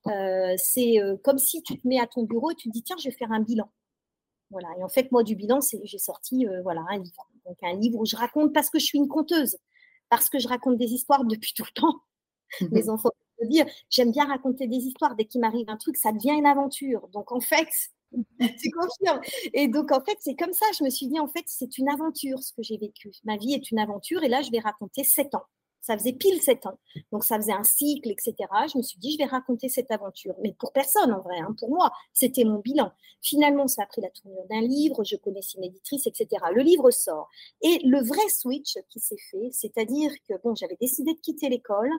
euh, 0.08 0.56
c'est 0.58 1.00
euh, 1.02 1.16
comme 1.24 1.38
si 1.38 1.62
tu 1.64 1.80
te 1.80 1.88
mets 1.88 2.00
à 2.00 2.08
ton 2.08 2.24
bureau 2.24 2.52
et 2.52 2.56
tu 2.56 2.70
te 2.70 2.74
dis 2.74 2.84
tiens, 2.84 2.98
je 3.00 3.10
vais 3.10 3.16
faire 3.16 3.32
un 3.32 3.42
bilan. 3.42 3.70
Voilà. 4.50 4.68
Et 4.78 4.84
en 4.84 4.90
fait, 4.90 5.12
moi, 5.12 5.24
du 5.24 5.36
bilan, 5.36 5.60
j'ai 5.84 5.98
sorti 5.98 6.48
euh, 6.48 6.62
voilà, 6.62 6.84
un 6.90 7.00
livre. 7.00 7.30
Donc, 7.46 7.58
un 7.64 7.74
livre 7.74 8.00
où 8.00 8.06
je 8.06 8.16
raconte 8.16 8.54
parce 8.54 8.70
que 8.70 8.80
je 8.80 8.86
suis 8.86 8.98
une 8.98 9.08
conteuse, 9.08 9.58
parce 10.10 10.30
que 10.30 10.40
je 10.40 10.48
raconte 10.48 10.78
des 10.78 10.94
histoires 10.94 11.26
depuis 11.26 11.54
tout 11.54 11.64
le 11.64 11.82
temps. 11.82 12.00
Mes 12.72 12.90
enfants 12.90 13.10
peuvent 13.40 13.50
dire 13.50 13.66
j'aime 13.90 14.12
bien 14.12 14.26
raconter 14.26 14.68
des 14.68 14.78
histoires. 14.78 15.16
Dès 15.16 15.26
qu'il 15.26 15.42
m'arrive 15.42 15.70
un 15.70 15.78
truc, 15.78 15.98
ça 15.98 16.12
devient 16.12 16.34
une 16.38 16.46
aventure. 16.46 17.08
Donc, 17.10 17.32
en 17.32 17.42
fait, 17.42 17.70
tu 18.62 18.70
confirmes. 18.72 19.22
Et 19.54 19.68
donc, 19.68 19.92
en 19.92 20.02
fait, 20.02 20.18
c'est 20.20 20.36
comme 20.36 20.54
ça. 20.54 20.66
Je 20.78 20.84
me 20.84 20.90
suis 20.90 21.08
dit 21.08 21.20
en 21.20 21.28
fait, 21.28 21.44
c'est 21.48 21.78
une 21.78 21.90
aventure 21.90 22.40
ce 22.44 22.54
que 22.54 22.62
j'ai 22.62 22.78
vécu. 22.78 23.12
Ma 23.24 23.38
vie 23.38 23.54
est 23.54 23.72
une 23.72 23.80
aventure. 23.80 24.24
Et 24.24 24.30
là, 24.30 24.42
je 24.42 24.52
vais 24.52 24.60
raconter 24.60 25.04
sept 25.04 25.34
ans. 25.34 25.46
Ça 25.84 25.98
faisait 25.98 26.14
pile 26.14 26.42
sept 26.42 26.66
ans. 26.66 26.80
Donc, 27.12 27.26
ça 27.26 27.36
faisait 27.36 27.52
un 27.52 27.64
cycle, 27.64 28.10
etc. 28.10 28.36
Je 28.72 28.78
me 28.78 28.84
suis 28.84 28.98
dit, 29.00 29.12
je 29.12 29.18
vais 29.18 29.26
raconter 29.26 29.68
cette 29.68 29.92
aventure. 29.92 30.34
Mais 30.42 30.56
pour 30.58 30.72
personne, 30.72 31.12
en 31.12 31.20
vrai, 31.20 31.40
hein, 31.40 31.54
pour 31.60 31.70
moi, 31.70 31.92
c'était 32.14 32.46
mon 32.46 32.60
bilan. 32.60 32.90
Finalement, 33.22 33.68
ça 33.68 33.84
a 33.84 33.86
pris 33.86 34.02
la 34.02 34.10
tournure 34.10 34.46
d'un 34.50 34.62
livre. 34.62 35.04
Je 35.04 35.18
connaissais 35.18 35.58
une 35.58 35.66
éditrice, 35.66 36.08
etc. 36.08 36.28
Le 36.56 36.62
livre 36.62 36.90
sort. 36.90 37.30
Et 37.62 37.80
le 37.84 38.02
vrai 38.02 38.30
switch 38.30 38.78
qui 38.90 39.02
s'est 39.02 39.18
fait, 39.30 39.50
c'est-à-dire 39.52 40.10
que, 40.28 40.36
bon, 40.42 40.56
j'avais 40.56 40.78
décidé 40.80 41.14
de 41.14 41.20
quitter 41.20 41.50
l'école. 41.50 41.92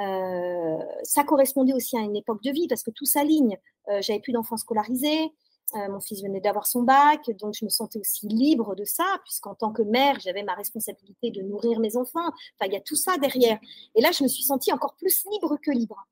Euh, 0.00 0.78
ça 1.02 1.24
correspondait 1.24 1.72
aussi 1.72 1.96
à 1.96 2.00
une 2.00 2.16
époque 2.16 2.42
de 2.42 2.52
vie 2.52 2.68
parce 2.68 2.84
que 2.84 2.92
tout 2.92 3.04
s'aligne. 3.04 3.58
Euh, 3.88 4.00
j'avais 4.00 4.20
plus 4.20 4.32
d'enfants 4.32 4.56
scolarisés. 4.56 5.32
Euh, 5.74 5.88
mon 5.88 6.00
fils 6.00 6.22
venait 6.22 6.40
d'avoir 6.40 6.66
son 6.66 6.82
bac, 6.82 7.28
donc 7.40 7.54
je 7.58 7.64
me 7.64 7.70
sentais 7.70 7.98
aussi 7.98 8.28
libre 8.28 8.76
de 8.76 8.84
ça, 8.84 9.18
puisqu'en 9.24 9.54
tant 9.54 9.72
que 9.72 9.82
mère, 9.82 10.20
j'avais 10.20 10.42
ma 10.42 10.54
responsabilité 10.54 11.30
de 11.30 11.42
nourrir 11.42 11.80
mes 11.80 11.96
enfants. 11.96 12.28
Enfin, 12.28 12.66
il 12.66 12.72
y 12.72 12.76
a 12.76 12.80
tout 12.80 12.96
ça 12.96 13.16
derrière. 13.18 13.58
Et 13.94 14.00
là, 14.00 14.10
je 14.12 14.22
me 14.22 14.28
suis 14.28 14.44
sentie 14.44 14.72
encore 14.72 14.94
plus 14.94 15.24
libre 15.32 15.56
que 15.60 15.70
libre. 15.70 16.06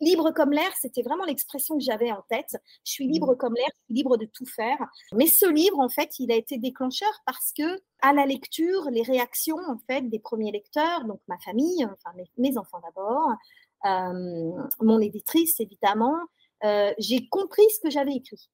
libre 0.00 0.32
comme 0.32 0.52
l'air, 0.52 0.70
c'était 0.78 1.02
vraiment 1.02 1.24
l'expression 1.24 1.78
que 1.78 1.84
j'avais 1.84 2.12
en 2.12 2.22
tête. 2.28 2.56
Je 2.84 2.92
suis 2.92 3.06
libre 3.06 3.32
mmh. 3.32 3.36
comme 3.36 3.54
l'air, 3.54 3.68
je 3.72 3.84
suis 3.84 3.94
libre 3.94 4.16
de 4.18 4.26
tout 4.26 4.44
faire. 4.44 4.78
Mais 5.12 5.26
ce 5.26 5.48
livre, 5.50 5.78
en 5.78 5.88
fait, 5.88 6.18
il 6.18 6.30
a 6.30 6.34
été 6.34 6.58
déclencheur 6.58 7.12
parce 7.24 7.52
que, 7.56 7.80
à 8.02 8.12
la 8.12 8.26
lecture, 8.26 8.90
les 8.90 9.02
réactions, 9.02 9.58
en 9.68 9.78
fait, 9.86 10.02
des 10.02 10.18
premiers 10.18 10.52
lecteurs, 10.52 11.04
donc 11.04 11.20
ma 11.28 11.38
famille, 11.38 11.84
enfin 11.86 12.14
mes, 12.36 12.58
enfants 12.58 12.80
d'abord, 12.82 13.30
euh, 13.86 14.62
mon 14.80 15.00
éditrice, 15.00 15.58
évidemment, 15.60 16.18
euh, 16.64 16.92
j'ai 16.98 17.28
compris 17.28 17.64
ce 17.70 17.80
que 17.80 17.90
j'avais 17.90 18.14
écrit 18.14 18.50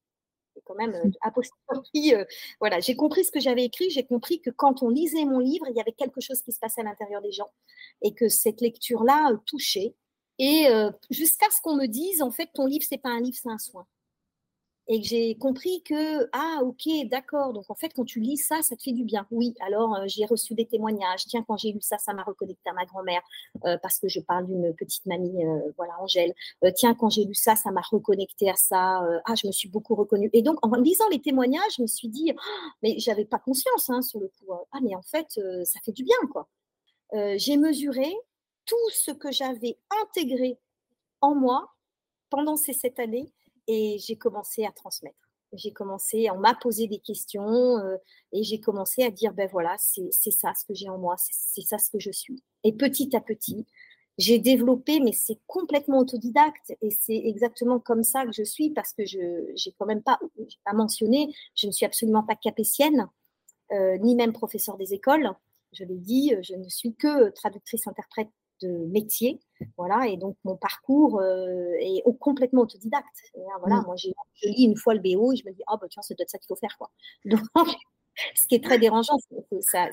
quand 0.65 0.75
même 0.75 0.93
euh, 0.95 2.13
euh, 2.13 2.25
voilà, 2.59 2.79
j'ai 2.79 2.95
compris 2.95 3.23
ce 3.23 3.31
que 3.31 3.39
j'avais 3.39 3.65
écrit. 3.65 3.89
J'ai 3.89 4.05
compris 4.05 4.41
que 4.41 4.49
quand 4.49 4.83
on 4.83 4.89
lisait 4.89 5.25
mon 5.25 5.39
livre, 5.39 5.65
il 5.69 5.75
y 5.75 5.81
avait 5.81 5.91
quelque 5.91 6.21
chose 6.21 6.41
qui 6.41 6.51
se 6.51 6.59
passait 6.59 6.81
à 6.81 6.83
l'intérieur 6.83 7.21
des 7.21 7.31
gens 7.31 7.51
et 8.01 8.13
que 8.13 8.29
cette 8.29 8.61
lecture-là 8.61 9.31
euh, 9.31 9.37
touchait. 9.45 9.95
Et 10.39 10.65
jusqu'à 11.11 11.45
ce 11.51 11.61
qu'on 11.61 11.75
me 11.75 11.85
dise, 11.85 12.23
en 12.23 12.31
fait, 12.31 12.49
ton 12.55 12.65
livre, 12.65 12.83
c'est 12.89 12.97
pas 12.97 13.11
un 13.11 13.21
livre, 13.21 13.37
c'est 13.39 13.51
un 13.51 13.59
soin 13.59 13.85
et 14.87 15.01
j'ai 15.01 15.35
compris 15.35 15.81
que, 15.83 16.29
ah, 16.33 16.59
ok, 16.61 17.07
d'accord, 17.09 17.53
donc 17.53 17.69
en 17.69 17.75
fait, 17.75 17.89
quand 17.95 18.03
tu 18.03 18.19
lis 18.19 18.37
ça, 18.37 18.61
ça 18.61 18.75
te 18.75 18.83
fait 18.83 18.91
du 18.91 19.05
bien. 19.05 19.25
Oui, 19.31 19.55
alors 19.61 19.97
j'ai 20.07 20.25
reçu 20.25 20.55
des 20.55 20.65
témoignages. 20.65 21.25
Tiens, 21.25 21.43
quand 21.47 21.55
j'ai 21.57 21.71
lu 21.71 21.81
ça, 21.81 21.97
ça 21.97 22.13
m'a 22.13 22.23
reconnecté 22.23 22.69
à 22.69 22.73
ma 22.73 22.85
grand-mère, 22.85 23.21
parce 23.81 23.99
que 23.99 24.09
je 24.09 24.19
parle 24.19 24.47
d'une 24.47 24.73
petite 24.75 25.05
mamie, 25.05 25.43
voilà, 25.77 25.93
Angèle. 26.01 26.33
tiens, 26.75 26.95
quand 26.95 27.09
j'ai 27.09 27.23
lu 27.23 27.33
ça, 27.33 27.55
ça 27.55 27.71
m'a 27.71 27.81
reconnecté 27.81 28.49
à 28.49 28.55
ça. 28.55 29.01
ah, 29.25 29.35
je 29.35 29.47
me 29.47 29.53
suis 29.53 29.69
beaucoup 29.69 29.95
reconnue. 29.95 30.29
Et 30.33 30.41
donc, 30.41 30.57
en 30.65 30.75
lisant 30.75 31.07
les 31.09 31.21
témoignages, 31.21 31.75
je 31.77 31.81
me 31.81 31.87
suis 31.87 32.09
dit, 32.09 32.33
oh, 32.35 32.39
mais 32.81 32.95
j'avais 32.99 33.25
pas 33.25 33.39
conscience 33.39 33.89
hein, 33.89 34.01
sur 34.01 34.19
le 34.19 34.27
coup. 34.27 34.53
Hein. 34.53 34.61
Ah, 34.73 34.79
mais 34.81 34.95
en 34.95 35.01
fait, 35.01 35.39
ça 35.63 35.79
fait 35.85 35.93
du 35.93 36.03
bien, 36.03 36.17
quoi. 36.31 36.49
j'ai 37.37 37.55
mesuré 37.57 38.13
tout 38.65 38.89
ce 38.91 39.11
que 39.11 39.31
j'avais 39.31 39.77
intégré 40.03 40.59
en 41.21 41.35
moi 41.35 41.69
pendant 42.29 42.57
ces 42.57 42.73
sept 42.73 42.99
années 42.99 43.31
et 43.67 43.97
j'ai 43.99 44.15
commencé 44.15 44.65
à 44.65 44.71
transmettre. 44.71 45.17
J'ai 45.53 45.71
commencé, 45.71 46.29
on 46.31 46.39
m'a 46.39 46.55
posé 46.55 46.87
des 46.87 46.99
questions 46.99 47.77
euh, 47.77 47.97
et 48.31 48.43
j'ai 48.43 48.59
commencé 48.59 49.03
à 49.03 49.11
dire, 49.11 49.33
ben 49.33 49.47
voilà, 49.51 49.75
c'est 49.77 50.11
ça 50.31 50.53
ce 50.55 50.65
que 50.65 50.73
j'ai 50.73 50.89
en 50.89 50.97
moi, 50.97 51.15
c'est 51.17 51.61
ça 51.61 51.77
ce 51.77 51.91
que 51.91 51.99
je 51.99 52.11
suis. 52.11 52.43
Et 52.63 52.73
petit 52.73 53.15
à 53.15 53.21
petit, 53.21 53.67
j'ai 54.17 54.39
développé, 54.39 54.99
mais 54.99 55.11
c'est 55.11 55.39
complètement 55.47 55.99
autodidacte 55.99 56.73
et 56.81 56.89
c'est 56.89 57.15
exactement 57.15 57.79
comme 57.79 58.03
ça 58.03 58.25
que 58.25 58.31
je 58.31 58.43
suis 58.43 58.71
parce 58.71 58.93
que 58.93 59.05
je 59.05 59.19
n'ai 59.19 59.75
quand 59.77 59.85
même 59.85 60.03
pas, 60.03 60.19
pas 60.65 60.73
mentionné, 60.73 61.33
je 61.55 61.67
ne 61.67 61.71
suis 61.71 61.85
absolument 61.85 62.23
pas 62.23 62.35
capétienne, 62.35 63.07
euh, 63.71 63.97
ni 63.97 64.15
même 64.15 64.33
professeur 64.33 64.77
des 64.77 64.93
écoles. 64.93 65.31
Je 65.71 65.83
l'ai 65.83 65.97
dit, 65.97 66.33
je 66.41 66.55
ne 66.55 66.69
suis 66.69 66.95
que 66.95 67.29
traductrice-interprète 67.29 68.29
de 68.61 68.85
métier. 68.85 69.39
Voilà, 69.77 70.07
et 70.07 70.17
donc 70.17 70.37
mon 70.43 70.55
parcours 70.55 71.19
euh, 71.19 71.73
est 71.79 72.03
complètement 72.19 72.61
autodidacte. 72.61 73.23
Voilà, 73.59 73.81
mm. 73.81 73.85
moi 73.85 73.95
je 73.95 74.09
lis 74.43 74.65
une 74.65 74.77
fois 74.77 74.93
le 74.93 74.99
BO 74.99 75.33
et 75.33 75.35
je 75.35 75.45
me 75.45 75.53
dis, 75.53 75.63
oh 75.71 75.75
bah 75.79 75.87
tiens, 75.89 76.01
c'est 76.01 76.15
peut-être 76.15 76.29
ça 76.29 76.37
qu'il 76.37 76.47
faut 76.47 76.55
faire. 76.55 76.77
Quoi. 76.77 76.89
Donc, 77.25 77.41
ce 78.35 78.47
qui 78.47 78.55
est 78.55 78.63
très 78.63 78.77
dérangeant, 78.77 79.17
ça, 79.61 79.89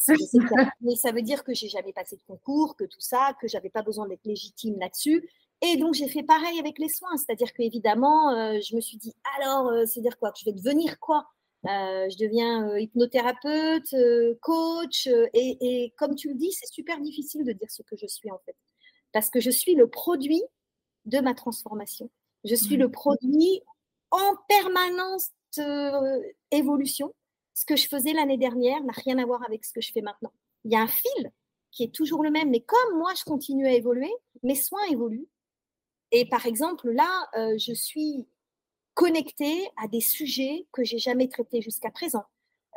mais 0.80 0.96
ça 0.96 1.12
veut 1.12 1.22
dire 1.22 1.42
que 1.42 1.54
j'ai 1.54 1.68
jamais 1.68 1.92
passé 1.92 2.16
de 2.16 2.22
concours, 2.26 2.76
que 2.76 2.84
tout 2.84 3.00
ça, 3.00 3.34
que 3.40 3.48
j'avais 3.48 3.70
pas 3.70 3.82
besoin 3.82 4.06
d'être 4.06 4.24
légitime 4.24 4.78
là-dessus. 4.78 5.28
Et 5.62 5.76
donc 5.76 5.94
j'ai 5.94 6.08
fait 6.08 6.22
pareil 6.22 6.58
avec 6.58 6.78
les 6.78 6.88
soins, 6.88 7.16
c'est-à-dire 7.16 7.52
qu'évidemment, 7.52 8.30
euh, 8.30 8.58
je 8.62 8.74
me 8.76 8.80
suis 8.80 8.96
dit, 8.96 9.14
alors, 9.38 9.68
euh, 9.68 9.84
c'est-à-dire 9.86 10.18
quoi 10.18 10.32
Que 10.32 10.38
je 10.40 10.44
vais 10.46 10.52
devenir 10.52 10.98
quoi? 10.98 11.26
Je 11.64 12.16
deviens 12.16 12.76
hypnothérapeute, 12.78 13.94
coach, 14.40 15.06
et, 15.06 15.58
et, 15.60 15.92
comme 15.98 16.14
tu 16.14 16.28
le 16.28 16.34
dis, 16.34 16.52
c'est 16.52 16.72
super 16.72 16.98
difficile 17.00 17.44
de 17.44 17.52
dire 17.52 17.70
ce 17.70 17.82
que 17.82 17.96
je 17.96 18.06
suis 18.06 18.30
en 18.30 18.38
fait 18.46 18.56
parce 19.12 19.30
que 19.30 19.40
je 19.40 19.50
suis 19.50 19.74
le 19.74 19.88
produit 19.88 20.42
de 21.04 21.18
ma 21.20 21.34
transformation. 21.34 22.10
Je 22.44 22.54
suis 22.54 22.76
le 22.76 22.90
produit 22.90 23.62
en 24.10 24.36
permanence 24.48 25.30
d'évolution. 26.50 27.14
Ce 27.54 27.64
que 27.64 27.76
je 27.76 27.88
faisais 27.88 28.12
l'année 28.12 28.38
dernière 28.38 28.82
n'a 28.82 28.92
rien 28.92 29.18
à 29.18 29.26
voir 29.26 29.42
avec 29.44 29.64
ce 29.64 29.72
que 29.72 29.80
je 29.80 29.92
fais 29.92 30.02
maintenant. 30.02 30.32
Il 30.64 30.72
y 30.72 30.76
a 30.76 30.80
un 30.80 30.86
fil, 30.86 31.32
qui 31.70 31.84
est 31.84 31.94
toujours 31.94 32.22
le 32.22 32.30
même. 32.30 32.50
Mais 32.50 32.60
comme 32.60 32.98
moi, 32.98 33.12
je 33.14 33.24
continue 33.24 33.66
à 33.66 33.72
évoluer, 33.72 34.12
mes 34.42 34.54
soins 34.54 34.84
évoluent. 34.90 35.28
Et 36.12 36.28
par 36.28 36.46
exemple, 36.46 36.90
là, 36.90 37.28
euh, 37.36 37.56
je 37.58 37.72
suis 37.72 38.26
connectée 38.94 39.68
à 39.82 39.88
des 39.88 40.00
sujets 40.00 40.66
que 40.72 40.82
j'ai 40.82 40.98
jamais 40.98 41.28
traités 41.28 41.62
jusqu'à 41.62 41.90
présent, 41.90 42.24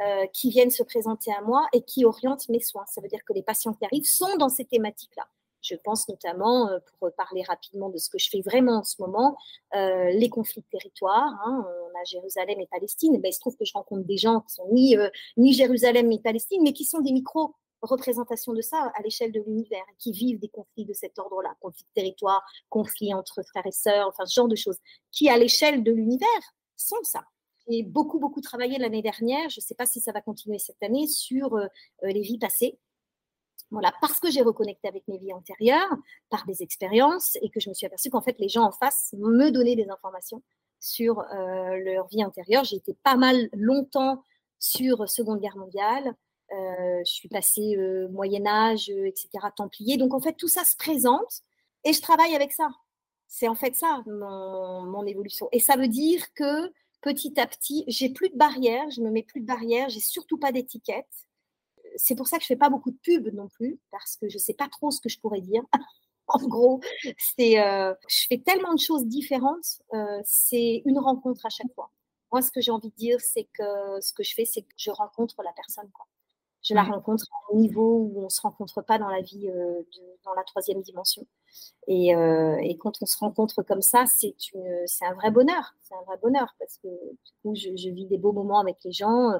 euh, 0.01 0.27
qui 0.27 0.49
viennent 0.49 0.71
se 0.71 0.83
présenter 0.83 1.33
à 1.33 1.41
moi 1.41 1.67
et 1.73 1.83
qui 1.83 2.05
orientent 2.05 2.47
mes 2.49 2.59
soins. 2.59 2.85
Ça 2.87 3.01
veut 3.01 3.07
dire 3.07 3.23
que 3.25 3.33
les 3.33 3.43
patients 3.43 3.73
qui 3.73 3.85
arrivent 3.85 4.05
sont 4.05 4.35
dans 4.37 4.49
ces 4.49 4.65
thématiques-là. 4.65 5.27
Je 5.63 5.75
pense 5.75 6.07
notamment, 6.07 6.69
euh, 6.69 6.77
pour 6.99 7.11
parler 7.13 7.41
rapidement 7.41 7.89
de 7.89 7.97
ce 7.97 8.09
que 8.09 8.19
je 8.19 8.29
fais 8.29 8.41
vraiment 8.41 8.79
en 8.79 8.83
ce 8.83 9.01
moment, 9.01 9.35
les 9.73 10.29
conflits 10.29 10.61
de 10.61 10.67
territoire. 10.77 11.33
Hein, 11.45 11.65
on 11.65 11.99
a 11.99 12.03
Jérusalem 12.03 12.59
et 12.59 12.67
Palestine. 12.67 13.19
Ben, 13.19 13.29
il 13.29 13.33
se 13.33 13.39
trouve 13.39 13.55
que 13.55 13.65
je 13.65 13.73
rencontre 13.73 14.05
des 14.05 14.17
gens 14.17 14.41
qui 14.41 14.53
sont 14.53 14.67
ni, 14.71 14.95
ni 15.37 15.53
Jérusalem 15.53 16.07
ni 16.07 16.19
Palestine, 16.19 16.61
mais 16.63 16.73
qui 16.73 16.85
sont 16.85 16.99
des 16.99 17.11
micros 17.11 17.55
représentation 17.85 18.53
de 18.53 18.61
ça 18.61 18.91
à 18.95 19.01
l'échelle 19.01 19.31
de 19.31 19.41
l'univers, 19.41 19.85
qui 19.99 20.11
vivent 20.11 20.39
des 20.39 20.47
conflits 20.47 20.85
de 20.85 20.93
cet 20.93 21.19
ordre-là, 21.19 21.55
conflits 21.59 21.83
de 21.83 21.93
territoire, 21.93 22.43
conflits 22.69 23.13
entre 23.13 23.43
frères 23.43 23.65
et 23.65 23.71
sœurs, 23.71 24.07
enfin 24.07 24.25
ce 24.25 24.33
genre 24.33 24.47
de 24.47 24.55
choses, 24.55 24.77
qui 25.11 25.29
à 25.29 25.37
l'échelle 25.37 25.83
de 25.83 25.91
l'univers 25.91 26.27
sont 26.75 27.01
ça. 27.03 27.23
J'ai 27.67 27.83
beaucoup, 27.83 28.19
beaucoup 28.19 28.41
travaillé 28.41 28.77
l'année 28.77 29.01
dernière, 29.01 29.49
je 29.49 29.59
ne 29.59 29.63
sais 29.63 29.75
pas 29.75 29.85
si 29.85 30.01
ça 30.01 30.11
va 30.11 30.21
continuer 30.21 30.59
cette 30.59 30.81
année, 30.81 31.07
sur 31.07 31.55
euh, 31.55 31.65
euh, 32.03 32.07
les 32.07 32.21
vies 32.21 32.37
passées. 32.37 32.77
Voilà, 33.71 33.91
parce 34.01 34.19
que 34.19 34.29
j'ai 34.29 34.41
reconnecté 34.41 34.87
avec 34.87 35.07
mes 35.07 35.17
vies 35.17 35.33
antérieures, 35.33 35.89
par 36.29 36.45
des 36.45 36.61
expériences, 36.61 37.37
et 37.41 37.49
que 37.49 37.59
je 37.59 37.69
me 37.69 37.73
suis 37.73 37.87
aperçue 37.87 38.09
qu'en 38.09 38.21
fait, 38.21 38.35
les 38.39 38.49
gens 38.49 38.63
en 38.63 38.71
face 38.71 39.13
me 39.17 39.49
donnaient 39.49 39.75
des 39.75 39.89
informations 39.89 40.43
sur 40.79 41.19
euh, 41.19 41.77
leur 41.77 42.07
vie 42.07 42.23
antérieure. 42.23 42.63
J'ai 42.65 42.75
été 42.75 42.95
pas 43.03 43.15
mal 43.15 43.49
longtemps 43.53 44.23
sur 44.59 45.09
Seconde 45.09 45.39
Guerre 45.39 45.57
mondiale, 45.57 46.15
euh, 46.51 47.01
je 47.05 47.11
suis 47.11 47.29
passée 47.29 47.75
euh, 47.77 48.07
Moyen 48.09 48.45
Âge, 48.45 48.89
etc., 48.89 49.29
Templier. 49.55 49.97
Donc 49.97 50.13
en 50.13 50.19
fait, 50.19 50.33
tout 50.33 50.47
ça 50.47 50.63
se 50.63 50.75
présente 50.75 51.41
et 51.83 51.93
je 51.93 52.01
travaille 52.01 52.35
avec 52.35 52.51
ça. 52.51 52.69
C'est 53.27 53.47
en 53.47 53.55
fait 53.55 53.75
ça 53.75 54.03
mon, 54.05 55.05
évolution. 55.05 55.49
Et 55.51 55.59
ça 55.59 55.75
veut 55.75 55.87
dire 55.87 56.33
que 56.33 56.71
petit 57.01 57.39
à 57.39 57.47
petit, 57.47 57.83
j'ai 57.87 58.09
plus 58.09 58.29
de 58.29 58.37
barrières, 58.37 58.89
je 58.91 59.01
me 59.01 59.09
mets 59.09 59.23
plus 59.23 59.41
de 59.41 59.45
barrières, 59.45 59.89
j'ai 59.89 59.99
surtout 59.99 60.37
pas 60.37 60.51
d'étiquette. 60.51 61.07
C'est 61.95 62.15
pour 62.15 62.27
ça 62.27 62.37
que 62.37 62.43
je 62.43 62.47
fais 62.47 62.55
pas 62.55 62.69
beaucoup 62.69 62.91
de 62.91 62.97
pubs 63.03 63.33
non 63.33 63.47
plus, 63.47 63.79
parce 63.91 64.17
que 64.17 64.29
je 64.29 64.37
sais 64.37 64.53
pas 64.53 64.67
trop 64.69 64.91
ce 64.91 65.01
que 65.01 65.09
je 65.09 65.19
pourrais 65.19 65.41
dire. 65.41 65.63
en 66.27 66.39
gros, 66.47 66.79
c'est, 67.37 67.55
je 67.55 68.25
fais 68.29 68.39
tellement 68.39 68.73
de 68.73 68.79
choses 68.79 69.05
différentes, 69.05 69.81
c'est 70.23 70.81
une 70.85 70.99
rencontre 70.99 71.45
à 71.45 71.49
chaque 71.49 71.73
fois. 71.75 71.91
Moi, 72.31 72.41
ce 72.41 72.51
que 72.51 72.61
j'ai 72.61 72.71
envie 72.71 72.89
de 72.89 72.95
dire, 72.95 73.19
c'est 73.19 73.47
que 73.53 73.99
ce 74.01 74.13
que 74.13 74.23
je 74.23 74.33
fais, 74.33 74.45
c'est 74.45 74.61
que 74.61 74.73
je 74.77 74.89
rencontre 74.89 75.43
la 75.43 75.51
personne. 75.53 75.89
Quoi 75.91 76.07
je 76.63 76.73
la 76.73 76.83
rencontre 76.83 77.25
à 77.31 77.53
un 77.53 77.57
niveau 77.57 77.97
où 77.97 78.21
on 78.21 78.23
ne 78.23 78.29
se 78.29 78.41
rencontre 78.41 78.81
pas 78.81 78.97
dans 78.97 79.09
la 79.09 79.21
vie, 79.21 79.49
euh, 79.49 79.81
dans 80.23 80.33
la 80.33 80.43
troisième 80.43 80.81
dimension. 80.81 81.27
Et, 81.87 82.15
euh, 82.15 82.57
et, 82.61 82.77
quand 82.77 83.01
on 83.01 83.05
se 83.05 83.17
rencontre 83.17 83.61
comme 83.63 83.81
ça, 83.81 84.05
c'est 84.05 84.33
un 85.01 85.13
vrai 85.13 85.29
bonheur. 85.29 85.75
C'est 85.81 85.93
un 85.95 86.03
vrai 86.03 86.17
bonheur 86.21 86.55
parce 86.57 86.77
que 86.77 86.87
du 86.87 87.31
coup, 87.41 87.53
je, 87.53 87.89
vis 87.89 88.05
des 88.05 88.17
beaux 88.17 88.31
moments 88.31 88.59
avec 88.59 88.77
les 88.85 88.93
gens. 88.93 89.31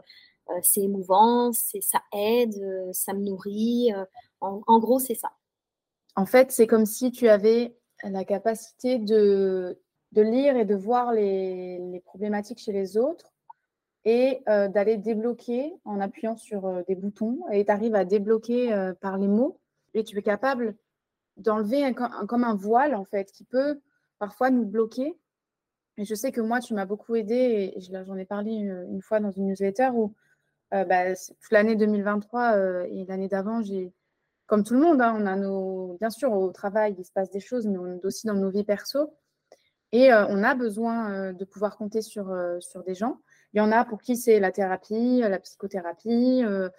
Euh, 0.50 0.60
c'est 0.62 0.82
émouvant, 0.82 1.52
ça 1.54 2.02
aide, 2.14 2.56
ça 2.92 3.14
me 3.14 3.22
nourrit. 3.22 3.92
En, 4.42 4.62
en 4.68 4.80
gros, 4.80 5.00
c'est 5.00 5.16
ça. 5.16 5.32
En 6.16 6.26
fait, 6.26 6.52
c'est 6.52 6.68
comme 6.68 6.86
si 6.86 7.12
tu 7.12 7.28
avais 7.30 7.76
la 8.04 8.26
capacité 8.26 9.00
de, 9.00 9.80
de 10.12 10.22
lire 10.22 10.58
et 10.58 10.66
de 10.66 10.76
voir 10.76 11.12
les, 11.12 11.80
les 11.80 12.00
problématiques 12.02 12.60
chez 12.60 12.72
les 12.72 12.98
autres 12.98 13.34
et 14.06 14.42
euh, 14.50 14.68
d'aller 14.68 14.98
débloquer 14.98 15.74
en 15.86 16.00
appuyant 16.00 16.36
sur 16.36 16.66
euh, 16.66 16.82
des 16.88 16.96
boutons 16.96 17.40
et 17.52 17.66
tu 17.66 17.72
arrives 17.72 17.96
à 17.96 18.06
débloquer 18.06 18.74
euh, 18.74 18.94
par 18.94 19.18
les 19.18 19.28
mots 19.28 19.60
et 19.94 20.04
tu 20.04 20.18
es 20.18 20.22
capable 20.22 20.76
d'enlever 21.38 21.94
comme 22.28 22.44
un 22.44 22.56
voile 22.56 22.96
en 22.96 23.06
fait 23.06 23.32
qui 23.32 23.44
peut 23.44 23.80
parfois 24.20 24.52
nous 24.52 24.66
bloquer. 24.66 25.18
Et 25.98 26.06
je 26.06 26.16
sais 26.16 26.32
que 26.32 26.42
moi, 26.42 26.60
tu 26.60 26.74
m'as 26.74 26.86
beaucoup 26.86 27.16
aidé 27.16 27.72
et 27.76 27.80
j'en 27.80 28.16
ai 28.16 28.26
parlé 28.26 28.52
une, 28.52 29.02
fois 29.02 29.20
dans 29.20 29.32
une 29.32 29.48
newsletter 29.48 29.90
où 29.94 30.14
bah, 30.74 31.16
toute 31.16 31.52
l'année 31.52 31.76
2023 31.76 32.88
et 32.88 33.06
l'année 33.06 33.28
d'avant, 33.28 33.62
j'ai, 33.62 33.94
comme 34.48 34.64
tout 34.64 34.74
le 34.74 34.80
monde, 34.80 35.02
hein, 35.02 35.16
on 35.18 35.26
a 35.26 35.36
nos, 35.36 35.98
bien 36.00 36.10
sûr 36.10 36.32
au 36.32 36.52
travail, 36.52 36.96
il 36.98 37.06
se 37.06 37.12
passe 37.12 37.30
des 37.30 37.40
choses, 37.40 37.68
mais 37.68 37.78
on 37.78 37.88
est 37.88 38.06
aussi 38.06 38.28
dans 38.28 38.34
nos 38.34 38.50
vies 38.50 38.64
perso. 38.64 39.14
Et 39.92 40.12
on 40.12 40.44
a 40.44 40.56
besoin 40.56 41.34
de 41.34 41.46
pouvoir 41.46 41.78
compter 41.78 42.02
sur, 42.02 42.36
sur 42.60 42.84
des 42.84 42.96
gens. 42.96 43.20
Il 43.54 43.60
y 43.60 43.62
en 43.62 43.72
a 43.72 43.86
pour 43.86 44.02
qui 44.02 44.18
c'est 44.18 44.40
la 44.40 44.52
thérapie, 44.52 45.20
la 45.20 45.40
psychothérapie. 45.40 46.44
Euh, 46.44 46.70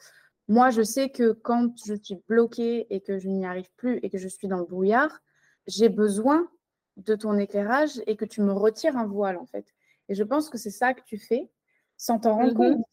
moi, 0.49 0.71
je 0.71 0.83
sais 0.83 1.09
que 1.09 1.33
quand 1.33 1.73
je 1.87 1.95
suis 1.95 2.17
bloquée 2.29 2.87
et 2.91 3.01
que 3.01 3.19
je 3.19 3.29
n'y 3.29 3.47
arrive 3.47 3.71
plus 3.77 3.99
et 4.03 4.11
que 4.11 4.19
je 4.19 4.29
suis 4.29 4.49
dans 4.49 4.59
le 4.59 4.65
brouillard, 4.65 5.21
j'ai 5.67 5.89
besoin 5.89 6.49
de 6.97 7.15
ton 7.15 7.39
éclairage 7.39 8.03
et 8.07 8.17
que 8.17 8.25
tu 8.25 8.43
me 8.43 8.53
retires 8.53 8.97
un 8.97 9.07
voile, 9.07 9.37
en 9.37 9.47
fait. 9.47 9.67
Et 10.09 10.15
je 10.15 10.23
pense 10.25 10.51
que 10.51 10.59
c'est 10.59 10.71
ça 10.71 10.95
que 10.95 11.03
tu 11.05 11.17
fais 11.17 11.49
sans 11.97 12.19
t'en 12.19 12.35
rendre 12.35 12.53
mhm. 12.53 12.75
compte. 12.77 12.87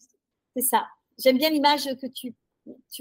C'est 0.56 0.64
ça. 0.64 0.88
J'aime 1.18 1.38
bien 1.38 1.50
l'image 1.50 1.86
que 2.02 2.08
tu, 2.08 2.36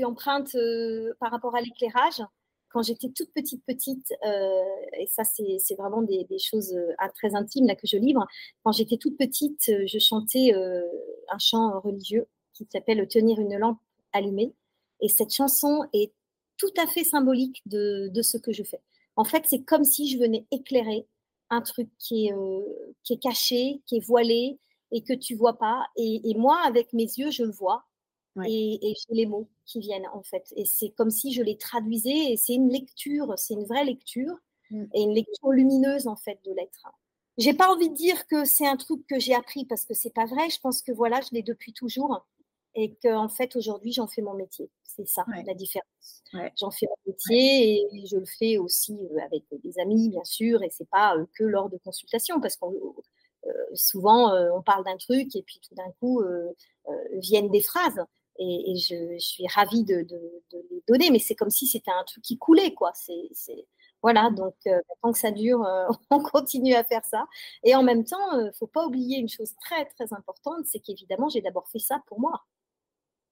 empruntes 0.05 0.55
euh, 0.55 1.12
par 1.20 1.30
rapport 1.30 1.55
à 1.57 1.61
l'éclairage 1.61 2.22
quand 2.68 2.82
j'étais 2.82 3.09
toute 3.09 3.32
petite, 3.32 3.64
petite, 3.66 4.12
euh, 4.24 4.62
et 5.01 5.07
ça, 5.09 5.24
c'est 5.24 5.74
vraiment 5.76 6.03
des, 6.03 6.26
choses 6.38 6.72
euh, 6.72 6.94
très 7.16 7.34
intimes 7.34 7.66
là, 7.66 7.74
que 7.74 7.86
je 7.86 7.96
livre. 7.96 8.24
Quand 8.62 8.70
j'étais 8.70 8.96
toute 8.96 9.18
petite, 9.18 9.64
je 9.66 9.98
chantais 9.98 10.53
un 10.55 11.38
chant 11.38 11.80
religieux 11.80 12.28
qui 12.53 12.68
s'appelle 12.70 13.09
Tenir 13.09 13.40
une 13.40 13.57
lampe 13.59 13.80
allumée. 14.12 14.55
Et 15.01 15.09
cette 15.09 15.34
chanson 15.34 15.84
est 15.92 16.12
tout 16.59 16.72
à 16.76 16.86
fait 16.86 17.03
symbolique 17.03 17.61
de, 17.66 18.22
ce 18.22 18.36
que 18.36 18.53
je 18.53 18.62
fais. 18.62 18.80
En 19.16 19.24
fait, 19.24 19.46
c'est 19.48 19.62
comme 19.62 19.82
si 19.82 20.09
je 20.09 20.18
venais 20.18 20.46
éclairer 20.53 21.07
un 21.48 21.62
truc 21.62 21.88
qui 21.98 22.28
est 22.28 23.20
caché, 23.20 23.80
qui 23.86 23.96
est 23.96 24.07
voilé 24.07 24.61
et 24.93 25.03
que 25.03 25.12
tu 25.12 25.34
vois 25.34 25.59
pas. 25.59 25.86
et 25.97 26.34
moi, 26.36 26.61
avec 26.64 26.93
mes 26.93 27.05
yeux, 27.05 27.30
je 27.30 27.45
le 27.45 27.53
vois 27.53 27.84
et, 28.47 28.95
j'ai 28.95 29.14
les 29.14 29.26
mots 29.26 29.49
qui 29.66 29.80
viennent 29.80 30.07
en 30.12 30.22
fait. 30.22 30.53
Et 30.57 30.64
c'est 30.64 30.91
comme 30.91 31.11
si 31.11 31.32
je 31.32 31.43
les 31.43 31.57
traduisais 31.57 32.32
et 32.32 32.36
c'est 32.36 32.55
une 32.55 32.70
lecture, 32.70 33.34
c'est 33.36 33.55
une 33.55 33.64
vraie 33.64 33.84
lecture 33.84 34.34
mmh. 34.70 34.84
et 34.95 35.03
une 35.03 35.14
lecture 35.14 35.51
lumineuse 35.51 36.07
en 36.07 36.16
fait 36.16 36.38
de 36.45 36.53
l'être. 36.53 36.86
J'ai 37.38 37.55
pas 37.55 37.72
envie 37.72 37.88
de 37.88 37.95
dire 37.95 38.26
que 38.26 38.45
c'est 38.45 38.66
un 38.66 38.76
truc 38.76 39.07
que 39.07 39.18
j'ai 39.18 39.34
appris 39.34 39.64
parce 39.64 39.84
que 39.84 39.95
c'est 39.95 40.12
pas 40.12 40.26
vrai. 40.26 40.51
Je 40.51 40.61
pense 40.61 40.82
que 40.82 40.93
voilà, 40.93 41.20
je 41.20 41.28
l'ai 41.32 41.43
depuis 41.43 41.72
toujours 41.72 42.26
et 42.76 42.95
qu'en 43.03 43.28
fait 43.28 43.57
aujourd'hui 43.57 43.93
j'en 43.93 44.07
fais 44.07 44.22
mon 44.22 44.34
métier. 44.34 44.70
C'est 44.84 45.07
ça 45.07 45.24
la 45.47 45.55
différence. 45.55 46.22
J'en 46.59 46.70
fais 46.70 46.86
mon 46.86 47.12
métier 47.12 47.82
et 47.93 48.07
je 48.07 48.16
le 48.16 48.26
fais 48.38 48.59
aussi 48.59 48.93
euh, 48.93 49.24
avec 49.24 49.45
des 49.62 49.78
amis 49.78 50.11
bien 50.11 50.24
sûr 50.24 50.62
et 50.62 50.70
c'est 50.70 50.88
pas 50.88 51.16
euh, 51.16 51.26
que 51.36 51.45
lors 51.45 51.70
de 51.70 51.78
consultations 51.78 52.41
parce 52.41 52.59
euh, 52.62 52.68
souvent 53.74 54.34
on 54.54 54.62
parle 54.62 54.84
d'un 54.84 54.96
truc 54.96 55.34
et 55.36 55.42
puis 55.42 55.60
tout 55.66 55.74
d'un 55.74 55.90
coup 56.00 56.22
viennent 57.20 57.50
des 57.50 57.62
phrases 57.62 58.00
et, 58.40 58.76
je, 58.76 59.18
suis 59.18 59.46
ravie 59.48 59.84
de, 59.84 60.06
les 60.52 60.82
donner, 60.88 61.10
mais 61.10 61.18
c'est 61.18 61.34
comme 61.34 61.50
si 61.50 61.66
c'était 61.66 61.90
un 61.90 62.04
truc 62.04 62.22
qui 62.24 62.38
coulait, 62.38 62.72
quoi. 62.74 62.92
C'est, 62.94 63.28
voilà, 64.02 64.30
donc 64.30 64.54
euh, 64.66 64.80
tant 65.02 65.12
que 65.12 65.18
ça 65.18 65.30
dure, 65.30 65.62
euh, 65.64 65.86
on 66.10 66.20
continue 66.22 66.74
à 66.74 66.84
faire 66.84 67.04
ça. 67.04 67.26
Et 67.64 67.74
en 67.74 67.82
même 67.82 68.04
temps, 68.04 68.32
il 68.32 68.40
euh, 68.40 68.46
ne 68.46 68.52
faut 68.52 68.66
pas 68.66 68.86
oublier 68.86 69.18
une 69.18 69.28
chose 69.28 69.54
très 69.62 69.84
très 69.86 70.12
importante, 70.14 70.64
c'est 70.66 70.80
qu'évidemment, 70.80 71.28
j'ai 71.28 71.42
d'abord 71.42 71.68
fait 71.68 71.78
ça 71.78 72.02
pour 72.06 72.18
moi. 72.20 72.44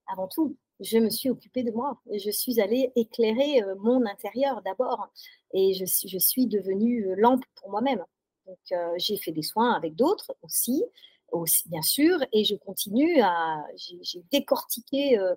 Avant 0.09 0.28
tout, 0.28 0.57
je 0.80 0.99
me 0.99 1.11
suis 1.11 1.30
occupée 1.30 1.62
de 1.62 1.72
moi. 1.72 2.01
Et 2.11 2.18
je 2.18 2.30
suis 2.30 2.61
allée 2.61 2.93
éclairer 2.97 3.62
mon 3.80 4.07
intérieur 4.07 4.62
d'abord. 4.62 5.09
Et 5.53 5.74
je 5.74 6.18
suis 6.18 6.47
devenue 6.47 7.14
lampe 7.16 7.45
pour 7.57 7.70
moi-même. 7.70 8.05
Donc 8.49 8.81
j'ai 8.97 9.17
fait 9.19 9.33
des 9.33 9.43
soins 9.43 9.75
avec 9.75 9.95
d'autres 9.95 10.35
aussi 10.43 10.83
aussi, 11.33 11.69
bien 11.69 11.83
sûr, 11.83 12.19
et 12.33 12.45
je 12.45 12.55
continue 12.57 13.21
à, 13.21 13.65
j'ai 13.77 14.23
décortiqué 14.31 15.19
euh, 15.19 15.35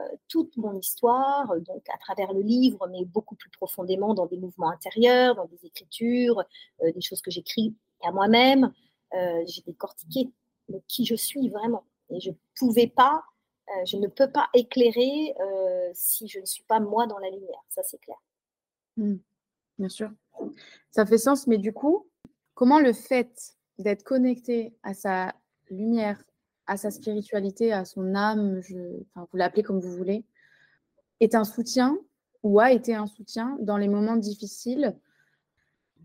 euh, 0.00 0.08
toute 0.28 0.56
mon 0.56 0.78
histoire, 0.78 1.50
euh, 1.50 1.60
donc 1.60 1.88
à 1.92 1.98
travers 1.98 2.32
le 2.32 2.40
livre, 2.40 2.88
mais 2.90 3.04
beaucoup 3.04 3.36
plus 3.36 3.50
profondément 3.50 4.14
dans 4.14 4.26
des 4.26 4.36
mouvements 4.36 4.70
intérieurs, 4.70 5.34
dans 5.34 5.46
des 5.46 5.64
écritures, 5.64 6.42
des 6.82 7.00
choses 7.00 7.22
que 7.22 7.30
j'écris 7.30 7.74
à 8.02 8.12
moi-même. 8.12 8.72
j'ai 9.12 9.62
décortiqué 9.66 10.30
qui 10.88 11.04
je 11.04 11.14
suis 11.14 11.48
vraiment, 11.48 11.84
et 12.10 12.20
je 12.20 12.30
pouvais 12.58 12.88
pas, 12.88 13.22
je 13.84 13.96
ne 13.96 14.08
peux 14.08 14.30
pas 14.30 14.48
éclairer 14.54 15.34
si 15.94 16.26
je 16.28 16.40
ne 16.40 16.46
suis 16.46 16.64
pas 16.64 16.80
moi 16.80 17.06
dans 17.06 17.18
la 17.18 17.30
lumière, 17.30 17.64
ça 17.68 17.82
c'est 17.82 17.98
clair. 17.98 18.18
Mmh. 18.96 19.16
bien 19.78 19.88
sûr, 19.88 20.10
ça 20.90 21.06
fait 21.06 21.18
sens, 21.18 21.46
mais 21.46 21.58
du 21.58 21.72
coup, 21.72 22.06
comment 22.54 22.80
le 22.80 22.92
fait 22.92 23.56
d'être 23.78 24.04
connecté 24.04 24.74
à 24.82 24.94
sa 24.94 25.34
lumière, 25.70 26.22
à 26.66 26.76
sa 26.76 26.90
spiritualité, 26.90 27.72
à 27.72 27.84
son 27.84 28.14
âme, 28.14 28.60
je, 28.62 28.78
vous 29.14 29.36
l'appelez 29.36 29.62
comme 29.62 29.80
vous 29.80 29.96
voulez, 29.96 30.24
est 31.20 31.34
un 31.34 31.44
soutien 31.44 31.96
ou 32.42 32.60
a 32.60 32.72
été 32.72 32.94
un 32.94 33.06
soutien 33.06 33.56
dans 33.60 33.76
les 33.76 33.88
moments 33.88 34.16
difficiles? 34.16 34.96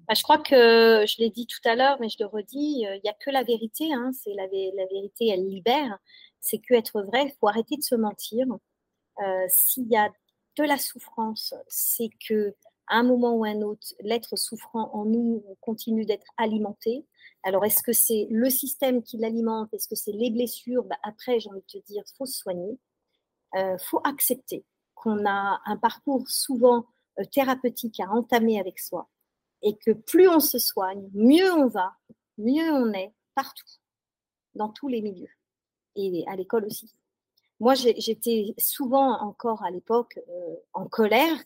Bah, 0.08 0.14
Je 0.16 0.24
crois 0.24 0.40
que 0.40 1.06
je 1.08 1.18
l'ai 1.20 1.30
dit 1.30 1.46
tout 1.46 1.62
à 1.66 1.76
l'heure, 1.76 1.98
mais 2.00 2.10
je 2.10 2.18
le 2.20 2.26
redis, 2.26 2.86
euh, 2.88 2.96
il 2.96 3.02
n'y 3.04 3.10
a 3.10 3.14
que 3.14 3.30
la 3.30 3.44
vérité. 3.44 3.94
Hein, 3.94 4.12
c'est 4.14 4.34
la, 4.34 4.44
la, 4.44 4.86
vérité, 4.88 5.28
elle 5.28 5.48
libère. 5.48 6.00
C'est 6.40 6.60
que 6.60 6.74
être 6.74 7.02
vrai, 7.04 7.26
il 7.26 7.34
faut 7.40 7.48
arrêter 7.48 7.78
de 7.78 7.84
se 7.84 7.96
mentir. 7.96 8.48
Euh, 9.22 9.46
s'il 9.50 9.88
y 9.88 9.98
a 9.98 10.10
de 10.58 10.64
la 10.64 10.78
souffrance, 10.78 11.54
c'est 11.68 12.10
que 12.28 12.56
un 12.90 13.04
moment 13.04 13.36
ou 13.36 13.46
un 13.46 13.62
autre, 13.62 13.88
l'être 14.02 14.36
souffrant 14.36 14.90
en 14.94 15.06
nous 15.06 15.44
continue 15.62 16.06
d'être 16.06 16.28
alimenté. 16.38 17.06
Alors, 17.44 17.66
est-ce 17.66 17.84
que 17.84 17.94
c'est 17.94 18.28
le 18.30 18.50
système 18.50 19.02
qui 19.04 19.18
l'alimente? 19.18 19.74
Est-ce 19.74 19.88
que 19.88 19.96
c'est 19.96 20.12
les 20.12 20.30
blessures? 20.30 20.84
Bah, 20.84 20.98
Après, 21.04 21.40
j'ai 21.40 21.50
envie 21.50 21.62
de 21.62 21.80
te 21.80 21.86
dire, 21.86 22.04
faut 22.18 22.26
se 22.26 22.38
soigner. 22.38 22.78
Euh, 23.56 23.78
faut 23.80 24.02
accepter 24.04 24.64
qu'on 24.94 25.26
a 25.26 25.60
un 25.66 25.78
parcours 25.78 26.28
souvent 26.30 26.86
euh, 27.20 27.24
thérapeutique 27.32 28.00
à 28.00 28.12
entamer 28.12 28.60
avec 28.60 28.80
soi 28.80 29.10
et 29.64 29.76
que 29.76 29.92
plus 29.92 30.28
on 30.30 30.40
se 30.40 30.60
soigne, 30.60 31.10
mieux 31.14 31.52
on 31.54 31.68
va, 31.68 31.94
mieux 32.38 32.72
on 32.72 32.94
est 32.94 33.14
partout, 33.34 33.66
dans 34.54 34.70
tous 34.70 34.88
les 34.88 35.02
milieux 35.02 35.32
et 35.96 36.24
à 36.28 36.36
l'école 36.36 36.66
aussi. 36.66 36.94
Moi, 37.60 37.74
j'étais 37.76 38.54
souvent 38.58 39.20
encore 39.22 39.64
à 39.64 39.72
l'époque 39.72 40.20
euh, 40.30 40.56
en 40.74 40.88
colère 40.88 41.38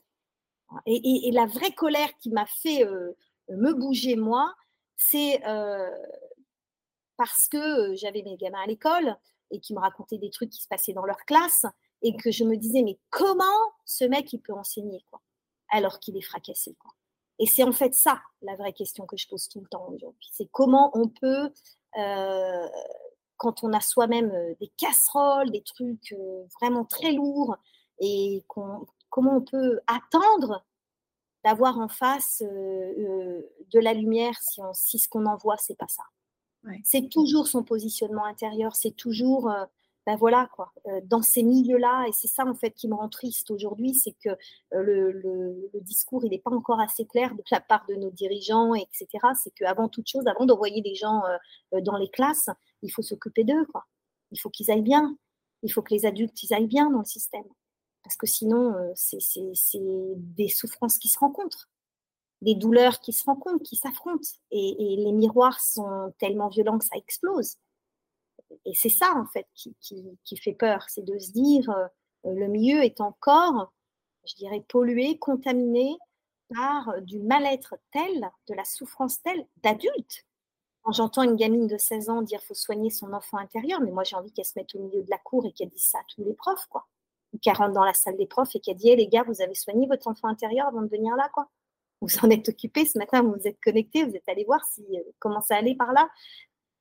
et, 0.86 1.32
la 1.32 1.46
vraie 1.46 1.72
colère 1.72 2.10
qui 2.20 2.30
m'a 2.30 2.46
fait 2.46 2.86
euh, 2.86 3.14
me 3.50 3.74
bouger, 3.74 4.16
moi, 4.16 4.54
c'est 4.96 5.46
euh, 5.48 5.90
parce 7.18 7.48
que 7.48 7.96
j'avais 7.96 8.24
mes 8.24 8.38
gamins 8.38 8.62
à 8.64 8.68
l'école 8.68 9.16
et 9.52 9.60
qui 9.60 9.74
me 9.74 9.80
racontaient 9.80 10.18
des 10.18 10.30
trucs 10.30 10.50
qui 10.50 10.62
se 10.62 10.68
passaient 10.68 10.94
dans 10.94 11.06
leur 11.06 11.26
classe 11.26 11.66
et 12.02 12.16
que 12.16 12.32
je 12.32 12.44
me 12.44 12.58
disais, 12.58 12.82
mais 12.84 13.00
comment 13.10 13.44
ce 13.86 14.06
mec, 14.06 14.32
il 14.34 14.40
peut 14.40 14.54
enseigner 14.54 15.04
quoi, 15.10 15.22
alors 15.70 16.00
qu'il 16.00 16.18
est 16.18 16.22
fracassé 16.22 16.76
quoi. 16.80 16.92
Et 17.40 17.48
c'est 17.48 17.64
en 17.64 17.72
fait 17.72 17.94
ça 17.96 18.22
la 18.42 18.56
vraie 18.56 18.74
question 18.74 19.06
que 19.06 19.18
je 19.18 19.28
pose 19.28 19.48
tout 19.50 19.60
le 19.60 19.68
temps 19.68 19.88
aujourd'hui. 19.90 20.30
C'est 20.32 20.48
comment 20.52 20.92
on 20.94 21.08
peut, 21.08 21.52
euh, 21.98 22.68
quand 23.38 23.64
on 23.64 23.74
a 23.74 23.82
soi-même 23.82 24.32
des 24.60 24.72
casseroles, 24.78 25.50
des 25.52 25.64
trucs 25.64 26.16
vraiment 26.60 26.86
très 26.86 27.12
lourds, 27.12 27.58
et 28.00 28.44
qu'on 28.48 28.86
comment 29.14 29.38
on 29.38 29.42
peut 29.42 29.80
attendre 29.86 30.66
d'avoir 31.44 31.78
en 31.78 31.88
face 31.88 32.42
euh, 32.42 32.48
euh, 32.48 33.42
de 33.72 33.80
la 33.80 33.94
lumière 33.94 34.34
si, 34.42 34.60
on, 34.60 34.74
si 34.74 34.98
ce 34.98 35.08
qu'on 35.08 35.28
envoie, 35.28 35.56
c'est 35.58 35.78
pas 35.78 35.88
ça. 35.88 36.04
C'est 36.84 37.10
toujours 37.10 37.48
son 37.48 37.62
positionnement 37.62 38.26
intérieur, 38.26 38.74
c'est 38.76 38.96
toujours, 38.96 39.52
euh, 39.52 39.66
ben 40.06 40.16
voilà 40.16 40.50
quoi, 40.56 40.72
dans 41.04 41.22
ces 41.22 41.44
milieux-là, 41.44 42.06
et 42.08 42.14
c'est 42.14 42.30
ça 42.30 42.46
en 42.46 42.56
fait 42.56 42.72
qui 42.72 42.88
me 42.88 42.96
rend 42.96 43.10
triste 43.10 43.52
aujourd'hui, 43.52 43.94
c'est 43.94 44.16
que 44.24 44.30
le, 44.72 45.12
le, 45.12 45.82
discours 45.82 46.24
il 46.24 46.30
n'est 46.32 46.40
pas 46.40 46.52
encore 46.52 46.80
assez 46.80 47.06
clair 47.06 47.36
de 47.36 47.44
la 47.52 47.60
part 47.60 47.86
de 47.90 47.96
nos 47.96 48.12
dirigeants, 48.12 48.76
etc. 48.76 49.08
C'est 49.38 49.52
qu'avant 49.52 49.90
toute 49.90 50.08
chose, 50.08 50.26
avant 50.26 50.46
d'envoyer 50.46 50.82
des 50.82 50.96
gens 50.96 51.22
dans 51.74 51.98
les 51.98 52.10
classes, 52.10 52.50
il 52.82 52.92
faut 52.94 53.02
s'occuper 53.02 53.44
d'eux, 53.44 53.66
quoi. 53.66 53.84
Il 54.32 54.40
faut 54.40 54.50
qu'ils 54.50 54.72
aillent 54.72 54.82
bien, 54.82 55.18
il 55.64 55.72
faut 55.72 55.82
que 55.82 55.94
les 55.94 56.06
adultes 56.06 56.42
ils 56.44 56.54
aillent 56.54 56.68
bien 56.68 56.90
dans 56.90 57.00
le 57.00 57.06
système. 57.06 57.44
Parce 58.04 58.18
que 58.18 58.28
sinon, 58.28 58.74
euh, 58.74 58.92
c'est 58.96 59.80
des 59.80 60.50
souffrances 60.50 60.98
qui 60.98 61.08
se 61.08 61.18
rencontrent, 61.18 61.70
des 62.42 62.56
douleurs 62.56 63.00
qui 63.00 63.14
se 63.14 63.24
rencontrent, 63.24 63.64
qui 63.64 63.78
s'affrontent. 63.78 64.28
Et, 64.52 64.96
les 64.98 65.12
miroirs 65.12 65.62
sont 65.62 66.14
tellement 66.20 66.50
violents 66.50 66.78
que 66.78 66.86
ça 66.86 66.98
explose. 66.98 67.56
Et 68.66 68.74
c'est 68.76 68.90
ça, 68.90 69.14
en 69.16 69.26
fait, 69.26 69.48
qui, 69.54 70.38
fait 70.38 70.54
peur. 70.54 70.86
C'est 70.90 71.06
de 71.06 71.18
se 71.18 71.32
dire, 71.32 71.70
euh, 71.70 71.88
le 72.26 72.48
milieu 72.48 72.84
est 72.84 73.02
encore, 73.02 73.74
je 74.26 74.36
dirais, 74.36 74.64
pollué, 74.68 75.18
contaminé 75.18 75.98
par 76.54 77.02
du 77.02 77.20
mal-être 77.20 77.76
tel, 77.92 78.30
de 78.48 78.54
la 78.54 78.66
souffrance 78.66 79.22
telle 79.22 79.48
d'adultes. 79.64 80.26
Quand 80.84 80.92
j'entends 80.92 81.24
une 81.24 81.38
gamine 81.38 81.68
de 81.68 81.78
16 81.78 82.10
ans 82.10 82.22
dire 82.22 82.42
faut 82.44 82.54
soigner 82.54 82.90
son 82.90 83.14
enfant 83.14 83.38
intérieur, 83.38 83.80
mais 83.80 83.92
moi 83.92 84.04
j'ai 84.04 84.18
envie 84.18 84.34
qu'elle 84.34 84.46
se 84.46 84.54
mette 84.58 84.76
au 84.76 84.80
milieu 84.80 85.02
de 85.02 85.10
la 85.10 85.18
cour 85.18 85.46
et 85.46 85.54
qu'elle 85.54 85.70
dise 85.70 85.86
ça 85.86 86.00
à 86.00 86.04
tous 86.14 86.24
les 86.26 86.34
profs, 86.34 86.68
quoi 86.68 86.86
qui 87.42 87.52
rentre 87.52 87.74
dans 87.74 87.84
la 87.84 87.94
salle 87.94 88.18
des 88.18 88.28
profs 88.28 88.56
et 88.56 88.60
qui 88.60 88.72
a 88.72 88.74
dit 88.74 88.96
les 88.96 89.08
gars, 89.08 89.24
vous 89.24 89.42
avez 89.42 89.56
soigné 89.56 89.88
votre 89.88 90.08
enfant 90.08 90.28
intérieur 90.28 90.68
avant 90.68 90.82
de 90.82 90.88
venir 90.88 91.16
là, 91.16 91.30
quoi. 91.34 91.50
Vous 92.02 92.18
en 92.22 92.30
êtes 92.30 92.50
occupé 92.50 92.86
ce 92.86 92.98
matin, 92.98 93.22
vous 93.22 93.34
vous 93.34 93.48
êtes 93.48 93.60
connecté, 93.62 94.04
vous 94.04 94.16
êtes 94.16 94.28
allé 94.28 94.44
voir 94.44 94.64
si, 94.66 94.84
euh, 94.94 95.02
comment 95.20 95.42
ça 95.42 95.56
allait 95.56 95.76
par 95.76 95.94
là. 95.94 96.10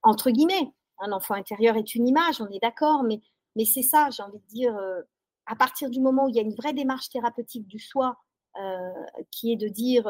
Entre 0.02 0.30
guillemets, 0.30 0.72
un 0.98 1.12
enfant 1.12 1.34
intérieur 1.34 1.76
est 1.76 1.94
une 1.94 2.08
image, 2.08 2.40
on 2.40 2.48
est 2.48 2.58
d'accord, 2.60 3.04
mais, 3.04 3.20
mais 3.54 3.64
c'est 3.64 3.82
ça, 3.82 4.10
j'ai 4.10 4.22
envie 4.22 4.40
de 4.40 4.46
dire, 4.48 4.76
euh, 4.76 5.00
à 5.46 5.54
partir 5.54 5.90
du 5.90 6.00
moment 6.00 6.26
où 6.26 6.28
il 6.28 6.34
y 6.34 6.40
a 6.40 6.42
une 6.42 6.54
vraie 6.54 6.72
démarche 6.72 7.08
thérapeutique 7.08 7.66
du 7.68 7.78
soi, 7.78 8.16
euh, 8.60 8.90
qui 9.30 9.52
est 9.52 9.56
de 9.56 9.68
dire 9.68 10.04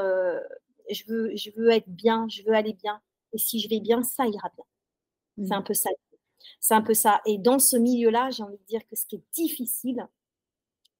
je, 0.91 1.05
veux, 1.07 1.37
je 1.37 1.51
veux 1.57 1.71
être 1.71 1.89
bien, 1.89 2.27
je 2.29 2.43
veux 2.43 2.55
aller 2.55 2.73
bien, 2.73 3.01
et 3.33 3.39
si 3.39 3.61
je 3.61 3.69
vais 3.69 3.81
bien, 3.81 4.03
ça 4.03 4.27
ira 4.27 4.51
bien. 4.57 4.65
C'est 5.39 5.55
mmh. 5.55 5.59
un 5.59 5.63
peu 5.63 5.75
ça. 5.75 5.91
C'est 6.61 6.75
un 6.75 6.83
peu 6.83 6.95
ça. 6.95 7.21
Et 7.27 7.39
dans 7.39 7.59
ce 7.59 7.77
milieu-là, 7.77 8.31
j'ai 8.31 8.43
envie 8.43 8.59
de 8.59 8.65
dire 8.65 8.87
que 8.89 8.97
ce 8.97 9.07
qui 9.07 9.17
est 9.17 9.25
difficile, 9.33 10.07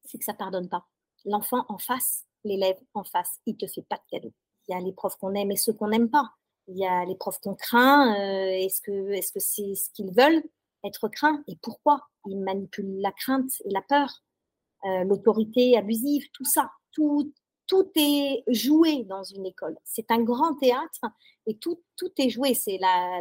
c'est 0.05 0.19
que 0.19 0.25
ça 0.25 0.35
pardonne 0.35 0.69
pas. 0.69 0.87
L'enfant 1.25 1.65
en 1.69 1.79
face, 1.79 2.25
l'élève 2.45 2.79
en 2.95 3.05
face, 3.05 3.41
il 3.47 3.57
te 3.57 3.67
fait 3.67 3.83
pas 3.83 3.97
de 3.97 4.03
cadeau. 4.11 4.33
Il 4.69 4.73
y 4.73 4.75
a 4.75 4.81
les 4.81 4.93
profs 4.93 5.17
qu'on 5.17 5.35
aime 5.35 5.51
et 5.51 5.57
ceux 5.57 5.73
qu'on 5.73 5.89
n'aime 5.89 6.11
pas. 6.11 6.31
Il 6.69 6.79
y 6.79 6.87
a 6.87 7.05
les 7.05 7.17
profs 7.17 7.41
qu'on 7.41 7.55
craint. 7.55 8.15
Euh, 8.15 8.51
est-ce 8.51 8.81
que 8.81 9.11
est-ce 9.11 9.33
que 9.33 9.41
c'est 9.41 9.75
ce 9.75 9.91
qu'ils 9.91 10.13
veulent 10.13 10.43
être 10.85 11.09
craints 11.09 11.43
et 11.49 11.57
pourquoi 11.63 12.09
Ils 12.27 12.41
manipulent 12.41 13.01
la 13.01 13.13
crainte 13.13 13.51
et 13.65 13.71
la 13.71 13.83
peur, 13.83 14.23
euh, 14.85 15.05
l'autorité 15.05 15.77
abusive, 15.77 16.29
tout 16.33 16.45
ça, 16.45 16.71
tout 16.93 17.33
tout 17.67 17.91
est 17.97 18.43
joué 18.49 19.05
dans 19.05 19.23
une 19.23 19.47
école. 19.47 19.77
C'est 19.85 20.11
un 20.11 20.23
grand 20.23 20.55
théâtre 20.57 21.01
et 21.47 21.57
tout, 21.57 21.81
tout 21.97 22.13
est 22.19 22.29
joué. 22.29 22.55
C'est 22.55 22.79
la, 22.79 23.21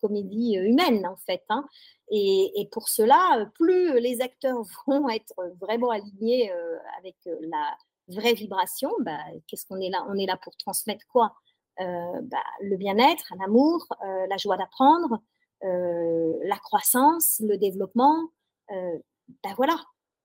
comédie 0.00 0.54
humaine, 0.56 1.06
en 1.06 1.16
fait. 1.16 1.42
Hein. 1.48 1.64
Et, 2.10 2.68
pour 2.72 2.88
cela, 2.88 3.50
plus 3.54 3.98
les 4.00 4.20
acteurs 4.20 4.62
vont 4.86 5.08
être 5.08 5.34
vraiment 5.60 5.90
alignés 5.90 6.52
euh, 6.52 6.78
avec 6.98 7.16
euh, 7.26 7.36
la 7.40 7.76
vraie 8.08 8.34
vibration, 8.34 8.90
bah, 9.00 9.18
qu'est-ce 9.46 9.66
qu'on 9.66 9.80
est 9.80 9.90
là? 9.90 10.04
On 10.08 10.16
est 10.16 10.26
là 10.26 10.36
pour 10.36 10.56
transmettre 10.56 11.04
quoi? 11.08 11.34
Euh, 11.80 12.20
bah, 12.22 12.42
Le 12.60 12.76
bien-être, 12.76 13.34
l'amour, 13.38 13.86
la 14.02 14.36
joie 14.36 14.56
d'apprendre, 14.56 15.20
la 15.62 16.58
croissance, 16.58 17.40
le 17.44 17.56
développement. 17.58 18.30
bah 18.68 19.54
voilà. 19.56 19.76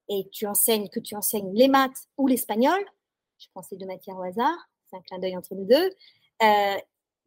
Et 0.10 0.30
tu 0.32 0.46
enseignes, 0.46 0.90
que 0.90 1.00
tu 1.00 1.16
enseignes 1.16 1.54
les 1.54 1.68
maths 1.68 2.08
ou 2.18 2.28
l'espagnol, 2.28 2.84
je 3.42 3.48
prends 3.54 3.64
ces 3.64 3.78
deux 3.78 3.86
matières 3.86 4.18
au 4.18 4.24
hasard, 4.24 4.58
c'est 4.90 4.98
un 4.98 5.02
clin 5.02 5.20
d'œil 5.20 5.36
entre 5.38 5.56
nous 5.56 5.66
deux. 5.66 5.90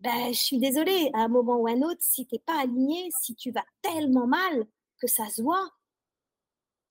Ben, 0.01 0.35
je 0.35 0.39
suis 0.39 0.59
désolée, 0.59 1.11
à 1.15 1.21
un 1.21 1.29
moment 1.29 1.57
ou 1.57 1.67
à 1.67 1.71
un 1.71 1.83
autre, 1.83 2.01
si 2.01 2.27
tu 2.27 2.35
n'es 2.35 2.41
pas 2.41 2.61
aligné, 2.61 3.09
si 3.23 3.35
tu 3.35 3.51
vas 3.53 3.65
tellement 3.81 4.27
mal 4.27 4.67
que 5.01 5.07
ça 5.07 5.29
se 5.31 5.41
voit, 5.41 5.71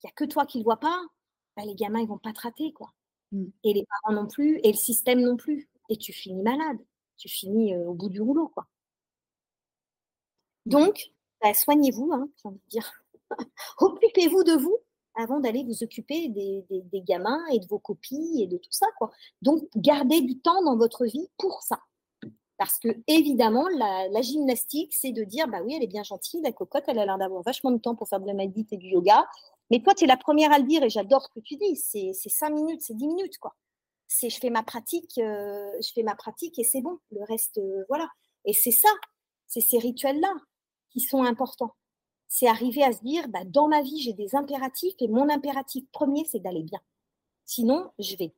il 0.02 0.06
n'y 0.06 0.10
a 0.10 0.14
que 0.14 0.24
toi 0.24 0.46
qui 0.46 0.58
ne 0.58 0.62
le 0.62 0.64
vois 0.64 0.80
pas, 0.80 1.00
ben, 1.56 1.64
les 1.64 1.74
gamins, 1.76 2.00
ils 2.00 2.08
vont 2.08 2.18
pas 2.18 2.32
te 2.32 2.40
rater. 2.40 2.72
Quoi. 2.72 2.92
Mmh. 3.32 3.44
Et 3.62 3.72
les 3.72 3.86
parents 3.86 4.20
non 4.20 4.26
plus, 4.26 4.58
et 4.64 4.72
le 4.72 4.76
système 4.76 5.20
non 5.20 5.36
plus. 5.36 5.68
Et 5.88 5.96
tu 5.96 6.12
finis 6.12 6.42
malade, 6.42 6.78
tu 7.16 7.28
finis 7.28 7.76
au 7.76 7.94
bout 7.94 8.08
du 8.08 8.20
rouleau. 8.20 8.48
Quoi. 8.48 8.66
Donc, 10.66 11.12
ben, 11.40 11.54
soignez-vous, 11.54 12.10
hein, 12.12 12.28
j'ai 12.42 12.48
envie 12.48 12.58
de 12.58 12.68
dire. 12.68 12.92
Occupez-vous 13.78 14.42
de 14.44 14.54
vous 14.54 14.78
avant 15.16 15.40
d'aller 15.40 15.64
vous 15.64 15.82
occuper 15.82 16.28
des, 16.28 16.64
gamins 17.02 17.42
et 17.52 17.58
de 17.58 17.66
vos 17.66 17.78
copies 17.78 18.42
et 18.42 18.46
de 18.46 18.56
tout 18.56 18.72
ça. 18.72 18.86
Quoi. 18.98 19.10
Donc, 19.42 19.62
gardez 19.76 20.20
du 20.20 20.38
temps 20.38 20.62
dans 20.64 20.76
votre 20.76 21.04
vie 21.04 21.28
pour 21.38 21.62
ça. 21.62 21.80
Parce 22.56 22.78
que, 22.78 22.88
évidemment, 23.06 23.66
la, 23.68 24.22
gymnastique, 24.22 24.92
c'est 24.94 25.12
de 25.12 25.24
dire 25.24 25.48
bah 25.48 25.58
oui, 25.64 25.74
elle 25.76 25.82
est 25.82 25.88
bien 25.88 26.04
gentille, 26.04 26.40
la 26.42 26.52
cocotte, 26.52 26.84
elle 26.86 26.98
a 26.98 27.06
l'air 27.06 27.18
d'avoir 27.18 27.42
vachement 27.42 27.70
de 27.70 27.78
temps 27.78 27.96
pour 27.96 28.08
faire 28.08 28.20
de 28.20 28.26
la 28.26 28.34
médite 28.34 28.72
et 28.72 28.76
du 28.76 28.88
yoga. 28.88 29.26
Mais 29.70 29.80
toi, 29.80 29.94
tu 29.94 30.04
es 30.04 30.06
la 30.06 30.16
première 30.16 30.52
à 30.52 30.58
le 30.58 30.64
dire 30.64 30.82
et 30.82 30.90
j'adore 30.90 31.22
ce 31.22 31.28
que 31.28 31.40
tu 31.40 31.56
dis. 31.56 31.76
C'est 31.76 32.12
cinq 32.14 32.50
minutes, 32.50 32.82
c'est 32.82 32.94
dix 32.94 33.06
minutes, 33.06 33.38
quoi. 33.38 33.54
C'est 34.06 34.30
je 34.30 34.38
fais 34.38 34.50
ma 34.50 34.62
pratique, 34.62 35.18
euh, 35.18 35.70
je 35.82 35.90
fais 35.92 36.02
ma 36.02 36.14
pratique 36.14 36.58
et 36.58 36.64
c'est 36.64 36.82
bon. 36.82 36.98
Le 37.10 37.24
reste, 37.24 37.58
euh, 37.58 37.84
voilà. 37.88 38.08
Et 38.44 38.52
c'est 38.52 38.70
ça, 38.70 38.90
c'est 39.46 39.62
ces 39.62 39.78
rituels-là 39.78 40.32
qui 40.90 41.00
sont 41.00 41.24
importants. 41.24 41.74
C'est 42.28 42.48
arriver 42.48 42.82
à 42.82 42.92
se 42.92 43.00
dire, 43.02 43.28
bah, 43.28 43.44
dans 43.44 43.68
ma 43.68 43.82
vie, 43.82 44.00
j'ai 44.00 44.12
des 44.12 44.34
impératifs 44.34 44.94
et 45.00 45.08
mon 45.08 45.28
impératif 45.28 45.84
premier, 45.92 46.24
c'est 46.24 46.40
d'aller 46.40 46.62
bien. 46.62 46.80
Sinon, 47.44 47.90
je 47.98 48.16
vais, 48.16 48.34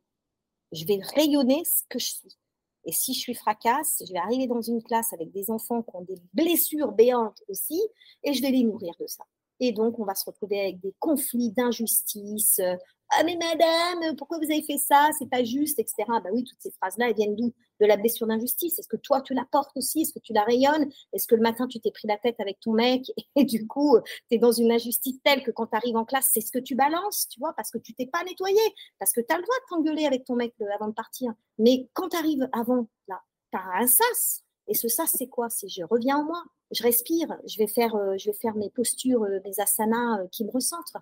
je 0.72 0.84
vais 0.84 1.01
rayonner 1.14 1.64
ce 1.64 1.82
que 1.89 1.99
je 1.99 2.07
suis. 2.07 2.37
Et 2.84 2.93
si 2.93 3.14
je 3.14 3.18
suis 3.18 3.34
fracasse, 3.34 4.03
je 4.07 4.12
vais 4.12 4.18
arriver 4.18 4.47
dans 4.47 4.61
une 4.61 4.82
classe 4.82 5.12
avec 5.12 5.32
des 5.32 5.51
enfants 5.51 5.82
qui 5.82 5.97
ont 5.97 6.03
des 6.03 6.20
blessures 6.32 6.93
béantes 6.93 7.43
aussi, 7.49 7.80
et 8.22 8.32
je 8.32 8.43
vais 8.43 8.51
les 8.51 8.62
nourrir 8.62 8.95
de 9.01 9.07
ça. 9.07 9.24
Et 9.61 9.72
donc, 9.72 9.98
on 9.98 10.04
va 10.04 10.14
se 10.14 10.24
retrouver 10.24 10.61
avec 10.61 10.80
des 10.80 10.94
conflits 10.98 11.52
d'injustice. 11.52 12.59
Euh, 12.59 12.76
ah, 13.11 13.22
mais 13.24 13.36
madame, 13.36 14.16
pourquoi 14.16 14.38
vous 14.38 14.50
avez 14.50 14.62
fait 14.62 14.78
ça? 14.78 15.11
C'est 15.18 15.30
pas 15.30 15.44
juste, 15.44 15.78
etc. 15.78 16.04
Bah 16.09 16.30
oui, 16.32 16.42
toutes 16.44 16.61
ces 16.61 16.72
phrases-là, 16.72 17.09
elles 17.09 17.14
viennent 17.14 17.36
d'où? 17.36 17.52
De 17.80 17.86
la 17.86 17.96
blessure 17.96 18.26
d'injustice. 18.26 18.78
Est-ce 18.78 18.88
que 18.88 18.96
toi, 18.96 19.20
tu 19.20 19.32
la 19.32 19.44
portes 19.50 19.76
aussi? 19.76 20.00
Est-ce 20.00 20.12
que 20.12 20.18
tu 20.18 20.32
la 20.32 20.42
rayonnes? 20.42 20.90
Est-ce 21.12 21.26
que 21.28 21.36
le 21.36 21.42
matin, 21.42 21.66
tu 21.68 21.78
t'es 21.80 21.92
pris 21.92 22.09
la 22.09 22.16
tête 22.18 22.36
avec 22.40 22.59
ton 22.61 22.72
mec 22.72 23.04
et 23.36 23.44
du 23.44 23.66
coup, 23.66 23.96
tu 24.28 24.36
es 24.36 24.38
dans 24.38 24.50
une 24.50 24.72
injustice 24.72 25.20
telle 25.22 25.42
que 25.42 25.50
quand 25.52 25.68
tu 25.68 25.76
arrives 25.76 25.96
en 25.96 26.04
classe, 26.04 26.30
c'est 26.32 26.40
ce 26.40 26.50
que 26.50 26.59
tu 26.59 26.74
balances, 26.74 27.28
tu 27.28 27.38
vois, 27.38 27.52
parce 27.54 27.70
que 27.70 27.78
tu 27.78 27.94
t'es 27.94 28.07
pas 28.07 28.24
nettoyé, 28.24 28.61
parce 28.98 29.12
que 29.12 29.20
tu 29.20 29.32
as 29.32 29.36
le 29.36 29.42
droit 29.42 29.57
de 29.57 29.64
t'engueuler 29.68 30.07
avec 30.07 30.24
ton 30.24 30.34
mec 30.34 30.54
avant 30.74 30.88
de 30.88 30.94
partir. 30.94 31.32
Mais 31.59 31.88
quand 31.92 32.09
tu 32.09 32.16
arrives 32.16 32.48
avant, 32.52 32.88
là, 33.09 33.22
tu 33.52 33.59
as 33.59 33.82
un 33.82 33.86
sas. 33.86 34.42
Et 34.68 34.74
ce 34.74 34.88
sas, 34.88 35.11
c'est 35.14 35.28
quoi? 35.28 35.48
C'est 35.48 35.68
je 35.68 35.82
reviens 35.84 36.18
en 36.18 36.24
moi 36.24 36.42
je 36.72 36.82
respire, 36.82 37.28
je 37.46 37.58
vais 37.58 37.66
faire, 37.66 37.94
euh, 37.94 38.16
je 38.16 38.30
vais 38.30 38.36
faire 38.36 38.54
mes 38.54 38.70
postures, 38.70 39.22
euh, 39.22 39.40
mes 39.44 39.58
asanas 39.60 40.20
euh, 40.20 40.28
qui 40.28 40.44
me 40.44 40.50
recentrent. 40.50 40.98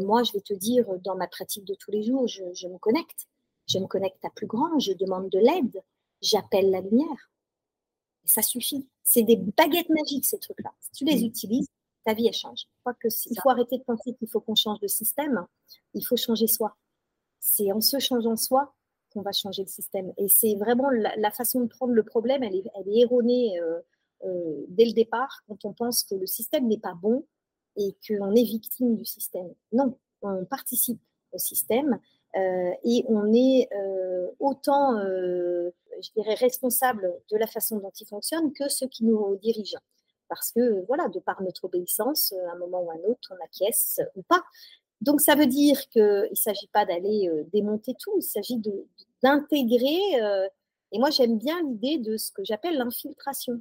moi, 0.00 0.22
je 0.22 0.32
vais 0.32 0.40
te 0.40 0.54
dire, 0.54 0.86
dans 1.02 1.16
ma 1.16 1.26
pratique 1.26 1.64
de 1.64 1.74
tous 1.74 1.90
les 1.90 2.02
jours, 2.04 2.28
je, 2.28 2.44
je 2.54 2.68
me 2.68 2.78
connecte. 2.78 3.26
Je 3.66 3.78
me 3.80 3.86
connecte 3.86 4.24
à 4.24 4.30
plus 4.30 4.46
grand, 4.46 4.78
je 4.78 4.92
demande 4.92 5.28
de 5.28 5.40
l'aide, 5.40 5.82
j'appelle 6.22 6.70
la 6.70 6.80
lumière. 6.80 7.30
Et 8.24 8.28
ça 8.28 8.42
suffit. 8.42 8.86
C'est 9.02 9.24
des 9.24 9.36
baguettes 9.36 9.88
magiques, 9.88 10.24
ces 10.24 10.38
trucs-là. 10.38 10.72
Si 10.80 10.90
tu 10.92 11.04
les 11.04 11.24
utilises, 11.24 11.66
ta 12.04 12.14
vie, 12.14 12.28
elle 12.28 12.32
change. 12.32 12.60
Je 12.60 12.80
crois 12.80 12.94
qu'il 12.94 13.40
faut 13.40 13.50
arrêter 13.50 13.78
de 13.78 13.82
penser 13.82 14.14
qu'il 14.14 14.28
faut 14.28 14.40
qu'on 14.40 14.54
change 14.54 14.78
de 14.78 14.86
système. 14.86 15.44
Il 15.94 16.06
faut 16.06 16.16
changer 16.16 16.46
soi. 16.46 16.76
C'est 17.40 17.72
en 17.72 17.80
se 17.80 17.98
changeant 17.98 18.36
soi 18.36 18.72
qu'on 19.12 19.22
va 19.22 19.32
changer 19.32 19.62
le 19.62 19.68
système. 19.68 20.12
Et 20.16 20.28
c'est 20.28 20.54
vraiment 20.54 20.90
la, 20.90 21.30
façon 21.32 21.60
de 21.60 21.66
prendre 21.66 21.92
le 21.92 22.04
problème, 22.04 22.44
elle 22.44 22.54
est, 22.54 22.64
elle 22.78 22.88
est 22.88 23.00
erronée 23.00 23.58
euh, 23.60 23.80
euh, 24.24 24.64
dès 24.68 24.84
le 24.84 24.92
départ 24.92 25.42
quand 25.46 25.64
on 25.64 25.72
pense 25.72 26.02
que 26.04 26.14
le 26.14 26.26
système 26.26 26.66
n'est 26.66 26.78
pas 26.78 26.94
bon 26.94 27.24
et 27.76 27.96
qu'on 28.06 28.34
est 28.34 28.44
victime 28.44 28.96
du 28.96 29.04
système. 29.04 29.52
Non, 29.72 29.98
on 30.22 30.44
participe 30.44 31.00
au 31.32 31.38
système 31.38 31.98
euh, 32.36 32.70
et 32.84 33.04
on 33.08 33.32
est 33.34 33.68
autant, 34.40 34.98
je 34.98 36.12
dirais, 36.14 36.34
responsable 36.34 37.12
de 37.30 37.36
la 37.36 37.46
façon 37.46 37.78
dont 37.78 37.92
il 38.00 38.06
fonctionne 38.06 38.52
que 38.52 38.68
ceux 38.68 38.88
qui 38.88 39.04
nous 39.04 39.36
dirigent 39.36 39.78
parce 40.28 40.52
que, 40.52 40.84
voilà, 40.86 41.08
de 41.08 41.20
par 41.20 41.42
notre 41.42 41.64
obéissance, 41.64 42.32
à 42.48 42.52
un 42.52 42.58
moment 42.58 42.82
ou 42.82 42.90
à 42.90 42.94
un 42.94 43.10
autre, 43.10 43.32
on 43.32 43.44
acquiesce 43.44 44.00
ou 44.16 44.22
pas. 44.22 44.42
Donc, 45.00 45.20
ça 45.20 45.34
veut 45.34 45.46
dire 45.46 45.78
qu'il 45.90 46.02
ne 46.02 46.34
s'agit 46.34 46.68
pas 46.68 46.86
d'aller 46.86 47.28
euh, 47.28 47.44
démonter 47.52 47.94
tout, 47.98 48.12
il 48.16 48.22
s'agit 48.22 48.60
d'intégrer. 49.22 50.00
Euh, 50.22 50.48
et 50.92 50.98
moi, 50.98 51.10
j'aime 51.10 51.38
bien 51.38 51.60
l'idée 51.62 51.98
de 51.98 52.16
ce 52.16 52.32
que 52.32 52.44
j'appelle 52.44 52.76
l'infiltration, 52.76 53.60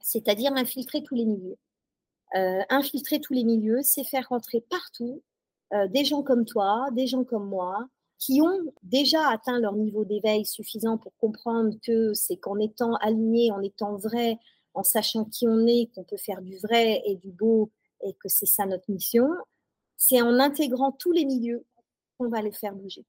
c'est-à-dire 0.00 0.52
infiltrer 0.54 1.02
tous 1.02 1.14
les 1.14 1.24
milieux. 1.24 1.56
Euh, 2.36 2.62
infiltrer 2.68 3.20
tous 3.20 3.32
les 3.32 3.44
milieux, 3.44 3.80
c'est 3.82 4.04
faire 4.04 4.28
rentrer 4.28 4.60
partout 4.60 5.22
des 5.90 6.04
gens 6.04 6.24
comme 6.24 6.44
toi, 6.44 6.88
des 6.90 7.06
gens 7.06 7.22
comme 7.22 7.48
moi, 7.48 7.86
qui 8.18 8.42
ont 8.42 8.72
déjà 8.82 9.28
atteint 9.28 9.60
leur 9.60 9.74
niveau 9.74 10.04
d'éveil 10.04 10.44
suffisant 10.44 10.98
pour 10.98 11.16
comprendre 11.16 11.76
que 11.80 12.12
c'est 12.12 12.36
qu'en 12.36 12.58
étant 12.58 12.96
aligné, 12.96 13.52
en 13.52 13.62
étant 13.62 13.96
vrai, 13.96 14.36
en 14.74 14.82
sachant 14.82 15.24
qui 15.24 15.48
on 15.48 15.66
est, 15.66 15.90
qu'on 15.94 16.04
peut 16.04 16.16
faire 16.16 16.42
du 16.42 16.58
vrai 16.58 17.02
et 17.06 17.16
du 17.16 17.30
beau 17.30 17.70
et 18.02 18.14
que 18.14 18.28
c'est 18.28 18.46
ça 18.46 18.66
notre 18.66 18.90
mission, 18.90 19.28
c'est 19.96 20.20
en 20.22 20.38
intégrant 20.38 20.92
tous 20.92 21.12
les 21.12 21.24
milieux 21.24 21.64
qu'on 22.18 22.28
va 22.28 22.42
les 22.42 22.52
faire 22.52 22.74
bouger. 22.74 23.04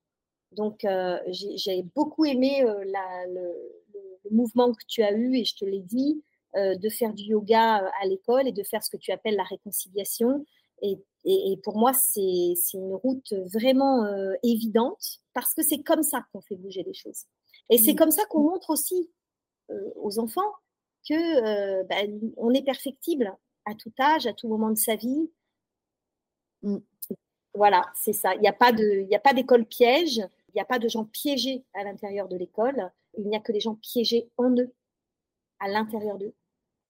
Donc, 0.51 0.83
euh, 0.83 1.17
j'ai 1.27 1.83
beaucoup 1.95 2.25
aimé 2.25 2.63
euh, 2.63 2.83
le, 2.83 4.31
mouvement 4.31 4.71
que 4.73 4.83
tu 4.87 5.03
as 5.03 5.11
eu, 5.13 5.35
et 5.35 5.43
je 5.43 5.55
te 5.55 5.65
l'ai 5.65 5.81
dit, 5.81 6.23
euh, 6.23 6.30
de 6.55 6.89
faire 6.89 7.13
du 7.13 7.23
yoga 7.23 7.77
à 8.01 8.05
l'école 8.05 8.47
et 8.47 8.51
de 8.51 8.63
faire 8.63 8.83
ce 8.83 8.89
que 8.89 8.97
tu 8.97 9.11
appelles 9.11 9.35
la 9.35 9.43
réconciliation. 9.43 10.45
Et, 10.81 10.97
pour 11.63 11.77
moi, 11.77 11.93
c'est 11.93 12.53
une 12.73 12.93
route 12.95 13.33
vraiment 13.53 14.05
évidente 14.43 15.19
parce 15.33 15.53
que 15.53 15.61
c'est 15.63 15.83
comme 15.83 16.03
ça 16.03 16.25
qu'on 16.31 16.41
fait 16.41 16.55
bouger 16.55 16.83
les 16.83 16.93
choses. 16.93 17.25
Et 17.69 17.77
c'est 17.77 17.93
mmh. 17.93 17.95
comme 17.95 18.11
ça 18.11 18.25
qu'on 18.25 18.41
montre 18.41 18.71
aussi 18.71 19.09
aux 19.95 20.19
enfants 20.19 20.51
que 21.07 21.83
ben, 21.83 22.19
on 22.37 22.53
est 22.53 22.63
perfectible 22.63 23.35
à 23.65 23.75
tout 23.75 23.93
âge, 23.99 24.27
à 24.27 24.33
tout 24.33 24.47
moment 24.47 24.69
de 24.69 24.77
sa 24.77 24.95
vie. 24.95 25.29
Mm. 26.63 26.77
Voilà, 27.53 27.91
c'est 27.95 28.13
ça. 28.13 28.33
Il 28.35 28.41
n'y 28.41 28.47
a 28.47 28.53
pas 28.53 28.71
d'école 28.71 29.65
piège, 29.65 30.17
il 30.17 30.55
n'y 30.55 30.61
a 30.61 30.65
pas 30.65 30.79
de 30.79 30.87
gens 30.87 31.05
piégés 31.05 31.65
à 31.73 31.83
l'intérieur 31.83 32.27
de 32.27 32.37
l'école. 32.37 32.91
Il 33.17 33.27
n'y 33.27 33.35
a 33.35 33.41
que 33.41 33.51
des 33.51 33.59
gens 33.59 33.75
piégés 33.75 34.29
en 34.37 34.51
eux, 34.51 34.73
à 35.59 35.67
l'intérieur 35.67 36.17
d'eux. 36.17 36.33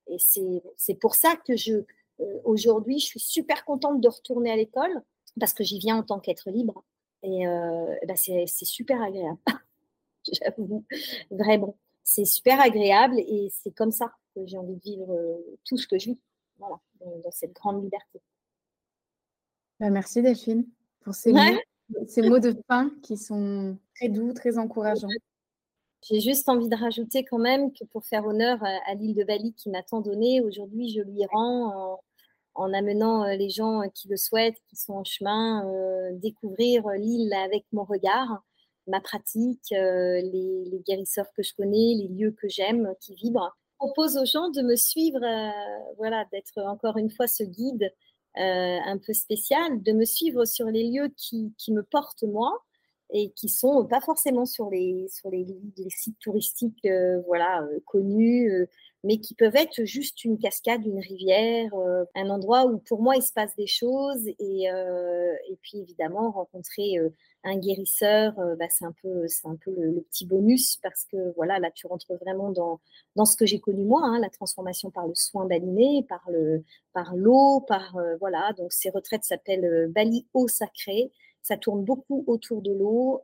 Et 0.08 0.18
c'est 0.20 0.96
pour 0.96 1.16
ça 1.16 1.36
que 1.48 1.56
je, 1.56 1.74
euh, 2.20 2.40
aujourd'hui, 2.44 3.00
je 3.00 3.06
suis 3.06 3.20
super 3.20 3.66
contente 3.66 4.02
de 4.02 4.08
retourner 4.08 4.52
à 4.52 4.56
l'école 4.56 5.02
parce 5.40 5.54
que 5.54 5.64
j'y 5.64 5.80
viens 5.80 5.98
en 5.98 6.04
tant 6.04 6.20
qu'être 6.20 6.50
libre. 6.50 6.84
Et 7.24 7.48
euh, 7.48 7.96
ben 8.08 8.16
c'est 8.16 8.48
super 8.48 9.02
agréable. 9.02 9.40
J'avoue, 10.32 10.86
vraiment 11.30 11.78
c'est 12.04 12.26
super 12.26 12.60
agréable 12.60 13.20
et 13.20 13.50
c'est 13.52 13.72
comme 13.72 13.92
ça 13.92 14.14
que 14.36 14.46
j'ai 14.46 14.58
envie 14.58 14.76
de 14.76 14.82
vivre 14.82 15.14
euh, 15.14 15.58
tout 15.66 15.78
ce 15.78 15.88
que 15.88 15.98
je 15.98 16.12
vis, 16.12 16.20
voilà, 16.58 16.80
dans, 17.00 17.32
cette 17.32 17.54
grande 17.54 17.84
liberté. 17.84 18.22
Bah, 19.80 19.90
merci 19.90 20.22
Delphine 20.22 20.68
pour 21.02 21.16
ces, 21.16 21.34
mots, 21.34 21.60
ces 22.08 22.22
mots 22.22 22.40
de 22.40 22.56
fin 22.68 22.92
qui 23.02 23.18
sont 23.18 23.78
très 23.96 24.10
doux, 24.10 24.34
très 24.34 24.58
encourageants. 24.58 25.08
J'ai 26.04 26.20
juste 26.20 26.50
envie 26.50 26.68
de 26.68 26.76
rajouter 26.76 27.24
quand 27.24 27.38
même 27.38 27.72
que 27.74 27.86
pour 27.86 28.04
faire 28.06 28.26
honneur 28.26 28.58
à, 28.64 28.94
l'île 28.96 29.16
de 29.16 29.24
Bali 29.24 29.54
qui 29.54 29.70
m'a 29.70 29.84
tant 29.84 30.02
donné, 30.02 30.42
aujourd'hui 30.42 30.90
je 30.90 31.02
lui 31.02 31.26
rends 31.32 32.02
en, 32.56 32.74
amenant 32.74 33.24
euh, 33.24 33.36
les 33.36 33.50
gens 33.50 33.84
qui 33.94 34.08
le 34.08 34.18
souhaitent, 34.18 34.58
qui 34.68 34.76
sont 34.76 34.94
en 34.94 35.04
chemin, 35.04 35.66
euh, 35.68 36.10
découvrir 36.14 36.88
l'île 36.90 37.34
avec 37.34 37.66
mon 37.72 37.84
regard 37.84 38.44
ma 38.88 39.00
pratique, 39.00 39.72
euh, 39.74 40.22
les, 40.22 40.82
guérisseurs 40.88 41.32
que 41.38 41.44
je 41.44 41.54
connais, 41.56 41.94
les 41.96 42.08
lieux 42.08 42.32
que 42.32 42.50
j'aime, 42.50 42.94
qui 43.00 43.14
vibrent. 43.14 43.56
Je 43.74 43.78
propose 43.78 44.18
aux 44.18 44.26
gens 44.26 44.50
de 44.50 44.64
me 44.64 44.76
suivre, 44.76 45.20
voilà, 45.98 46.26
d'être 46.32 46.58
encore 46.58 46.98
une 46.98 47.12
fois 47.12 47.28
ce 47.28 47.44
guide 47.44 47.94
un 48.36 48.98
peu 48.98 49.14
spécial, 49.14 49.82
de 49.84 49.92
me 49.92 50.04
suivre 50.04 50.46
sur 50.46 50.66
les 50.66 50.90
lieux 50.90 51.10
qui, 51.16 51.54
qui, 51.58 51.72
me 51.72 51.84
portent 51.84 52.24
moi 52.24 52.64
et 53.12 53.32
qui 53.32 53.50
sont 53.50 53.86
pas 53.86 54.02
forcément 54.02 54.46
sur 54.46 54.70
les, 54.70 55.08
sur 55.10 55.30
les, 55.30 55.46
sites 55.90 56.20
touristiques 56.20 56.88
voilà, 57.28 57.68
connus, 57.86 58.68
mais 59.04 59.18
qui 59.18 59.36
peuvent 59.36 59.56
être 59.56 59.84
juste 59.84 60.24
une 60.24 60.38
cascade, 60.38 60.86
une 60.86 61.00
rivière, 61.00 61.72
un 62.16 62.30
endroit 62.30 62.66
où 62.66 62.78
pour 62.78 63.02
moi 63.02 63.16
il 63.18 63.24
se 63.24 63.34
passe 63.34 63.56
des 63.56 63.68
choses 63.68 64.28
et, 64.28 64.64
et 64.66 65.58
puis 65.62 65.80
évidemment 65.80 66.32
rencontrer 66.32 66.98
un 67.44 67.58
guérisseur, 67.58 68.38
euh, 68.40 68.56
bah, 68.56 68.66
c'est 68.70 68.86
un 68.86 68.94
peu, 69.02 69.28
c'est 69.28 69.48
un 69.48 69.56
peu 69.56 69.72
le, 69.76 70.02
petit 70.02 70.26
bonus 70.26 70.78
parce 70.78 71.06
que 71.06 71.34
voilà, 71.36 71.60
là 71.60 71.72
tu 71.72 71.88
rentres 71.88 72.14
vraiment 72.22 72.52
dans, 72.52 72.80
dans 73.16 73.26
ce 73.26 73.36
que 73.36 73.46
j'ai 73.46 73.60
connu 73.60 73.84
moi, 73.84 74.02
hein, 74.04 74.20
la 74.20 74.30
transformation 74.30 74.92
par 74.92 75.08
le 75.08 75.16
soin 75.16 75.46
baliné, 75.46 76.06
par 76.08 76.22
le, 76.30 76.64
par 76.94 77.16
l'eau, 77.16 77.62
par 77.62 77.96
euh, 77.98 78.16
voilà. 78.20 78.54
Donc 78.58 78.72
ces 78.74 78.90
retraites 78.90 79.24
s'appellent 79.24 79.66
euh, 79.66 79.88
Bali 79.88 80.28
eau 80.34 80.48
sacrée. 80.48 81.12
Ça 81.44 81.58
tourne 81.58 81.84
beaucoup 81.84 82.24
autour 82.28 82.62
de 82.62 82.72
l'eau 82.72 83.24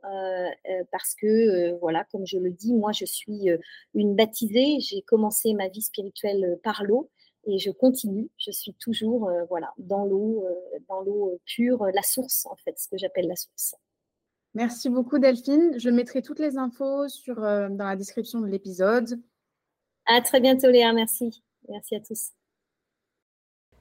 parce 0.90 1.14
que 1.14 1.78
voilà, 1.80 2.04
comme 2.10 2.26
je 2.26 2.38
le 2.38 2.50
dis, 2.50 2.74
moi 2.74 2.92
je 2.92 3.04
suis 3.04 3.48
une 3.94 4.16
baptisée. 4.16 4.80
J'ai 4.80 5.02
commencé 5.02 5.54
ma 5.54 5.68
vie 5.68 5.82
spirituelle 5.82 6.58
par 6.62 6.82
l'eau 6.84 7.10
et 7.46 7.58
je 7.58 7.70
continue. 7.70 8.28
Je 8.36 8.50
suis 8.50 8.74
toujours 8.74 9.30
voilà 9.48 9.72
dans 9.78 10.04
l'eau, 10.04 10.44
dans 10.88 11.00
l'eau 11.00 11.40
pure, 11.44 11.86
la 11.94 12.02
source 12.02 12.46
en 12.46 12.56
fait, 12.56 12.78
ce 12.78 12.88
que 12.88 12.98
j'appelle 12.98 13.28
la 13.28 13.36
source. 13.36 13.76
Merci 14.54 14.88
beaucoup 14.88 15.18
Delphine. 15.18 15.78
Je 15.78 15.90
mettrai 15.90 16.22
toutes 16.22 16.38
les 16.40 16.56
infos 16.56 17.08
sur, 17.08 17.44
euh, 17.44 17.68
dans 17.68 17.84
la 17.84 17.96
description 17.96 18.40
de 18.40 18.46
l'épisode. 18.46 19.20
À 20.06 20.20
très 20.20 20.40
bientôt 20.40 20.68
Léa, 20.68 20.92
merci. 20.92 21.42
Merci 21.68 21.96
à 21.96 22.00
tous. 22.00 22.32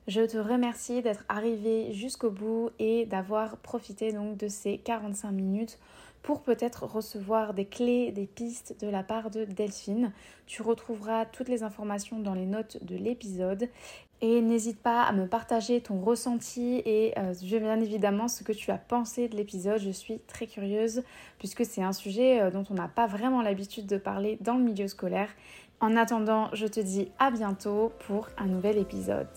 Je 0.08 0.22
te 0.22 0.38
remercie 0.38 1.01
d'être 1.01 1.26
arrivé 1.28 1.91
jusqu'au 1.91 2.32
bout 2.32 2.70
et 2.80 3.05
d'avoir 3.05 3.58
profité 3.58 4.14
donc 4.14 4.38
de 4.38 4.47
ces 4.47 4.78
45 4.78 5.32
minutes 5.32 5.80
pour 6.24 6.43
peut-être 6.43 6.86
recevoir 6.86 7.53
des 7.53 7.66
clés, 7.66 8.14
des 8.14 8.26
pistes 8.26 8.78
de 8.80 8.88
la 8.88 9.03
part 9.03 9.30
de 9.30 9.43
Delphine. 9.43 10.14
Tu 10.45 10.62
retrouveras 10.62 11.26
toutes 11.26 11.49
les 11.49 11.62
informations 11.62 12.20
dans 12.20 12.34
les 12.34 12.45
notes 12.45 12.82
de 12.86 12.95
l'épisode 12.95 13.68
et 14.22 14.39
n'hésite 14.39 14.80
pas 14.80 15.03
à 15.03 15.12
me 15.12 15.28
partager 15.28 15.82
ton 15.82 15.99
ressenti 15.99 16.82
et 16.86 17.14
euh, 17.18 17.34
bien 17.41 17.82
évidemment 17.82 18.30
ce 18.30 18.45
que 18.45 18.53
tu 18.53 18.72
as 18.72 18.78
pensé 18.78 19.28
de 19.28 19.36
l'épisode. 19.36 19.82
Je 19.82 19.91
suis 19.91 20.20
très 20.20 20.47
curieuse 20.47 21.03
puisque 21.38 21.66
c'est 21.66 21.84
un 21.84 21.91
sujet 21.91 22.39
euh, 22.39 22.49
dont 22.49 22.64
on 22.70 22.76
n'a 22.76 22.88
pas 22.88 23.08
vraiment 23.08 23.41
l'habitude 23.41 23.88
de 23.88 23.97
parler 23.97 24.38
dans 24.39 24.55
le 24.55 24.64
milieu 24.64 24.88
scolaire. 24.88 25.30
En 25.82 25.97
attendant, 25.97 26.49
je 26.53 26.66
te 26.66 26.80
dis 26.80 27.10
à 27.20 27.30
bientôt 27.30 27.91
pour 28.08 28.30
un 28.38 28.45
nouvel 28.45 28.78
épisode. 28.78 29.28